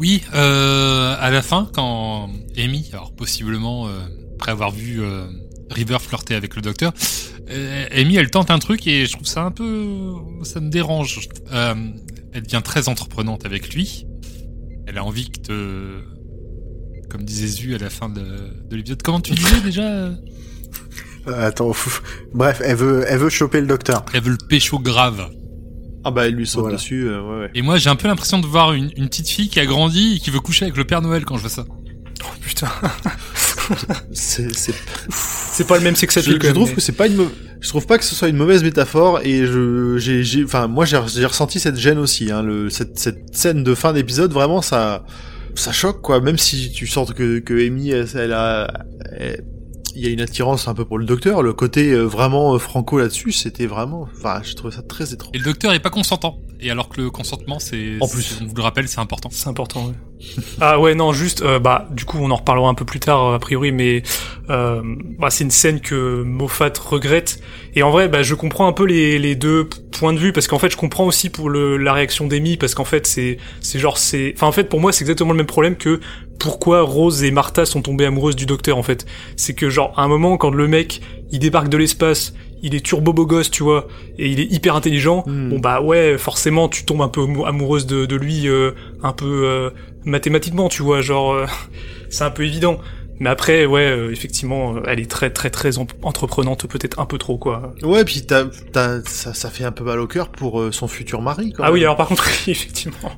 oui, 0.00 0.22
euh, 0.34 1.14
à 1.20 1.30
la 1.30 1.42
fin, 1.42 1.68
quand 1.74 2.30
Amy, 2.56 2.88
alors 2.92 3.12
possiblement 3.12 3.86
euh, 3.86 3.90
après 4.34 4.50
avoir 4.50 4.70
vu 4.70 5.02
euh, 5.02 5.26
River 5.70 5.98
flirter 6.00 6.34
avec 6.34 6.56
le 6.56 6.62
docteur, 6.62 6.92
euh, 7.50 7.86
Amy, 7.92 8.16
elle 8.16 8.30
tente 8.30 8.50
un 8.50 8.58
truc 8.58 8.86
et 8.86 9.04
je 9.04 9.12
trouve 9.12 9.26
ça 9.26 9.42
un 9.42 9.50
peu, 9.50 10.14
ça 10.42 10.60
me 10.60 10.70
dérange. 10.70 11.28
Euh, 11.52 11.74
elle 12.32 12.42
devient 12.42 12.62
très 12.64 12.88
entreprenante 12.88 13.44
avec 13.44 13.74
lui. 13.74 14.06
Elle 14.86 14.96
a 14.96 15.04
envie 15.04 15.30
que 15.30 15.38
te, 15.38 15.98
comme 17.10 17.24
disait 17.24 17.46
Zu 17.46 17.74
à 17.74 17.78
la 17.78 17.90
fin 17.90 18.08
de, 18.08 18.22
de 18.22 18.76
l'épisode. 18.76 19.02
Comment 19.02 19.20
tu 19.20 19.32
disais 19.34 19.60
déjà 19.62 19.82
euh 19.82 20.14
attends, 21.26 21.70
pff, 21.72 22.02
bref, 22.32 22.62
elle 22.64 22.76
veut, 22.76 23.04
elle 23.06 23.18
veut 23.18 23.28
choper 23.28 23.60
le 23.60 23.66
docteur. 23.66 24.04
Elle 24.14 24.22
veut 24.22 24.30
le 24.32 24.46
pécho 24.48 24.78
grave. 24.78 25.28
Ah 26.02 26.10
bah, 26.10 26.26
elle 26.26 26.34
lui 26.34 26.46
saute 26.46 26.62
Voilà. 26.62 26.76
dessus, 26.76 27.06
euh, 27.08 27.20
ouais, 27.22 27.40
ouais. 27.42 27.50
Et 27.54 27.60
moi, 27.60 27.76
j'ai 27.76 27.90
un 27.90 27.96
peu 27.96 28.08
l'impression 28.08 28.38
de 28.38 28.46
voir 28.46 28.72
une, 28.72 28.90
une 28.96 29.08
petite 29.08 29.28
fille 29.28 29.48
qui 29.50 29.60
a 29.60 29.66
grandi 29.66 30.14
et 30.16 30.18
qui 30.18 30.30
veut 30.30 30.40
coucher 30.40 30.64
avec 30.64 30.76
le 30.78 30.84
Père 30.84 31.02
Noël 31.02 31.26
quand 31.26 31.36
je 31.36 31.42
vois 31.42 31.50
ça. 31.50 31.66
Oh 32.22 32.26
putain. 32.40 32.68
C'est, 34.12 35.66
pas 35.66 35.76
le 35.78 35.84
même 35.84 35.96
sexe 35.96 36.14
je, 36.14 36.20
appeal, 36.20 36.38
je 36.42 36.50
trouve 36.52 36.68
mais- 36.68 36.74
que 36.74 36.80
c'est 36.80 36.92
pas 36.92 37.06
une, 37.06 37.28
je 37.60 37.68
trouve 37.68 37.86
pas 37.86 37.98
que 37.98 38.04
ce 38.04 38.14
soit 38.14 38.28
une 38.28 38.36
mauvaise 38.36 38.62
métaphore 38.64 39.20
et 39.22 39.46
je, 39.46 39.96
j'ai, 39.98 40.44
enfin, 40.44 40.66
moi 40.66 40.84
j'ai, 40.84 41.00
j'ai 41.06 41.26
ressenti 41.26 41.60
cette 41.60 41.76
gêne 41.78 41.98
aussi, 41.98 42.30
hein, 42.32 42.42
le, 42.42 42.70
cette, 42.70 42.98
cette 42.98 43.34
scène 43.36 43.62
de 43.62 43.74
fin 43.74 43.92
d'épisode, 43.92 44.32
vraiment, 44.32 44.62
ça, 44.62 45.04
ça 45.54 45.72
choque, 45.72 46.00
quoi, 46.00 46.20
même 46.20 46.38
si 46.38 46.70
tu 46.70 46.86
sens 46.86 47.12
que, 47.12 47.38
que 47.38 47.66
Amy, 47.66 47.90
elle, 47.90 48.06
elle 48.14 48.32
a, 48.32 48.84
il 49.94 50.02
y 50.02 50.06
a 50.06 50.10
une 50.10 50.20
attirance 50.20 50.68
un 50.68 50.74
peu 50.74 50.84
pour 50.84 50.98
le 50.98 51.04
docteur, 51.04 51.42
le 51.42 51.52
côté 51.52 51.92
euh, 51.92 52.02
vraiment 52.04 52.54
euh, 52.54 52.58
franco 52.58 52.98
là-dessus, 52.98 53.32
c'était 53.32 53.66
vraiment, 53.66 54.08
enfin, 54.16 54.40
j'ai 54.42 54.54
trouvé 54.54 54.74
ça 54.74 54.82
très 54.82 55.12
étrange. 55.12 55.32
Et 55.34 55.38
le 55.38 55.44
docteur 55.44 55.72
est 55.72 55.80
pas 55.80 55.90
consentant. 55.90 56.38
Et 56.62 56.70
alors 56.70 56.88
que 56.90 57.00
le 57.00 57.10
consentement, 57.10 57.58
c'est, 57.58 57.96
En 58.00 58.08
plus. 58.08 58.38
on 58.42 58.46
vous 58.46 58.54
le 58.54 58.62
rappelle, 58.62 58.86
c'est 58.86 59.00
important. 59.00 59.30
C'est 59.32 59.48
important. 59.48 59.86
Ouais. 59.86 59.94
ah 60.60 60.78
ouais, 60.78 60.94
non, 60.94 61.12
juste, 61.12 61.40
euh, 61.40 61.58
bah, 61.58 61.88
du 61.90 62.04
coup, 62.04 62.18
on 62.20 62.30
en 62.30 62.36
reparlera 62.36 62.68
un 62.68 62.74
peu 62.74 62.84
plus 62.84 63.00
tard, 63.00 63.32
a 63.32 63.38
priori, 63.38 63.72
mais 63.72 64.02
euh, 64.50 64.82
bah, 65.18 65.30
c'est 65.30 65.44
une 65.44 65.50
scène 65.50 65.80
que 65.80 66.22
Moffat 66.22 66.72
regrette. 66.84 67.40
Et 67.74 67.82
en 67.82 67.90
vrai, 67.90 68.08
bah, 68.08 68.22
je 68.22 68.34
comprends 68.34 68.66
un 68.66 68.72
peu 68.72 68.84
les, 68.84 69.18
les 69.18 69.36
deux 69.36 69.68
points 69.90 70.12
de 70.12 70.18
vue, 70.18 70.32
parce 70.32 70.48
qu'en 70.48 70.58
fait, 70.58 70.70
je 70.70 70.76
comprends 70.76 71.06
aussi 71.06 71.30
pour 71.30 71.48
le, 71.48 71.78
la 71.78 71.94
réaction 71.94 72.26
d'Amy, 72.26 72.58
parce 72.58 72.74
qu'en 72.74 72.84
fait, 72.84 73.06
c'est, 73.06 73.38
c'est 73.62 73.78
genre, 73.78 73.96
c'est, 73.96 74.34
enfin, 74.36 74.46
en 74.46 74.52
fait, 74.52 74.64
pour 74.64 74.80
moi, 74.80 74.92
c'est 74.92 75.02
exactement 75.02 75.32
le 75.32 75.38
même 75.38 75.46
problème 75.46 75.76
que 75.76 76.00
pourquoi 76.40 76.80
Rose 76.82 77.22
et 77.22 77.30
Martha 77.30 77.64
sont 77.66 77.82
tombées 77.82 78.06
amoureuses 78.06 78.34
du 78.34 78.46
docteur, 78.46 78.76
en 78.78 78.82
fait. 78.82 79.06
C'est 79.36 79.54
que, 79.54 79.70
genre, 79.70 79.92
à 79.96 80.02
un 80.02 80.08
moment, 80.08 80.36
quand 80.36 80.50
le 80.50 80.66
mec, 80.66 81.00
il 81.30 81.38
débarque 81.38 81.68
de 81.68 81.76
l'espace, 81.76 82.32
il 82.62 82.74
est 82.74 82.84
turbo 82.84 83.12
beau 83.12 83.24
gosse, 83.26 83.50
tu 83.50 83.62
vois, 83.62 83.86
et 84.18 84.28
il 84.28 84.40
est 84.40 84.50
hyper 84.52 84.74
intelligent, 84.74 85.22
Hmm. 85.26 85.48
bon 85.50 85.58
bah 85.60 85.80
ouais, 85.80 86.18
forcément, 86.18 86.68
tu 86.68 86.84
tombes 86.84 87.00
un 87.02 87.08
peu 87.08 87.22
amou- 87.22 87.46
amoureuse 87.46 87.86
de, 87.86 88.04
de 88.06 88.16
lui, 88.16 88.48
euh, 88.48 88.72
un 89.02 89.12
peu 89.12 89.44
euh, 89.46 89.70
mathématiquement, 90.04 90.68
tu 90.68 90.82
vois, 90.82 91.00
genre, 91.00 91.32
euh, 91.32 91.46
c'est 92.10 92.24
un 92.24 92.30
peu 92.30 92.44
évident. 92.44 92.78
Mais 93.18 93.28
après, 93.30 93.66
ouais, 93.66 93.82
euh, 93.86 94.10
effectivement, 94.10 94.76
elle 94.86 94.98
est 94.98 95.10
très 95.10 95.28
très 95.30 95.50
très 95.50 95.76
entreprenante, 95.76 96.66
peut-être 96.66 96.98
un 97.00 97.04
peu 97.06 97.18
trop, 97.18 97.36
quoi. 97.36 97.74
Ouais, 97.82 98.02
puis 98.04 98.22
t'as, 98.26 98.44
t'as, 98.72 99.02
ça, 99.04 99.34
ça 99.34 99.50
fait 99.50 99.64
un 99.64 99.72
peu 99.72 99.84
mal 99.84 100.00
au 100.00 100.06
cœur 100.06 100.28
pour 100.30 100.62
son 100.72 100.88
futur 100.88 101.20
mari, 101.20 101.52
quand 101.54 101.62
Ah 101.66 101.70
oui, 101.72 101.80
alors 101.82 101.96
par 101.96 102.08
contre, 102.08 102.26
effectivement. 102.48 103.10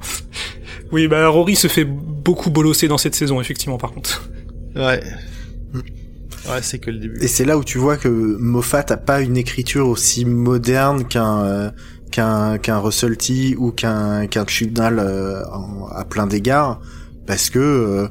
Oui, 0.93 1.09
bah 1.09 1.27
Rory 1.29 1.57
se 1.57 1.69
fait 1.69 1.85
beaucoup 1.85 2.51
bolosser 2.51 2.87
dans 2.87 2.99
cette 2.99 3.15
saison, 3.15 3.41
effectivement, 3.41 3.79
par 3.79 3.93
contre. 3.93 4.29
Ouais. 4.77 5.03
Ouais, 6.49 6.61
c'est 6.61 6.79
que 6.79 6.91
le 6.91 6.99
début. 6.99 7.23
Et 7.23 7.29
c'est 7.29 7.45
là 7.45 7.57
où 7.57 7.65
tu 7.65 7.79
vois 7.79 7.97
que 7.97 8.09
Moffat 8.09 8.85
a 8.89 8.97
pas 8.97 9.21
une 9.21 9.37
écriture 9.37 9.89
aussi 9.89 10.25
moderne 10.25 11.05
qu'un 11.07 11.45
euh, 11.45 11.71
qu'un 12.11 12.59
qu'un 12.59 12.79
Russell 12.79 13.17
T 13.17 13.55
ou 13.57 13.71
qu'un 13.71 14.27
qu'un 14.27 14.47
Chibnall 14.47 14.99
euh, 14.99 15.43
à 15.95 16.05
plein 16.05 16.27
d'égards, 16.27 16.81
parce 17.27 17.49
que 17.49 17.59
euh, 17.59 18.09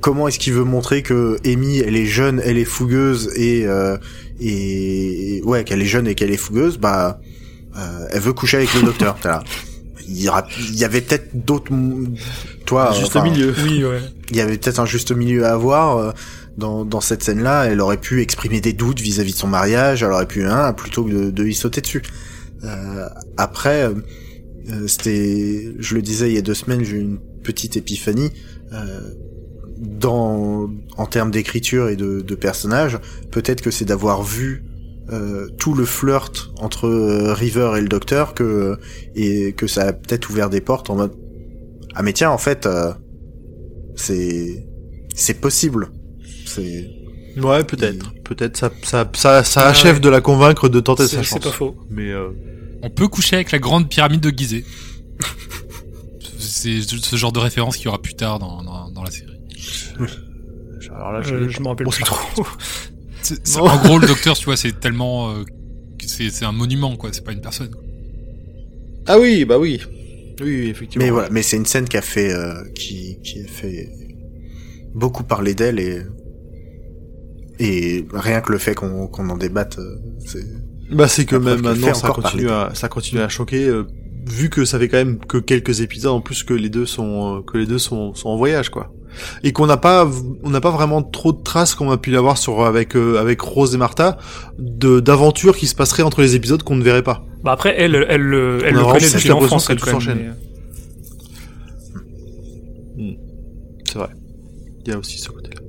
comment 0.00 0.28
est-ce 0.28 0.38
qu'il 0.38 0.52
veut 0.52 0.64
montrer 0.64 1.02
que 1.02 1.36
Amy 1.44 1.78
elle 1.78 1.96
est 1.96 2.06
jeune, 2.06 2.40
elle 2.44 2.58
est 2.58 2.64
fougueuse 2.64 3.30
et 3.36 3.66
euh, 3.66 3.96
et 4.40 5.42
ouais 5.44 5.64
qu'elle 5.64 5.82
est 5.82 5.86
jeune 5.86 6.06
et 6.06 6.14
qu'elle 6.14 6.30
est 6.30 6.36
fougueuse, 6.36 6.78
bah 6.78 7.20
euh, 7.76 8.06
elle 8.10 8.20
veut 8.20 8.32
coucher 8.32 8.58
avec 8.58 8.72
le 8.74 8.82
docteur. 8.82 9.16
T'es 9.22 9.28
là. 9.28 9.42
Il 10.06 10.20
y, 10.22 10.28
aura- 10.28 10.46
il 10.58 10.76
y 10.76 10.84
avait 10.84 11.00
peut-être 11.00 11.30
d'autres, 11.46 11.72
toi, 12.66 12.92
Juste 12.92 13.16
enfin, 13.16 13.22
milieu. 13.28 13.54
Oui, 13.64 13.84
ouais. 13.84 14.00
il 14.30 14.36
y 14.36 14.40
avait 14.40 14.58
peut-être 14.58 14.78
un 14.80 14.86
juste 14.86 15.12
milieu 15.12 15.44
à 15.46 15.52
avoir 15.52 15.96
euh, 15.98 16.12
dans, 16.58 16.84
dans 16.84 17.00
cette 17.00 17.22
scène-là. 17.22 17.64
Elle 17.64 17.80
aurait 17.80 17.96
pu 18.00 18.20
exprimer 18.20 18.60
des 18.60 18.72
doutes 18.72 19.00
vis-à-vis 19.00 19.32
de 19.32 19.38
son 19.38 19.48
mariage. 19.48 20.02
Elle 20.02 20.12
aurait 20.12 20.26
pu, 20.26 20.44
hein, 20.44 20.72
plutôt 20.74 21.04
que 21.04 21.10
de, 21.10 21.30
de 21.30 21.46
y 21.46 21.54
sauter 21.54 21.80
dessus. 21.80 22.02
Euh, 22.64 23.08
après, 23.36 23.84
euh, 23.84 23.94
euh, 24.70 24.86
c'était, 24.88 25.72
je 25.78 25.94
le 25.94 26.02
disais 26.02 26.28
il 26.30 26.34
y 26.34 26.38
a 26.38 26.42
deux 26.42 26.54
semaines, 26.54 26.84
j'ai 26.84 26.96
eu 26.96 27.00
une 27.00 27.18
petite 27.42 27.76
épiphanie. 27.76 28.30
Euh, 28.72 29.00
dans, 29.76 30.70
en 30.96 31.06
termes 31.06 31.30
d'écriture 31.30 31.88
et 31.88 31.96
de, 31.96 32.20
de 32.20 32.34
personnages, 32.34 32.98
peut-être 33.30 33.60
que 33.60 33.70
c'est 33.70 33.84
d'avoir 33.84 34.22
vu 34.22 34.64
euh, 35.12 35.48
tout 35.58 35.74
le 35.74 35.84
flirt 35.84 36.50
entre 36.58 36.86
euh, 36.86 37.32
River 37.34 37.72
et 37.76 37.80
le 37.80 37.88
docteur 37.88 38.34
que 38.34 38.78
et 39.14 39.52
que 39.52 39.66
ça 39.66 39.88
a 39.88 39.92
peut-être 39.92 40.30
ouvert 40.30 40.48
des 40.50 40.60
portes 40.60 40.88
en 40.90 40.96
mode 40.96 41.12
ah 41.94 42.02
mais 42.02 42.12
tiens 42.12 42.30
en 42.30 42.38
fait 42.38 42.64
euh, 42.66 42.92
c'est 43.96 44.66
c'est 45.14 45.40
possible 45.40 45.88
c'est 46.46 46.90
Ouais, 47.36 47.64
peut-être. 47.64 48.12
Peut-être 48.22 48.56
ça, 48.56 48.70
ça, 48.84 49.10
ça, 49.12 49.42
ça 49.42 49.62
Ah 49.62 49.70
achève 49.70 49.94
ouais. 49.96 50.00
de 50.00 50.08
la 50.08 50.20
convaincre 50.20 50.68
de 50.68 50.78
tenter 50.78 51.08
sa 51.08 51.16
chance. 51.24 51.40
c'est 51.42 51.42
pas 51.50 51.50
faux. 51.50 51.74
Mais 51.90 52.12
euh, 52.12 52.28
On 52.82 52.90
peut 52.90 53.08
coucher 53.08 53.34
avec 53.34 53.50
la 53.50 53.58
grande 53.58 53.88
pyramide 53.88 54.20
de 54.20 54.30
Gizeh. 54.30 54.64
C'est 56.38 56.80
ce 56.82 57.16
genre 57.16 57.32
de 57.32 57.40
référence 57.40 57.76
qu'il 57.76 57.86
y 57.86 57.88
aura 57.88 58.00
plus 58.00 58.14
tard 58.14 58.38
dans, 58.38 58.62
dans, 58.62 58.88
dans 58.88 59.02
la 59.02 59.10
série. 59.10 59.36
alors 60.94 61.10
là, 61.12 61.22
je, 61.22 61.34
Euh, 61.34 61.48
je 61.48 61.60
me 61.60 61.66
rappelle 61.66 61.86
Bon, 61.86 61.90
plus 61.90 62.04
trop. 62.04 62.46
C'est- 63.24 63.58
en 63.58 63.76
gros, 63.82 63.98
le 63.98 64.06
docteur, 64.06 64.36
tu 64.36 64.44
vois, 64.44 64.56
c'est 64.56 64.78
tellement... 64.78 65.30
euh, 65.30 65.44
c'est 66.06 66.28
c'est 66.30 66.44
un 66.44 66.52
monument, 66.52 66.96
quoi. 66.96 67.10
C'est 67.12 67.24
pas 67.24 67.32
une 67.32 67.40
personne. 67.40 67.70
quoi. 67.70 67.80
Ah 69.06 69.18
oui, 69.18 69.44
bah 69.44 69.58
oui. 69.58 69.80
Oui, 70.40 70.46
oui, 70.62 70.68
effectivement. 70.68 71.04
mais 71.04 71.10
voilà 71.12 71.28
mais 71.30 71.42
c'est 71.42 71.56
une 71.56 71.64
scène 71.66 71.86
qui 71.88 71.96
a 71.96 72.02
fait 72.02 72.32
euh, 72.32 72.54
qui 72.74 73.18
qui 73.22 73.40
a 73.40 73.46
fait 73.46 73.88
beaucoup 74.92 75.22
parler 75.22 75.54
d'elle 75.54 75.78
et 75.78 76.02
et 77.60 78.04
rien 78.12 78.40
que 78.40 78.50
le 78.50 78.58
fait 78.58 78.74
qu'on 78.74 79.06
qu'on 79.06 79.28
en 79.30 79.36
débatte 79.36 79.78
euh, 79.78 79.96
c'est 80.26 80.44
Bah 80.90 81.06
c'est 81.06 81.24
que 81.24 81.36
même 81.36 81.60
maintenant 81.62 81.94
ça 81.94 82.08
continue 82.08 82.50
à 82.50 82.72
ça 82.74 82.88
continue 82.88 83.20
à 83.20 83.28
choquer 83.28 83.68
euh, 83.68 83.84
vu 84.26 84.50
que 84.50 84.64
ça 84.64 84.78
fait 84.78 84.88
quand 84.88 84.96
même 84.96 85.18
que 85.20 85.38
quelques 85.38 85.80
épisodes 85.82 86.12
en 86.12 86.20
plus 86.20 86.42
que 86.42 86.54
les 86.54 86.68
deux 86.68 86.86
sont 86.86 87.36
euh, 87.38 87.42
que 87.42 87.56
les 87.56 87.66
deux 87.66 87.78
sont 87.78 88.12
sont 88.14 88.28
en 88.30 88.36
voyage 88.36 88.70
quoi. 88.70 88.92
Et 89.42 89.52
qu'on 89.52 89.66
n'a 89.66 89.76
pas 89.76 90.08
on 90.42 90.50
n'a 90.50 90.60
pas 90.60 90.70
vraiment 90.70 91.02
trop 91.02 91.32
de 91.32 91.42
traces 91.42 91.74
qu'on 91.74 91.90
a 91.90 91.96
pu 91.98 92.10
l'avoir 92.10 92.38
sur 92.38 92.64
avec 92.64 92.96
euh, 92.96 93.18
avec 93.18 93.40
Rose 93.40 93.74
et 93.74 93.78
Martha 93.78 94.16
de 94.58 95.00
d'aventures 95.00 95.56
qui 95.56 95.66
se 95.66 95.74
passeraient 95.74 96.02
entre 96.02 96.20
les 96.22 96.34
épisodes 96.34 96.62
qu'on 96.62 96.76
ne 96.76 96.82
verrait 96.82 97.02
pas. 97.02 97.24
Bah 97.42 97.52
après, 97.52 97.74
elle, 97.76 97.94
elle, 97.94 98.06
elle, 98.08 98.20
le- 98.22 98.58
elle 98.64 98.74
a 98.74 98.78
le 98.78 98.84
connaît 98.84 99.10
depuis 99.10 99.28
l'enfance, 99.28 99.66
que 99.66 99.72
elle, 99.72 99.78
tout 99.78 99.88
s'enchaîne. 99.88 100.18
mais- 102.96 103.18
C'est 103.86 103.98
vrai. 103.98 104.08
Il 104.86 104.90
y 104.90 104.94
a 104.94 104.98
aussi 104.98 105.18
ce 105.18 105.28
côté-là. 105.30 105.60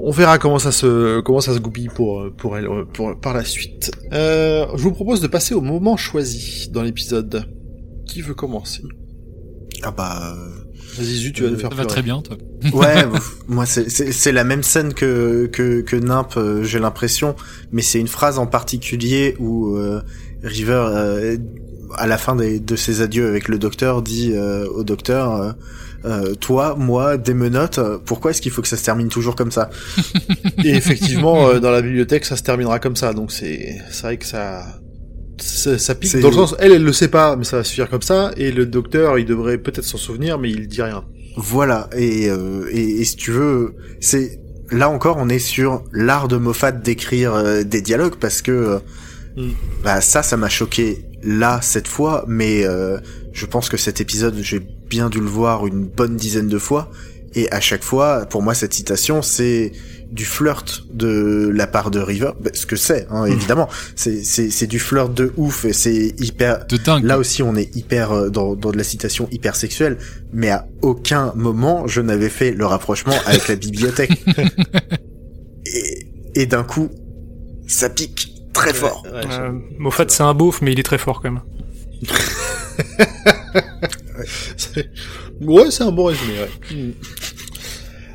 on 0.00 0.10
verra 0.10 0.38
comment 0.38 0.58
ça 0.58 0.72
se 0.72 1.20
comment 1.20 1.40
ça 1.40 1.54
se 1.54 1.58
goupille 1.60 1.88
pour 1.88 2.26
pour 2.36 2.56
elle 2.58 2.68
pour 2.92 3.18
par 3.20 3.32
la 3.34 3.44
suite. 3.44 3.90
Euh, 4.12 4.66
je 4.76 4.82
vous 4.82 4.92
propose 4.92 5.20
de 5.20 5.26
passer 5.28 5.54
au 5.54 5.60
moment 5.60 5.96
choisi 5.96 6.68
dans 6.70 6.82
l'épisode. 6.82 7.46
Qui 8.06 8.20
veut 8.20 8.34
commencer? 8.34 8.82
Ah 9.82 9.90
bah... 9.90 10.34
Vas-y, 10.98 11.16
Zu, 11.16 11.32
tu 11.32 11.42
vas 11.42 11.50
nous 11.50 11.56
faire 11.58 11.70
Ça 11.70 11.76
va 11.76 11.82
pleurer. 11.82 11.88
très 11.88 12.02
bien, 12.02 12.20
toi. 12.22 12.36
Ouais, 12.72 13.04
moi 13.46 13.66
c'est 13.66 13.90
c'est 13.90 14.10
c'est 14.12 14.32
la 14.32 14.44
même 14.44 14.62
scène 14.62 14.94
que 14.94 15.46
que 15.52 15.82
que 15.82 15.96
Nimp, 15.96 16.36
euh, 16.36 16.64
j'ai 16.64 16.78
l'impression, 16.78 17.36
mais 17.72 17.82
c'est 17.82 18.00
une 18.00 18.08
phrase 18.08 18.38
en 18.38 18.46
particulier 18.46 19.36
où 19.38 19.76
euh, 19.76 20.00
River 20.42 20.84
euh, 20.88 21.36
à 21.96 22.06
la 22.06 22.16
fin 22.18 22.36
des, 22.36 22.58
de 22.60 22.76
ses 22.76 23.02
adieux 23.02 23.26
avec 23.28 23.48
le 23.48 23.58
docteur 23.58 24.02
dit 24.02 24.32
euh, 24.34 24.66
au 24.68 24.82
docteur 24.82 25.34
euh, 25.34 25.52
euh, 26.06 26.34
toi, 26.34 26.74
moi, 26.78 27.16
des 27.16 27.32
menottes, 27.32 27.78
euh, 27.78 27.98
pourquoi 28.04 28.30
est-ce 28.32 28.42
qu'il 28.42 28.52
faut 28.52 28.60
que 28.60 28.68
ça 28.68 28.76
se 28.76 28.84
termine 28.84 29.08
toujours 29.08 29.36
comme 29.36 29.50
ça 29.50 29.70
Et 30.64 30.74
effectivement, 30.74 31.48
euh, 31.48 31.60
dans 31.60 31.70
la 31.70 31.80
bibliothèque, 31.80 32.26
ça 32.26 32.36
se 32.36 32.42
terminera 32.42 32.78
comme 32.78 32.94
ça. 32.96 33.14
Donc 33.14 33.32
c'est 33.32 33.78
c'est 33.90 34.02
vrai 34.02 34.16
que 34.18 34.26
ça 34.26 34.66
ça, 35.38 35.78
ça 35.78 35.94
pique 35.94 36.16
dans 36.18 36.28
le 36.28 36.34
sens 36.34 36.54
elle 36.58 36.72
elle 36.72 36.84
le 36.84 36.92
sait 36.92 37.08
pas 37.08 37.36
mais 37.36 37.44
ça 37.44 37.58
va 37.58 37.64
suffire 37.64 37.88
comme 37.88 38.02
ça 38.02 38.32
et 38.36 38.52
le 38.52 38.66
docteur 38.66 39.18
il 39.18 39.26
devrait 39.26 39.58
peut-être 39.58 39.84
s'en 39.84 39.98
souvenir 39.98 40.38
mais 40.38 40.50
il 40.50 40.68
dit 40.68 40.82
rien. 40.82 41.04
Voilà, 41.36 41.90
et, 41.96 42.30
euh, 42.30 42.68
et, 42.70 43.00
et 43.00 43.04
si 43.04 43.16
tu 43.16 43.32
veux, 43.32 43.74
c'est 43.98 44.38
là 44.70 44.88
encore 44.88 45.16
on 45.18 45.28
est 45.28 45.40
sur 45.40 45.82
l'art 45.92 46.28
de 46.28 46.36
Moffat 46.36 46.70
d'écrire 46.70 47.34
euh, 47.34 47.64
des 47.64 47.82
dialogues 47.82 48.14
parce 48.20 48.40
que 48.40 48.52
euh, 48.52 48.78
Mm. 49.36 49.50
bah 49.82 50.00
ça 50.00 50.22
ça 50.22 50.36
m'a 50.36 50.48
choqué 50.48 51.04
là 51.22 51.60
cette 51.60 51.88
fois, 51.88 52.24
mais 52.28 52.64
euh, 52.64 52.98
je 53.32 53.46
pense 53.46 53.68
que 53.68 53.76
cet 53.76 54.00
épisode 54.00 54.36
j'ai 54.40 54.60
bien 54.88 55.10
dû 55.10 55.18
le 55.18 55.26
voir 55.26 55.66
une 55.66 55.84
bonne 55.84 56.16
dizaine 56.16 56.48
de 56.48 56.58
fois 56.58 56.90
et 57.34 57.50
à 57.50 57.60
chaque 57.60 57.82
fois 57.82 58.26
pour 58.26 58.42
moi 58.42 58.54
cette 58.54 58.74
citation 58.74 59.22
c'est 59.22 59.72
du 60.14 60.24
flirt 60.24 60.84
de 60.92 61.50
la 61.52 61.66
part 61.66 61.90
de 61.90 61.98
River, 61.98 62.30
bah, 62.40 62.50
ce 62.54 62.64
que 62.66 62.76
c'est 62.76 63.06
hein, 63.10 63.24
évidemment, 63.26 63.68
c'est 63.96 64.22
c'est 64.24 64.48
c'est 64.50 64.66
du 64.66 64.78
flirt 64.78 65.12
de 65.12 65.32
ouf 65.36 65.64
et 65.64 65.72
c'est 65.72 66.14
hyper 66.18 66.64
De 66.66 66.76
dingue. 66.76 67.04
Là 67.04 67.18
aussi, 67.18 67.42
on 67.42 67.56
est 67.56 67.74
hyper 67.76 68.12
euh, 68.12 68.28
dans, 68.30 68.54
dans 68.54 68.70
de 68.70 68.76
la 68.78 68.84
citation 68.84 69.28
hyper 69.32 69.56
sexuelle, 69.56 69.98
mais 70.32 70.50
à 70.50 70.66
aucun 70.82 71.32
moment 71.34 71.86
je 71.86 72.00
n'avais 72.00 72.28
fait 72.30 72.52
le 72.52 72.64
rapprochement 72.64 73.14
avec 73.26 73.48
la 73.48 73.56
bibliothèque. 73.56 74.12
et 75.66 76.06
et 76.36 76.46
d'un 76.46 76.64
coup, 76.64 76.88
ça 77.66 77.88
pique 77.90 78.32
très 78.52 78.72
fort. 78.72 79.04
Ouais, 79.04 79.12
ouais, 79.26 79.26
Euh, 79.32 79.52
Moffat, 79.78 80.06
c'est 80.08 80.22
un 80.22 80.34
beauf, 80.34 80.62
mais 80.62 80.72
il 80.72 80.80
est 80.80 80.84
très 80.84 80.98
fort 80.98 81.20
quand 81.20 81.30
même. 81.32 81.42
c'est- 84.56 84.88
ouais, 85.40 85.70
c'est 85.70 85.82
un 85.84 85.92
bon 85.92 86.04
résumé. 86.06 86.34
Ouais. 86.40 86.94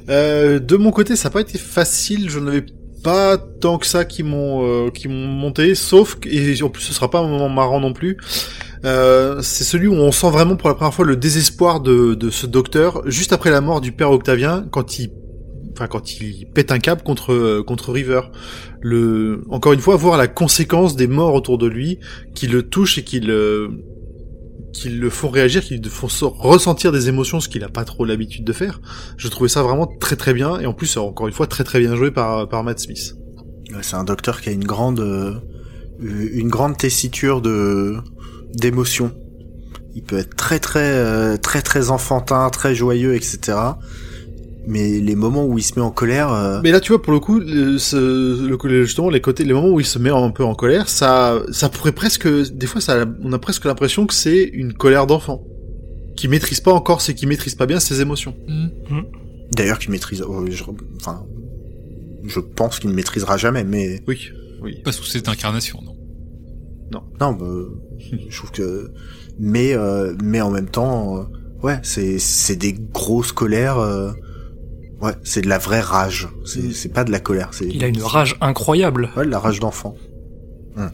Euh, 0.10 0.60
de 0.60 0.76
mon 0.76 0.92
côté, 0.92 1.16
ça 1.16 1.30
n'a 1.30 1.34
pas 1.34 1.42
été 1.42 1.58
facile. 1.58 2.30
Je 2.30 2.40
n'avais 2.40 2.66
pas 3.04 3.38
tant 3.38 3.78
que 3.78 3.86
ça 3.86 4.06
qui 4.06 4.24
m'ont 4.24 4.64
euh, 4.64 4.90
qui 4.90 5.08
m'ont 5.08 5.28
monté, 5.28 5.76
sauf 5.76 6.16
que, 6.16 6.30
et 6.30 6.62
en 6.64 6.70
plus 6.70 6.84
ce 6.84 6.94
sera 6.94 7.10
pas 7.10 7.20
un 7.20 7.28
moment 7.28 7.50
marrant 7.50 7.80
non 7.80 7.94
plus. 7.94 8.18
Euh, 8.86 9.42
c'est 9.42 9.64
celui 9.64 9.88
où 9.88 9.94
on 9.94 10.12
sent 10.12 10.30
vraiment 10.30 10.56
pour 10.56 10.70
la 10.70 10.76
première 10.76 10.94
fois 10.94 11.06
le 11.06 11.18
désespoir 11.18 11.82
de, 11.82 12.18
ce 12.30 12.46
docteur 12.46 13.02
juste 13.06 13.34
après 13.34 13.52
la 13.52 13.60
mort 13.60 13.82
du 13.82 13.92
père 13.92 14.10
Octavien 14.12 14.66
quand 14.72 15.00
il 15.00 15.12
enfin 15.74 15.88
quand 15.88 16.20
il 16.22 16.48
pète 16.54 16.72
un 16.72 16.80
câble 16.80 17.04
contre 17.04 17.34
euh, 17.34 17.64
contre 17.64 17.92
River. 17.92 18.22
Le 18.82 19.44
encore 19.50 19.74
une 19.74 19.80
fois 19.80 19.96
voir 19.96 20.18
la 20.18 20.28
conséquence 20.28 20.96
des 20.96 21.08
morts 21.08 21.34
autour 21.34 21.58
de 21.58 21.68
lui 21.68 22.00
qui 22.36 22.48
le 22.48 22.64
touchent 22.64 22.98
et 22.98 23.04
qui 23.04 23.20
le 23.20 23.70
qui 24.74 24.90
le 24.90 25.10
font 25.10 25.30
réagir, 25.30 25.64
qui 25.64 25.78
le 25.78 25.90
font 25.90 26.08
ressentir 26.30 26.92
des 26.92 27.10
émotions, 27.10 27.40
ce 27.40 27.50
qu'il 27.50 27.64
a 27.64 27.70
pas 27.70 27.86
trop 27.86 28.06
l'habitude 28.06 28.44
de 28.44 28.54
faire. 28.54 28.82
Je 29.18 29.28
trouvais 29.28 29.50
ça 29.50 29.64
vraiment 29.64 29.88
très 29.88 30.16
très 30.16 30.34
bien 30.34 30.60
et 30.60 30.66
en 30.66 30.74
plus 30.74 30.98
encore 30.98 31.28
une 31.28 31.34
fois 31.34 31.48
très 31.48 31.64
très 31.64 31.80
bien 31.80 31.96
joué 31.96 32.12
par 32.12 32.48
par 32.48 32.64
Matt 32.64 32.80
Smith. 32.80 33.16
C'est 33.82 33.96
un 33.96 34.04
docteur 34.04 34.42
qui 34.42 34.50
a 34.50 34.52
une 34.52 34.64
grande 34.64 35.00
euh, 35.00 35.36
une 36.00 36.50
grande 36.50 36.78
tessiture 36.78 37.42
de 37.42 37.98
d'émotion. 38.54 39.12
Il 39.96 40.04
peut 40.04 40.18
être 40.18 40.36
très 40.36 40.60
très 40.60 40.94
euh, 40.94 41.38
très 41.38 41.62
très 41.62 41.92
enfantin, 41.92 42.50
très 42.50 42.76
joyeux, 42.76 43.16
etc. 43.16 43.58
Mais 44.68 45.00
les 45.00 45.16
moments 45.16 45.46
où 45.46 45.58
il 45.58 45.64
se 45.64 45.74
met 45.76 45.82
en 45.86 45.90
colère, 45.92 46.32
euh, 46.32 46.60
Mais 46.64 46.72
là, 46.72 46.80
tu 46.80 46.92
vois, 46.92 47.02
pour 47.02 47.14
le 47.14 47.20
coup, 47.20 47.40
le, 47.40 47.78
ce- 47.78 48.48
le- 48.48 48.84
justement, 48.86 49.10
les 49.10 49.22
côtés, 49.22 49.44
les 49.46 49.54
moments 49.54 49.70
où 49.70 49.80
il 49.80 49.86
se 49.86 49.98
met 50.00 50.10
un 50.12 50.30
peu 50.32 50.44
en 50.44 50.54
colère, 50.54 50.90
ça, 50.90 51.42
ça 51.52 51.70
pourrait 51.70 51.94
presque, 51.94 52.28
des 52.28 52.68
fois, 52.68 52.82
ça, 52.82 53.06
on 53.24 53.32
a 53.34 53.40
presque 53.40 53.66
l'impression 53.66 54.06
que 54.06 54.14
c'est 54.14 54.44
une 54.44 54.74
colère 54.74 55.08
d'enfant, 55.08 55.44
qui 56.16 56.28
maîtrise 56.28 56.60
pas 56.60 56.74
encore, 56.74 57.02
c'est 57.02 57.14
qui 57.16 57.26
maîtrise 57.26 57.56
pas 57.56 57.66
bien 57.66 57.80
ses 57.80 58.02
émotions. 58.02 58.36
Hmm. 58.48 59.02
d'ailleurs 59.56 59.80
qu'il 59.80 59.92
maîtrise, 59.92 60.24
oh, 60.28 60.46
je, 60.50 60.64
enfin, 60.98 61.24
je 62.26 62.40
pense 62.40 62.80
qu'il 62.80 62.90
ne 62.92 62.96
maîtrisera 62.96 63.38
jamais, 63.38 63.64
mais 63.64 64.02
Oui, 64.08 64.30
oui. 64.62 64.82
Pas 64.84 64.92
sous 64.92 65.04
cette 65.06 65.30
incarnation, 65.30 65.80
non? 65.84 65.96
Non, 67.22 67.34
bah, 67.34 67.46
je 68.30 68.38
trouve 68.38 68.52
que, 68.52 68.92
mais 69.40 69.74
euh, 69.74 70.14
mais 70.24 70.42
en 70.42 70.50
même 70.52 70.70
temps, 70.70 71.18
euh, 71.18 71.24
ouais, 71.64 71.80
c'est 71.84 72.18
c'est 72.20 72.56
des 72.56 72.74
grosses 72.74 73.32
colères. 73.32 73.78
Ouais, 75.02 75.14
c'est 75.24 75.42
de 75.42 75.50
la 75.50 75.58
vraie 75.58 75.80
rage. 75.82 76.28
C'est 76.46 76.90
Mm. 76.90 76.94
pas 76.94 77.04
de 77.04 77.12
la 77.12 77.20
colère. 77.20 77.50
C'est 77.54 77.66
Il 77.66 77.84
a 77.84 77.88
une 77.88 78.02
rage 78.02 78.36
incroyable. 78.42 79.10
ouais 79.18 79.26
de 79.26 79.30
la 79.32 79.40
rage 79.40 79.60
d'enfant. 79.60 79.96
Hum. 80.78 80.92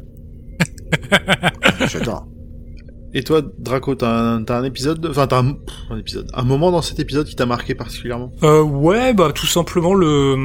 J'adore. 1.87 2.27
Et 3.17 3.23
toi, 3.23 3.41
Draco, 3.59 3.95
t'as 3.95 4.11
un, 4.11 4.43
t'as 4.43 4.59
un 4.59 4.65
épisode, 4.65 4.99
de- 4.99 5.07
enfin, 5.09 5.25
t'as 5.25 5.41
un, 5.41 5.55
un 5.89 5.97
épisode, 5.97 6.27
un 6.33 6.43
moment 6.43 6.69
dans 6.69 6.81
cet 6.81 6.99
épisode 6.99 7.25
qui 7.25 7.35
t'a 7.37 7.45
marqué 7.45 7.73
particulièrement? 7.73 8.33
Euh, 8.43 8.61
ouais, 8.61 9.13
bah 9.13 9.31
tout 9.33 9.45
simplement 9.47 9.93
le 9.93 10.35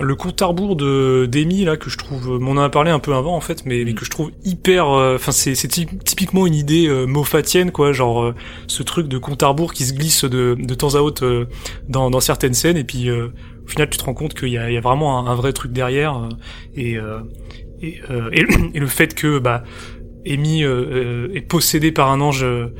le 0.00 0.14
compte 0.14 0.40
à 0.40 0.46
rebours 0.46 0.76
de 0.76 1.26
d'Amy 1.26 1.64
là 1.64 1.76
que 1.76 1.90
je 1.90 1.98
trouve, 1.98 2.38
on 2.40 2.46
en 2.56 2.58
a 2.58 2.70
parlé 2.70 2.92
un 2.92 3.00
peu 3.00 3.14
avant 3.14 3.34
en 3.34 3.40
fait, 3.40 3.66
mais, 3.66 3.84
mais 3.84 3.94
que 3.94 4.04
je 4.04 4.10
trouve 4.10 4.30
hyper, 4.44 4.88
euh, 4.88 5.16
enfin 5.16 5.32
c'est 5.32 5.56
c'est 5.56 5.66
ty- 5.66 5.88
typiquement 6.04 6.46
une 6.46 6.54
idée 6.54 6.86
euh, 6.86 7.04
moffatienne 7.04 7.72
quoi, 7.72 7.92
genre 7.92 8.22
euh, 8.22 8.34
ce 8.68 8.84
truc 8.84 9.08
de 9.08 9.18
compte 9.18 9.42
à 9.42 9.48
rebours 9.48 9.72
qui 9.72 9.84
se 9.84 9.92
glisse 9.92 10.24
de 10.24 10.56
de 10.56 10.74
temps 10.74 10.94
à 10.94 11.00
autre 11.00 11.24
euh, 11.26 11.46
dans 11.88 12.10
dans 12.10 12.20
certaines 12.20 12.54
scènes 12.54 12.76
et 12.76 12.84
puis 12.84 13.10
euh, 13.10 13.26
au 13.64 13.68
final 13.68 13.90
tu 13.90 13.98
te 13.98 14.04
rends 14.04 14.14
compte 14.14 14.34
qu'il 14.34 14.50
y 14.50 14.58
a 14.58 14.70
il 14.70 14.74
y 14.74 14.78
a 14.78 14.80
vraiment 14.80 15.18
un, 15.18 15.26
un 15.32 15.34
vrai 15.34 15.52
truc 15.52 15.72
derrière 15.72 16.16
euh, 16.16 16.28
et 16.76 16.96
euh, 16.96 17.18
et, 17.82 17.98
euh, 18.10 18.28
et, 18.32 18.44
et 18.74 18.78
le 18.78 18.86
fait 18.86 19.14
que 19.14 19.38
bah 19.40 19.64
Amy 20.26 20.62
euh, 20.64 21.28
euh, 21.28 21.34
est 21.34 21.40
possédée 21.40 21.92
par 21.92 22.10
un 22.10 22.20
ange 22.20 22.42
euh, 22.44 22.74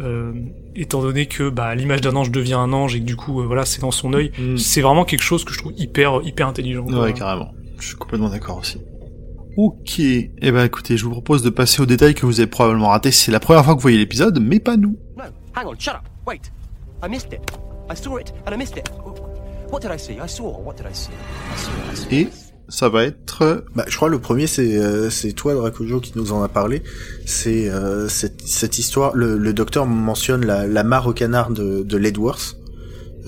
euh, 0.00 0.32
étant 0.74 1.00
donné 1.02 1.26
que 1.26 1.48
bah, 1.48 1.74
l'image 1.74 2.00
d'un 2.02 2.14
ange 2.16 2.30
devient 2.30 2.54
un 2.54 2.72
ange 2.72 2.94
et 2.94 3.00
que 3.00 3.04
du 3.04 3.16
coup 3.16 3.40
euh, 3.40 3.46
voilà 3.46 3.64
c'est 3.64 3.80
dans 3.80 3.90
son 3.90 4.12
œil 4.12 4.30
Mm. 4.38 4.56
c'est 4.58 4.80
vraiment 4.82 5.04
quelque 5.04 5.22
chose 5.22 5.44
que 5.44 5.52
je 5.52 5.58
trouve 5.58 5.72
hyper 5.76 6.20
hyper 6.24 6.46
intelligent 6.48 6.84
quoi. 6.84 7.02
Ouais, 7.04 7.12
carrément. 7.12 7.52
Je 7.78 7.86
suis 7.88 7.96
complètement 7.96 8.28
d'accord 8.28 8.58
aussi. 8.58 8.78
Ok. 9.56 9.98
Eh 10.00 10.28
ben, 10.40 10.64
écoutez, 10.66 10.98
je 10.98 11.04
vous 11.04 11.10
propose 11.12 11.42
de 11.42 11.48
passer 11.48 11.80
aux 11.80 11.86
détails 11.86 12.14
que 12.14 12.26
vous 12.26 12.40
avez 12.40 12.46
probablement 12.46 12.88
ratés. 12.88 13.10
C'est 13.10 13.32
la 13.32 13.40
première 13.40 13.64
fois 13.64 13.72
que 13.74 13.78
vous 13.78 13.82
voyez 13.82 13.96
l'épisode, 13.96 14.38
mais 14.38 14.60
pas 14.60 14.76
nous. 14.76 14.98
No, 15.16 15.22
hang 15.54 15.66
on, 15.66 15.74
shut 15.78 15.94
up. 15.94 16.02
Wait. 16.26 16.52
I 17.02 17.08
missed 17.08 17.32
it. 17.32 17.40
I 17.90 17.96
saw 17.96 18.18
it 18.18 18.34
and 18.46 18.52
I 18.52 18.58
missed 18.58 18.76
it. 18.76 18.90
What 19.70 19.80
did 19.80 19.90
I 19.92 19.98
see? 19.98 20.14
I 20.22 20.28
saw. 20.28 20.58
What 20.62 20.74
did 20.76 20.86
I 20.86 20.92
see? 20.94 21.10
I 21.10 21.56
saw. 21.58 21.70
I 21.90 21.96
saw. 21.96 22.10
Et 22.10 22.28
ça 22.68 22.88
va 22.88 23.04
être 23.04 23.42
euh, 23.42 23.60
Bah, 23.74 23.84
je 23.88 23.96
crois 23.96 24.08
le 24.08 24.18
premier 24.18 24.46
c'est 24.46 24.76
euh, 24.76 25.08
c'est 25.10 25.32
toi 25.32 25.54
Dracojo 25.54 26.00
qui 26.00 26.12
nous 26.16 26.32
en 26.32 26.42
a 26.42 26.48
parlé. 26.48 26.82
C'est 27.24 27.70
euh, 27.70 28.08
cette, 28.08 28.78
histoire. 28.78 29.14
Le, 29.14 29.52
docteur 29.52 29.86
mentionne 29.86 30.44
la, 30.44 30.66
la 30.66 30.84
mare 30.84 31.06
au 31.06 31.12
canard 31.12 31.50
de, 31.50 31.82
de 31.82 31.96
Ledworth 31.96 32.56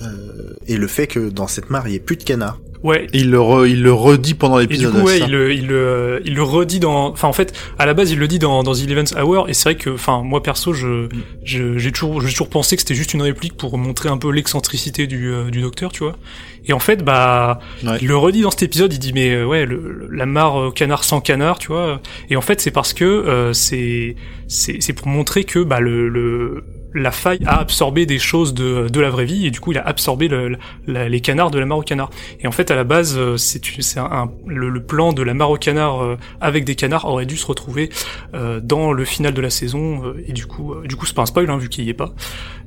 euh, 0.01 0.53
et 0.67 0.77
le 0.77 0.87
fait 0.87 1.07
que 1.07 1.29
dans 1.29 1.47
cette 1.47 1.69
mare 1.69 1.87
il 1.87 1.93
y 1.93 1.95
ait 1.95 1.99
plus 1.99 2.17
de 2.17 2.23
canards. 2.23 2.59
Ouais 2.83 3.07
Et 3.13 3.19
il 3.19 3.29
le, 3.31 3.39
re- 3.39 3.67
il 3.69 3.83
le 3.83 3.91
redit 3.91 4.33
pendant 4.35 4.59
et 4.59 4.65
du 4.67 4.73
l'épisode. 4.73 4.93
coup 5.01 5.05
ouais 5.07 5.19
il 5.19 5.31
le, 5.31 5.53
il 5.53 5.67
le 5.67 6.21
il 6.25 6.33
le 6.33 6.43
redit 6.43 6.79
dans 6.79 7.09
enfin 7.11 7.27
en 7.27 7.33
fait 7.33 7.53
à 7.77 7.85
la 7.85 7.93
base 7.93 8.11
il 8.11 8.19
le 8.19 8.27
dit 8.27 8.39
dans 8.39 8.63
dans 8.63 8.73
Eleventh 8.73 9.13
Hour 9.21 9.49
et 9.49 9.53
c'est 9.53 9.63
vrai 9.69 9.75
que 9.75 9.89
enfin 9.89 10.21
moi 10.23 10.41
perso 10.41 10.71
je 10.73 11.07
je- 11.43 11.77
j'ai 11.77 11.91
toujours 11.91 12.21
j'ai 12.21 12.29
toujours 12.31 12.49
pensé 12.49 12.75
que 12.75 12.81
c'était 12.81 12.95
juste 12.95 13.13
une 13.13 13.21
réplique 13.21 13.57
pour 13.57 13.77
montrer 13.77 14.07
un 14.09 14.17
peu 14.17 14.31
l'excentricité 14.31 15.07
du 15.07 15.29
euh, 15.31 15.49
du 15.49 15.61
docteur 15.61 15.91
tu 15.91 16.03
vois 16.03 16.15
et 16.65 16.73
en 16.73 16.79
fait 16.79 17.03
bah 17.03 17.59
Ouais. 17.83 17.97
il 18.01 18.07
le 18.07 18.15
redit 18.15 18.41
dans 18.41 18.51
cet 18.51 18.63
épisode 18.63 18.93
il 18.93 18.99
dit 18.99 19.11
mais 19.13 19.31
euh, 19.33 19.45
ouais 19.45 19.65
le, 19.65 20.07
la 20.11 20.25
mare 20.25 20.73
canard 20.73 21.03
sans 21.03 21.19
canard 21.21 21.59
tu 21.59 21.67
vois 21.67 22.01
et 22.29 22.35
en 22.37 22.41
fait 22.41 22.61
c'est 22.61 22.71
parce 22.71 22.93
que 22.93 23.03
euh, 23.05 23.51
c'est 23.53 24.15
c'est 24.47 24.77
c'est 24.81 24.93
pour 24.93 25.07
montrer 25.07 25.43
que 25.43 25.59
bah 25.59 25.79
le, 25.79 26.07
le 26.09 26.63
la 26.93 27.11
faille 27.11 27.39
a 27.45 27.59
absorbé 27.59 28.05
des 28.05 28.19
choses 28.19 28.53
de, 28.53 28.87
de 28.87 28.99
la 28.99 29.09
vraie 29.09 29.25
vie 29.25 29.45
et 29.45 29.51
du 29.51 29.59
coup 29.59 29.71
il 29.71 29.77
a 29.77 29.87
absorbé 29.87 30.29
les 30.87 31.21
canards 31.21 31.51
de 31.51 31.59
la 31.59 31.65
mare 31.65 31.77
au 31.77 31.83
canard 31.83 32.09
et 32.39 32.47
en 32.47 32.51
fait 32.51 32.71
à 32.71 32.75
la 32.75 32.83
base 32.83 33.17
euh, 33.17 33.37
c'est 33.37 33.61
c'est 33.81 33.99
un, 33.99 34.31
le, 34.47 34.81
plan 34.81 35.13
de 35.13 35.21
la 35.21 35.33
mare 35.33 35.51
au 35.51 35.57
canard 35.57 36.01
euh, 36.01 36.17
avec 36.41 36.65
des 36.65 36.75
canards 36.75 37.05
aurait 37.05 37.25
dû 37.25 37.37
se 37.37 37.45
retrouver 37.45 37.89
euh, 38.33 38.59
dans 38.59 38.91
le 38.91 39.05
final 39.05 39.33
de 39.33 39.41
la 39.41 39.49
saison 39.49 40.13
et 40.25 40.33
du 40.33 40.45
coup 40.45 40.75
du 40.85 40.95
coup 40.95 41.05
c'est 41.05 41.15
pas 41.15 41.21
un 41.23 41.27
spoil 41.27 41.49
hein, 41.49 41.57
vu 41.57 41.69
qu'il 41.69 41.83
y 41.85 41.89
est 41.89 41.93
pas. 41.93 42.13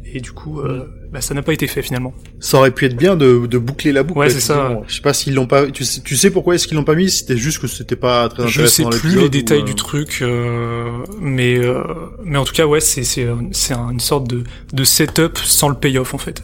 Et 0.04 0.20
du 0.20 0.32
coup 0.32 0.60
euh, 0.60 0.86
bah, 1.12 1.20
ça 1.20 1.34
n'a 1.34 1.42
pas 1.42 1.52
été 1.52 1.66
fait 1.66 1.82
finalement 1.82 2.14
Ça 2.40 2.56
aurait 2.58 2.70
pu 2.70 2.86
être 2.86 2.96
bien 2.96 3.16
de, 3.16 3.46
de 3.46 3.58
boucler 3.58 3.92
la 3.92 4.02
boucle. 4.02 4.18
Ouais, 4.20 4.30
c'est 4.30 4.40
ça. 4.40 4.80
Je 4.88 4.94
sais 4.94 5.02
pas 5.02 5.12
s'ils 5.12 5.34
l'ont 5.34 5.46
pas. 5.46 5.70
Tu 5.70 5.84
sais, 5.84 6.00
tu 6.00 6.16
sais 6.16 6.30
pourquoi 6.30 6.54
est-ce 6.54 6.66
qu'ils 6.66 6.76
l'ont 6.76 6.84
pas 6.84 6.94
mis? 6.94 7.10
C'était 7.10 7.36
juste 7.36 7.58
que 7.60 7.66
c'était 7.66 7.96
pas 7.96 8.28
très 8.28 8.44
intéressant. 8.44 8.62
je 8.62 8.66
sais 8.66 8.82
dans 8.84 8.90
plus 8.90 9.20
les 9.20 9.28
détails 9.28 9.58
ou, 9.58 9.62
euh, 9.62 9.64
du 9.66 9.74
truc 9.74 10.18
euh, 10.22 10.90
mais 11.20 11.58
euh, 11.58 11.82
mais 12.24 12.38
en 12.38 12.44
tout 12.44 12.54
cas 12.54 12.66
ouais 12.66 12.80
c'est 12.80 13.04
c'est 13.04 13.26
c'est 13.52 13.74
un- 13.74 13.90
une 13.90 14.00
sorte 14.00 14.26
de 14.28 14.42
de 14.72 14.84
setup 14.84 15.36
sans 15.38 15.68
le 15.68 15.74
payoff 15.76 16.14
en 16.14 16.18
fait 16.18 16.42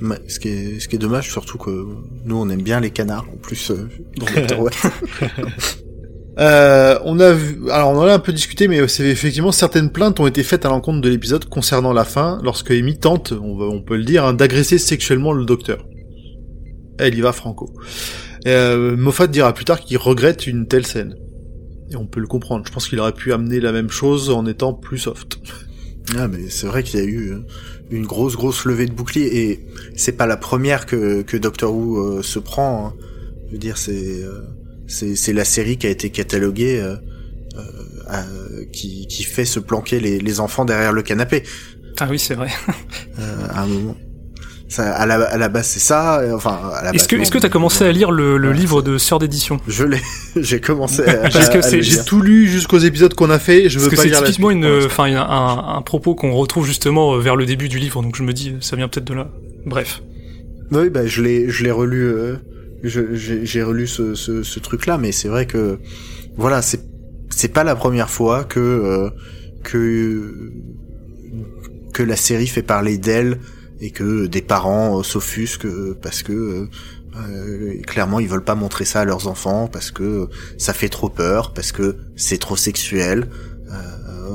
Ouais, 0.00 0.18
ce, 0.26 0.40
qui 0.40 0.48
est, 0.48 0.80
ce 0.80 0.88
qui 0.88 0.96
est 0.96 0.98
dommage, 0.98 1.30
surtout 1.30 1.56
que 1.56 1.86
nous, 2.24 2.34
on 2.36 2.48
aime 2.50 2.62
bien 2.62 2.80
les 2.80 2.90
canards, 2.90 3.26
en 3.32 3.36
plus, 3.36 3.70
euh, 3.70 3.88
dans. 4.16 4.26
Euh, 6.38 6.98
on 7.04 7.20
a 7.20 7.32
vu, 7.32 7.70
alors 7.70 7.90
on 7.90 7.98
en 7.98 8.06
a 8.06 8.14
un 8.14 8.18
peu 8.18 8.32
discuté, 8.32 8.66
mais 8.66 8.86
c'est 8.88 9.04
effectivement 9.04 9.52
certaines 9.52 9.90
plaintes 9.90 10.18
ont 10.18 10.26
été 10.26 10.42
faites 10.42 10.64
à 10.64 10.70
l'encontre 10.70 11.00
de 11.00 11.08
l'épisode 11.08 11.44
concernant 11.44 11.92
la 11.92 12.04
fin, 12.04 12.40
lorsque 12.42 12.70
Amy 12.70 12.98
tente, 12.98 13.32
on, 13.32 13.82
peut 13.82 13.96
le 13.96 14.04
dire, 14.04 14.24
hein, 14.24 14.32
d'agresser 14.32 14.78
sexuellement 14.78 15.32
le 15.32 15.44
docteur. 15.44 15.86
Elle 16.98 17.14
y 17.16 17.20
va 17.20 17.32
franco. 17.32 17.70
Euh, 18.46 18.96
Moffat 18.96 19.26
dira 19.26 19.52
plus 19.52 19.64
tard 19.64 19.80
qu'il 19.80 19.98
regrette 19.98 20.46
une 20.46 20.66
telle 20.66 20.86
scène. 20.86 21.16
Et 21.90 21.96
on 21.96 22.06
peut 22.06 22.20
le 22.20 22.26
comprendre. 22.26 22.64
Je 22.66 22.72
pense 22.72 22.88
qu'il 22.88 22.98
aurait 23.00 23.12
pu 23.12 23.32
amener 23.32 23.60
la 23.60 23.72
même 23.72 23.90
chose 23.90 24.30
en 24.30 24.46
étant 24.46 24.72
plus 24.72 24.98
soft. 24.98 25.38
Ah, 26.16 26.28
mais 26.28 26.48
c'est 26.48 26.66
vrai 26.66 26.82
qu'il 26.82 27.00
y 27.00 27.02
a 27.02 27.06
eu 27.06 27.32
euh, 27.32 27.38
une 27.90 28.06
grosse, 28.06 28.36
grosse 28.36 28.64
levée 28.64 28.86
de 28.86 28.92
bouclier, 28.92 29.50
et 29.50 29.66
c'est 29.94 30.12
pas 30.12 30.26
la 30.26 30.36
première 30.36 30.86
que, 30.86 31.22
que 31.22 31.36
Doctor 31.36 31.74
Who 31.74 31.98
euh, 31.98 32.22
se 32.22 32.38
prend. 32.38 32.86
hein. 32.86 32.94
Je 33.46 33.52
veux 33.52 33.58
dire, 33.58 33.76
c'est, 33.76 34.22
euh, 34.24 34.40
c'est, 34.92 35.16
c'est 35.16 35.32
la 35.32 35.44
série 35.44 35.76
qui 35.78 35.86
a 35.86 35.90
été 35.90 36.10
cataloguée, 36.10 36.78
euh, 36.80 36.94
euh, 37.56 37.60
à- 38.08 38.24
qui, 38.72 39.06
qui 39.08 39.22
fait 39.24 39.44
se 39.44 39.58
planquer 39.60 40.00
les, 40.00 40.18
les 40.20 40.40
enfants 40.40 40.64
derrière 40.64 40.92
le 40.92 41.02
canapé. 41.02 41.42
Ah 42.00 42.06
oui, 42.10 42.18
c'est 42.18 42.34
vrai. 42.34 42.48
euh, 43.18 43.46
à 43.50 43.62
un 43.62 43.66
moment. 43.66 43.96
Ça, 44.68 44.90
à 44.94 45.04
la, 45.04 45.16
à 45.24 45.36
la 45.36 45.50
base, 45.50 45.66
c'est 45.66 45.80
ça. 45.80 46.22
Enfin, 46.34 46.58
à 46.74 46.84
la 46.84 46.94
Est-ce 46.94 47.06
que 47.06 47.16
non, 47.16 47.22
est-ce 47.22 47.30
que 47.30 47.36
t'as 47.36 47.50
commencé 47.50 47.84
à 47.84 47.92
lire 47.92 48.10
le, 48.10 48.38
le 48.38 48.48
Ouais, 48.48 48.54
livre 48.54 48.80
de 48.80 48.96
Sœur 48.96 49.18
d'édition 49.18 49.60
Je 49.68 49.84
l'ai, 49.84 50.00
j'ai 50.36 50.60
commencé 50.62 51.02
à, 51.02 51.28
Parce 51.28 51.50
que 51.50 51.56
à- 51.56 51.58
à 51.58 51.62
c'est- 51.62 51.76
le 51.76 51.82
j'ai 51.82 52.02
tout 52.04 52.22
lu 52.22 52.48
jusqu'aux 52.48 52.78
épisodes 52.78 53.12
qu'on 53.12 53.28
a 53.28 53.38
fait, 53.38 53.68
je 53.68 53.74
Parce 53.78 53.84
veux 53.84 53.90
que 53.90 53.96
pas 53.96 54.02
c'est 54.04 54.08
la 54.08 54.22
typiquement 54.22 54.50
une, 54.50 54.64
enfin 54.86 55.04
un, 55.14 55.76
un 55.76 55.82
propos 55.82 56.14
qu'on 56.14 56.32
retrouve 56.32 56.64
justement 56.66 57.18
vers 57.18 57.36
le 57.36 57.44
début 57.44 57.68
du 57.68 57.78
livre, 57.78 58.02
donc 58.02 58.16
je 58.16 58.22
me 58.22 58.32
dis 58.32 58.54
ça 58.60 58.76
vient 58.76 58.88
peut-être 58.88 59.06
de 59.06 59.12
là. 59.12 59.28
Bref. 59.66 60.00
Oui, 60.70 60.88
bah 60.88 61.06
je 61.06 61.20
l'ai, 61.20 61.50
je 61.50 61.64
l'ai 61.64 61.70
relu. 61.70 62.04
euh, 62.06 62.36
j'ai, 62.82 63.62
relu 63.62 63.86
ce, 63.86 64.14
ce, 64.14 64.42
ce 64.42 64.60
truc-là, 64.60 64.98
mais 64.98 65.12
c'est 65.12 65.28
vrai 65.28 65.46
que 65.46 65.78
voilà, 66.36 66.62
c'est 66.62 66.80
c'est 67.30 67.48
pas 67.48 67.64
la 67.64 67.74
première 67.74 68.10
fois 68.10 68.44
que 68.44 68.60
euh, 68.60 69.10
que 69.62 70.52
que 71.92 72.02
la 72.02 72.16
série 72.16 72.46
fait 72.46 72.62
parler 72.62 72.98
d'elle 72.98 73.38
et 73.80 73.90
que 73.90 74.26
des 74.26 74.42
parents 74.42 74.98
euh, 74.98 75.02
s'offusquent 75.02 75.66
euh, 75.66 75.98
parce 76.00 76.22
que 76.22 76.32
euh, 76.32 76.68
euh, 77.16 77.82
clairement 77.82 78.20
ils 78.20 78.28
veulent 78.28 78.44
pas 78.44 78.54
montrer 78.54 78.84
ça 78.84 79.00
à 79.00 79.04
leurs 79.04 79.28
enfants 79.28 79.68
parce 79.70 79.90
que 79.90 80.28
ça 80.58 80.72
fait 80.72 80.88
trop 80.88 81.08
peur, 81.08 81.52
parce 81.52 81.72
que 81.72 81.96
c'est 82.16 82.38
trop 82.38 82.56
sexuel. 82.56 83.28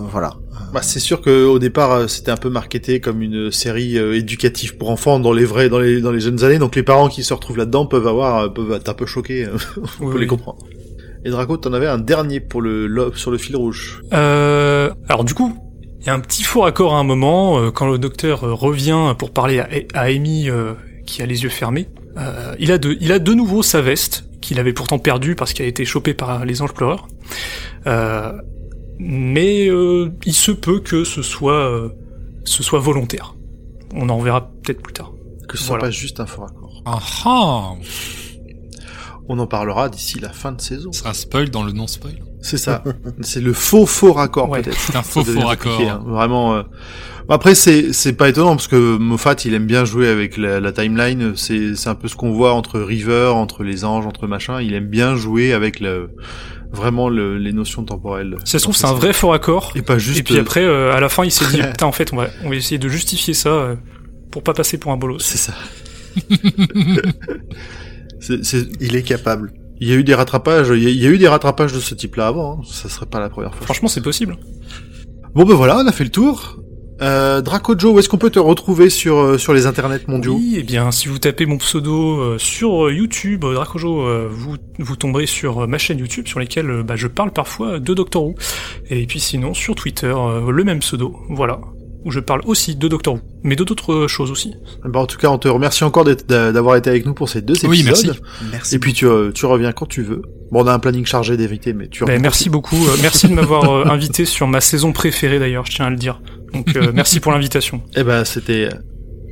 Voilà. 0.09 0.37
Bah, 0.73 0.81
c'est 0.81 0.99
sûr 0.99 1.21
que 1.21 1.45
au 1.45 1.59
départ 1.59 1.91
euh, 1.93 2.07
c'était 2.07 2.31
un 2.31 2.37
peu 2.37 2.49
marketé 2.49 2.99
comme 2.99 3.21
une 3.21 3.51
série 3.51 3.97
euh, 3.97 4.15
éducative 4.17 4.75
pour 4.77 4.89
enfants 4.89 5.19
dans 5.19 5.31
les 5.31 5.45
vrais 5.45 5.69
dans 5.69 5.79
les 5.79 6.01
dans 6.01 6.11
les 6.11 6.19
jeunes 6.19 6.43
années 6.43 6.59
donc 6.59 6.75
les 6.75 6.83
parents 6.83 7.07
qui 7.07 7.23
se 7.23 7.33
retrouvent 7.33 7.57
là-dedans 7.57 7.85
peuvent 7.85 8.05
avoir 8.07 8.37
euh, 8.39 8.49
peuvent 8.49 8.71
être 8.73 8.89
un 8.89 8.93
peu 8.93 9.05
choqués 9.05 9.47
on 10.01 10.05
Oui, 10.05 10.13
peut 10.13 10.19
les 10.19 10.27
comprendre. 10.27 10.59
Et 11.25 11.29
Draco 11.29 11.57
t'en 11.57 11.73
avais 11.73 11.87
un 11.87 11.97
dernier 11.97 12.39
pour 12.41 12.61
le, 12.61 12.85
le- 12.87 13.11
sur 13.15 13.31
le 13.31 13.37
fil 13.37 13.55
rouge. 13.55 14.01
Euh, 14.13 14.91
alors 15.09 15.23
du 15.23 15.33
coup, 15.33 15.57
il 16.01 16.05
y 16.05 16.09
a 16.09 16.13
un 16.13 16.19
petit 16.19 16.43
faux 16.43 16.61
raccord 16.61 16.93
à 16.95 16.99
un 16.99 17.03
moment 17.03 17.59
euh, 17.59 17.71
quand 17.71 17.87
le 17.87 17.97
docteur 17.97 18.41
revient 18.41 19.15
pour 19.17 19.31
parler 19.31 19.59
à, 19.59 19.67
à 19.93 20.01
Amy 20.03 20.49
qui 21.05 21.21
a 21.21 21.25
les 21.25 21.43
yeux 21.43 21.49
fermés. 21.49 21.87
Il 22.59 22.71
a 22.71 22.77
de 22.77 22.97
il 22.99 23.11
a 23.11 23.19
de 23.19 23.33
nouveau 23.33 23.63
sa 23.63 23.81
veste 23.81 24.25
qu'il 24.41 24.59
avait 24.59 24.73
pourtant 24.73 24.99
perdue 24.99 25.35
parce 25.35 25.53
qu'elle 25.53 25.65
a 25.65 25.69
été 25.69 25.85
chopée 25.85 26.13
par 26.13 26.45
les 26.45 26.61
anges 26.61 26.73
pleureurs. 26.73 27.07
Euh, 27.87 28.31
mais 28.99 29.67
euh, 29.69 30.09
il 30.25 30.33
se 30.33 30.51
peut 30.51 30.79
que 30.79 31.03
ce 31.03 31.21
soit 31.21 31.53
euh, 31.71 31.89
ce 32.45 32.63
soit 32.63 32.79
volontaire. 32.79 33.35
On 33.95 34.09
en 34.09 34.19
verra 34.19 34.49
peut-être 34.63 34.81
plus 34.81 34.93
tard. 34.93 35.11
Que 35.47 35.57
ce 35.57 35.63
soit 35.63 35.77
pas 35.79 35.91
juste 35.91 36.19
un 36.19 36.25
faux 36.25 36.41
raccord. 36.41 36.81
Ah 36.85 36.99
ah 37.25 37.73
On 39.29 39.39
en 39.39 39.47
parlera 39.47 39.89
d'ici 39.89 40.19
la 40.19 40.29
fin 40.29 40.51
de 40.51 40.61
saison. 40.61 40.91
Ça 40.91 40.99
sera 40.99 41.13
spoil 41.13 41.49
dans 41.49 41.63
le 41.63 41.71
non-spoil. 41.71 42.19
C'est 42.41 42.57
ça. 42.57 42.83
c'est 43.21 43.41
le 43.41 43.53
faux 43.53 43.85
faux 43.85 44.13
raccord 44.13 44.49
Ouais. 44.49 44.61
peut-être. 44.61 44.77
C'est 44.79 44.95
un 44.95 45.01
faux 45.03 45.23
faux 45.23 45.39
raccord. 45.45 45.81
hein. 45.81 46.01
Vraiment. 46.05 46.55
euh. 46.55 46.63
Après, 47.29 47.55
c'est 47.55 47.91
c'est 47.91 48.13
pas 48.13 48.29
étonnant 48.29 48.51
parce 48.55 48.69
que 48.69 48.97
Moffat, 48.97 49.35
il 49.43 49.53
aime 49.53 49.65
bien 49.65 49.83
jouer 49.83 50.07
avec 50.07 50.37
la, 50.37 50.61
la 50.61 50.71
timeline. 50.71 51.33
C'est 51.35 51.75
c'est 51.75 51.89
un 51.89 51.95
peu 51.95 52.07
ce 52.07 52.15
qu'on 52.15 52.31
voit 52.31 52.53
entre 52.53 52.79
River, 52.79 53.31
entre 53.33 53.63
les 53.63 53.83
anges, 53.83 54.05
entre 54.05 54.27
machin. 54.27 54.61
Il 54.61 54.73
aime 54.73 54.87
bien 54.87 55.15
jouer 55.15 55.51
avec 55.51 55.81
le 55.81 56.09
vraiment 56.71 57.09
le- 57.09 57.37
les 57.37 57.53
notions 57.53 57.83
temporelles. 57.83 58.37
Si 58.45 58.51
ça 58.51 58.59
se 58.59 58.63
trouve 58.63 58.75
c'est 58.75 58.85
un 58.87 58.93
vrai 58.93 59.13
faux 59.13 59.29
raccord. 59.29 59.67
série. 59.67 59.79
Et 59.79 59.81
pas 59.81 59.97
juste. 59.97 60.19
Et 60.19 60.23
puis 60.23 60.37
après, 60.37 60.63
euh, 60.63 60.93
à 60.93 60.99
la 60.99 61.09
fin, 61.09 61.23
il 61.25 61.31
s'est 61.31 61.45
dit, 61.51 61.61
putain, 61.61 61.85
en 61.85 61.91
fait, 61.91 62.11
on 62.13 62.17
va, 62.17 62.27
on 62.43 62.49
va 62.49 62.55
essayer 62.55 62.77
de 62.77 62.87
justifier 62.89 63.33
ça 63.33 63.49
euh, 63.49 63.75
pour 64.31 64.43
pas 64.43 64.53
passer 64.53 64.77
pour 64.77 64.91
un 64.91 64.97
bolos. 64.97 65.19
C'est 65.23 65.37
ça. 65.37 65.53
C'est- 68.19 68.43
c'est- 68.43 68.67
Il 68.81 68.95
est 68.95 69.03
capable. 69.03 69.53
Il 69.79 69.87
y 69.87 69.91
a 69.91 69.95
eu 69.95 70.03
des 70.03 70.15
rattrapages. 70.15 70.69
Il 70.69 70.81
y 70.83 70.87
a, 70.87 70.89
il 70.89 71.01
y 71.01 71.05
a 71.05 71.09
eu 71.09 71.17
des 71.19 71.27
rattrapages 71.27 71.71
de 71.73 71.79
ce 71.79 71.93
type-là 71.93 72.27
avant. 72.27 72.59
hein. 72.59 72.63
Ça 72.69 72.89
serait 72.89 73.05
pas 73.05 73.19
la 73.19 73.29
première 73.29 73.53
fois. 73.53 73.65
Franchement, 73.65 73.87
c'est 73.87 74.01
possible. 74.01 74.37
Bon 75.35 75.45
ben 75.45 75.53
voilà, 75.53 75.77
on 75.77 75.85
a 75.87 75.91
fait 75.91 76.03
le 76.03 76.09
tour. 76.09 76.59
Euh, 77.01 77.41
Draco 77.41 77.75
Joe, 77.77 77.93
où 77.93 77.99
est-ce 77.99 78.09
qu'on 78.09 78.17
peut 78.17 78.29
te 78.31 78.39
retrouver 78.39 78.89
sur 78.89 79.17
euh, 79.17 79.37
sur 79.37 79.53
les 79.53 79.67
internets 79.67 80.07
mondiaux? 80.07 80.35
Oui, 80.35 80.55
et 80.57 80.63
bien, 80.63 80.91
si 80.91 81.07
vous 81.07 81.19
tapez 81.19 81.45
mon 81.45 81.57
pseudo 81.57 82.19
euh, 82.19 82.37
sur 82.39 82.87
euh, 82.87 82.93
YouTube, 82.93 83.41
Dracojo, 83.41 84.01
euh, 84.01 84.27
vous, 84.31 84.55
vous 84.79 84.95
tomberez 84.95 85.27
sur 85.27 85.67
ma 85.67 85.77
chaîne 85.77 85.99
YouTube 85.99 86.27
sur 86.27 86.39
laquelle 86.39 86.69
euh, 86.69 86.83
bah, 86.83 86.95
je 86.95 87.07
parle 87.07 87.31
parfois 87.31 87.79
de 87.79 87.93
Doctor 87.93 88.23
Who. 88.25 88.35
Et 88.89 89.05
puis 89.05 89.19
sinon, 89.19 89.53
sur 89.53 89.75
Twitter, 89.75 90.13
euh, 90.15 90.49
le 90.49 90.63
même 90.63 90.79
pseudo, 90.79 91.15
voilà, 91.29 91.59
où 92.03 92.09
je 92.11 92.19
parle 92.19 92.41
aussi 92.45 92.75
de 92.75 92.87
Doctor 92.87 93.15
Who, 93.15 93.21
mais 93.43 93.55
de 93.55 93.63
d'autres 93.63 94.07
choses 94.07 94.31
aussi. 94.31 94.55
Ben, 94.83 94.99
en 94.99 95.05
tout 95.05 95.17
cas, 95.19 95.29
on 95.29 95.37
te 95.37 95.47
remercie 95.47 95.83
encore 95.83 96.03
d'avoir 96.05 96.77
été 96.77 96.89
avec 96.89 97.05
nous 97.05 97.13
pour 97.13 97.29
ces 97.29 97.41
deux 97.41 97.53
épisodes. 97.55 97.69
Oui, 97.69 97.83
merci. 97.83 98.09
Merci. 98.51 98.75
Et 98.75 98.79
puis 98.79 98.93
tu, 98.93 99.05
euh, 99.05 99.31
tu 99.31 99.45
reviens 99.45 99.71
quand 99.71 99.85
tu 99.85 100.01
veux. 100.01 100.23
Bon, 100.51 100.63
on 100.63 100.67
a 100.67 100.73
un 100.73 100.79
planning 100.79 101.05
chargé 101.05 101.35
d'éviter, 101.37 101.73
mais 101.73 101.89
tu 101.89 102.05
Ben, 102.05 102.13
reviens. 102.13 102.21
merci 102.23 102.49
beaucoup, 102.49 102.77
euh, 102.87 102.95
merci 103.01 103.27
de 103.27 103.33
m'avoir 103.33 103.69
euh, 103.69 103.85
invité 103.89 104.23
sur 104.25 104.47
ma 104.47 104.61
saison 104.61 104.93
préférée 104.93 105.37
d'ailleurs, 105.39 105.65
je 105.65 105.75
tiens 105.75 105.85
à 105.85 105.89
le 105.89 105.97
dire. 105.97 106.21
Donc 106.53 106.75
euh, 106.75 106.91
merci 106.93 107.19
pour 107.19 107.31
l'invitation. 107.31 107.81
Eh 107.95 108.03
ben, 108.03 108.23
c'était 108.25 108.69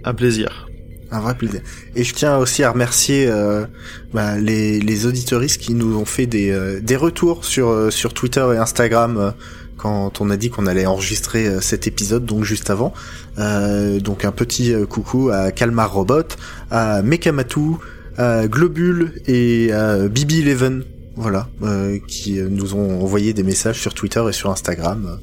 un 0.03 0.13
plaisir. 0.13 0.68
Un 1.11 1.20
vrai 1.20 1.36
plaisir. 1.36 1.61
Et 1.95 2.03
je 2.03 2.13
tiens 2.13 2.38
aussi 2.38 2.63
à 2.63 2.72
remercier 2.72 3.28
euh, 3.28 3.66
bah, 4.13 4.38
les, 4.38 4.80
les 4.80 5.05
auditoristes 5.05 5.61
qui 5.61 5.74
nous 5.74 5.95
ont 5.95 6.05
fait 6.05 6.26
des, 6.26 6.49
euh, 6.51 6.80
des 6.82 6.95
retours 6.95 7.45
sur, 7.45 7.70
euh, 7.70 7.91
sur 7.91 8.13
Twitter 8.13 8.45
et 8.53 8.57
Instagram 8.57 9.18
euh, 9.18 9.32
quand 9.78 10.20
on 10.20 10.30
a 10.30 10.38
dit 10.38 10.49
qu'on 10.49 10.66
allait 10.66 10.86
enregistrer 10.86 11.47
euh, 11.47 11.61
cet 11.61 11.86
épisode, 11.86 12.26
donc 12.26 12.43
juste 12.43 12.70
avant. 12.70 12.93
Euh, 13.38 13.99
donc 13.99 14.26
un 14.26 14.32
petit 14.32 14.74
euh, 14.74 14.86
coucou 14.86 15.30
à 15.32 15.51
Kalmar 15.51 15.93
Robot, 15.93 16.24
à 16.72 17.01
Mekamatu, 17.01 17.76
à 18.18 18.47
Globule 18.47 19.13
et 19.28 19.72
à 19.72 20.07
Bibi 20.07 20.41
Eleven. 20.41 20.84
Voilà, 21.18 21.47
euh, 21.63 21.97
qui 22.09 22.34
nous 22.41 22.74
ont 22.74 23.01
envoyé 23.01 23.34
des 23.34 23.43
messages 23.43 23.80
sur 23.80 23.93
Twitter 23.93 24.22
et 24.28 24.34
sur 24.34 24.49
Instagram. 24.51 25.18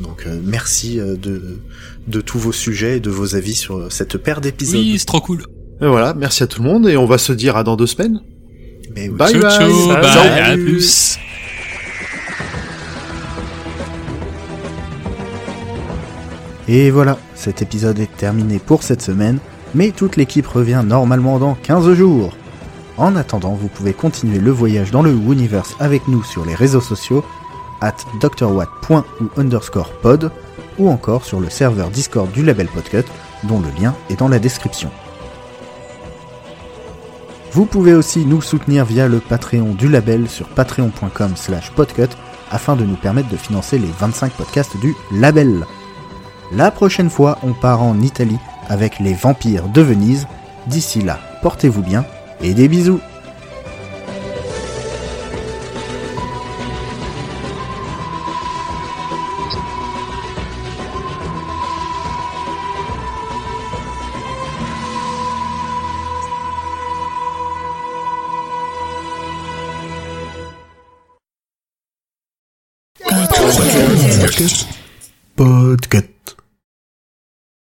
Donc 0.00 0.24
euh, 0.26 0.38
merci 0.42 1.00
euh, 1.00 1.16
de, 1.16 1.58
de 2.06 2.20
tous 2.20 2.38
vos 2.38 2.52
sujets 2.52 2.98
et 2.98 3.00
de 3.00 3.10
vos 3.10 3.34
avis 3.34 3.54
sur 3.54 3.76
euh, 3.76 3.90
cette 3.90 4.16
paire 4.18 4.40
d'épisodes. 4.40 4.80
Oui, 4.80 4.96
c'est 4.98 5.06
trop 5.06 5.20
cool. 5.20 5.42
Et 5.80 5.86
voilà, 5.86 6.14
merci 6.14 6.42
à 6.42 6.46
tout 6.46 6.62
le 6.62 6.68
monde 6.68 6.88
et 6.88 6.96
on 6.96 7.06
va 7.06 7.18
se 7.18 7.32
dire 7.32 7.56
à 7.56 7.64
dans 7.64 7.76
deux 7.76 7.86
semaines. 7.86 8.20
Mais 8.94 9.08
oui. 9.08 9.16
Bye 9.16 9.32
ciao, 9.32 9.42
bye. 9.42 9.50
ciao, 9.50 9.70
Salut. 9.70 10.02
bye, 10.02 10.40
à 10.40 10.54
plus. 10.56 11.18
Et 16.68 16.90
voilà, 16.90 17.18
cet 17.34 17.62
épisode 17.62 17.98
est 17.98 18.14
terminé 18.18 18.58
pour 18.58 18.82
cette 18.82 19.00
semaine, 19.00 19.38
mais 19.74 19.90
toute 19.90 20.16
l'équipe 20.16 20.46
revient 20.46 20.82
normalement 20.84 21.38
dans 21.38 21.54
15 21.54 21.94
jours. 21.94 22.36
En 22.98 23.16
attendant, 23.16 23.54
vous 23.54 23.68
pouvez 23.68 23.94
continuer 23.94 24.38
le 24.38 24.50
voyage 24.50 24.90
dans 24.90 25.02
le 25.02 25.12
Universe 25.12 25.74
avec 25.80 26.08
nous 26.08 26.22
sur 26.22 26.44
les 26.44 26.54
réseaux 26.54 26.82
sociaux, 26.82 27.24
at 27.80 27.96
drwatt.ou 28.20 29.30
underscore 29.36 29.92
pod, 30.02 30.30
ou 30.78 30.88
encore 30.88 31.24
sur 31.24 31.40
le 31.40 31.50
serveur 31.50 31.90
Discord 31.90 32.30
du 32.30 32.44
label 32.44 32.68
Podcut, 32.68 33.04
dont 33.44 33.60
le 33.60 33.68
lien 33.80 33.94
est 34.10 34.18
dans 34.18 34.28
la 34.28 34.38
description. 34.38 34.90
Vous 37.52 37.64
pouvez 37.64 37.94
aussi 37.94 38.26
nous 38.26 38.42
soutenir 38.42 38.84
via 38.84 39.08
le 39.08 39.20
Patreon 39.20 39.74
du 39.74 39.88
label 39.88 40.28
sur 40.28 40.48
patreon.com 40.48 41.32
slash 41.34 41.70
podcut 41.72 42.10
afin 42.50 42.76
de 42.76 42.84
nous 42.84 42.96
permettre 42.96 43.30
de 43.30 43.36
financer 43.36 43.78
les 43.78 43.90
25 43.98 44.32
podcasts 44.32 44.78
du 44.78 44.94
label. 45.12 45.64
La 46.52 46.70
prochaine 46.70 47.10
fois, 47.10 47.38
on 47.42 47.52
part 47.52 47.82
en 47.82 48.00
Italie 48.00 48.38
avec 48.68 49.00
les 49.00 49.14
vampires 49.14 49.68
de 49.68 49.80
Venise. 49.80 50.26
D'ici 50.66 51.02
là, 51.02 51.18
portez-vous 51.42 51.82
bien 51.82 52.04
et 52.42 52.54
des 52.54 52.68
bisous. 52.68 53.00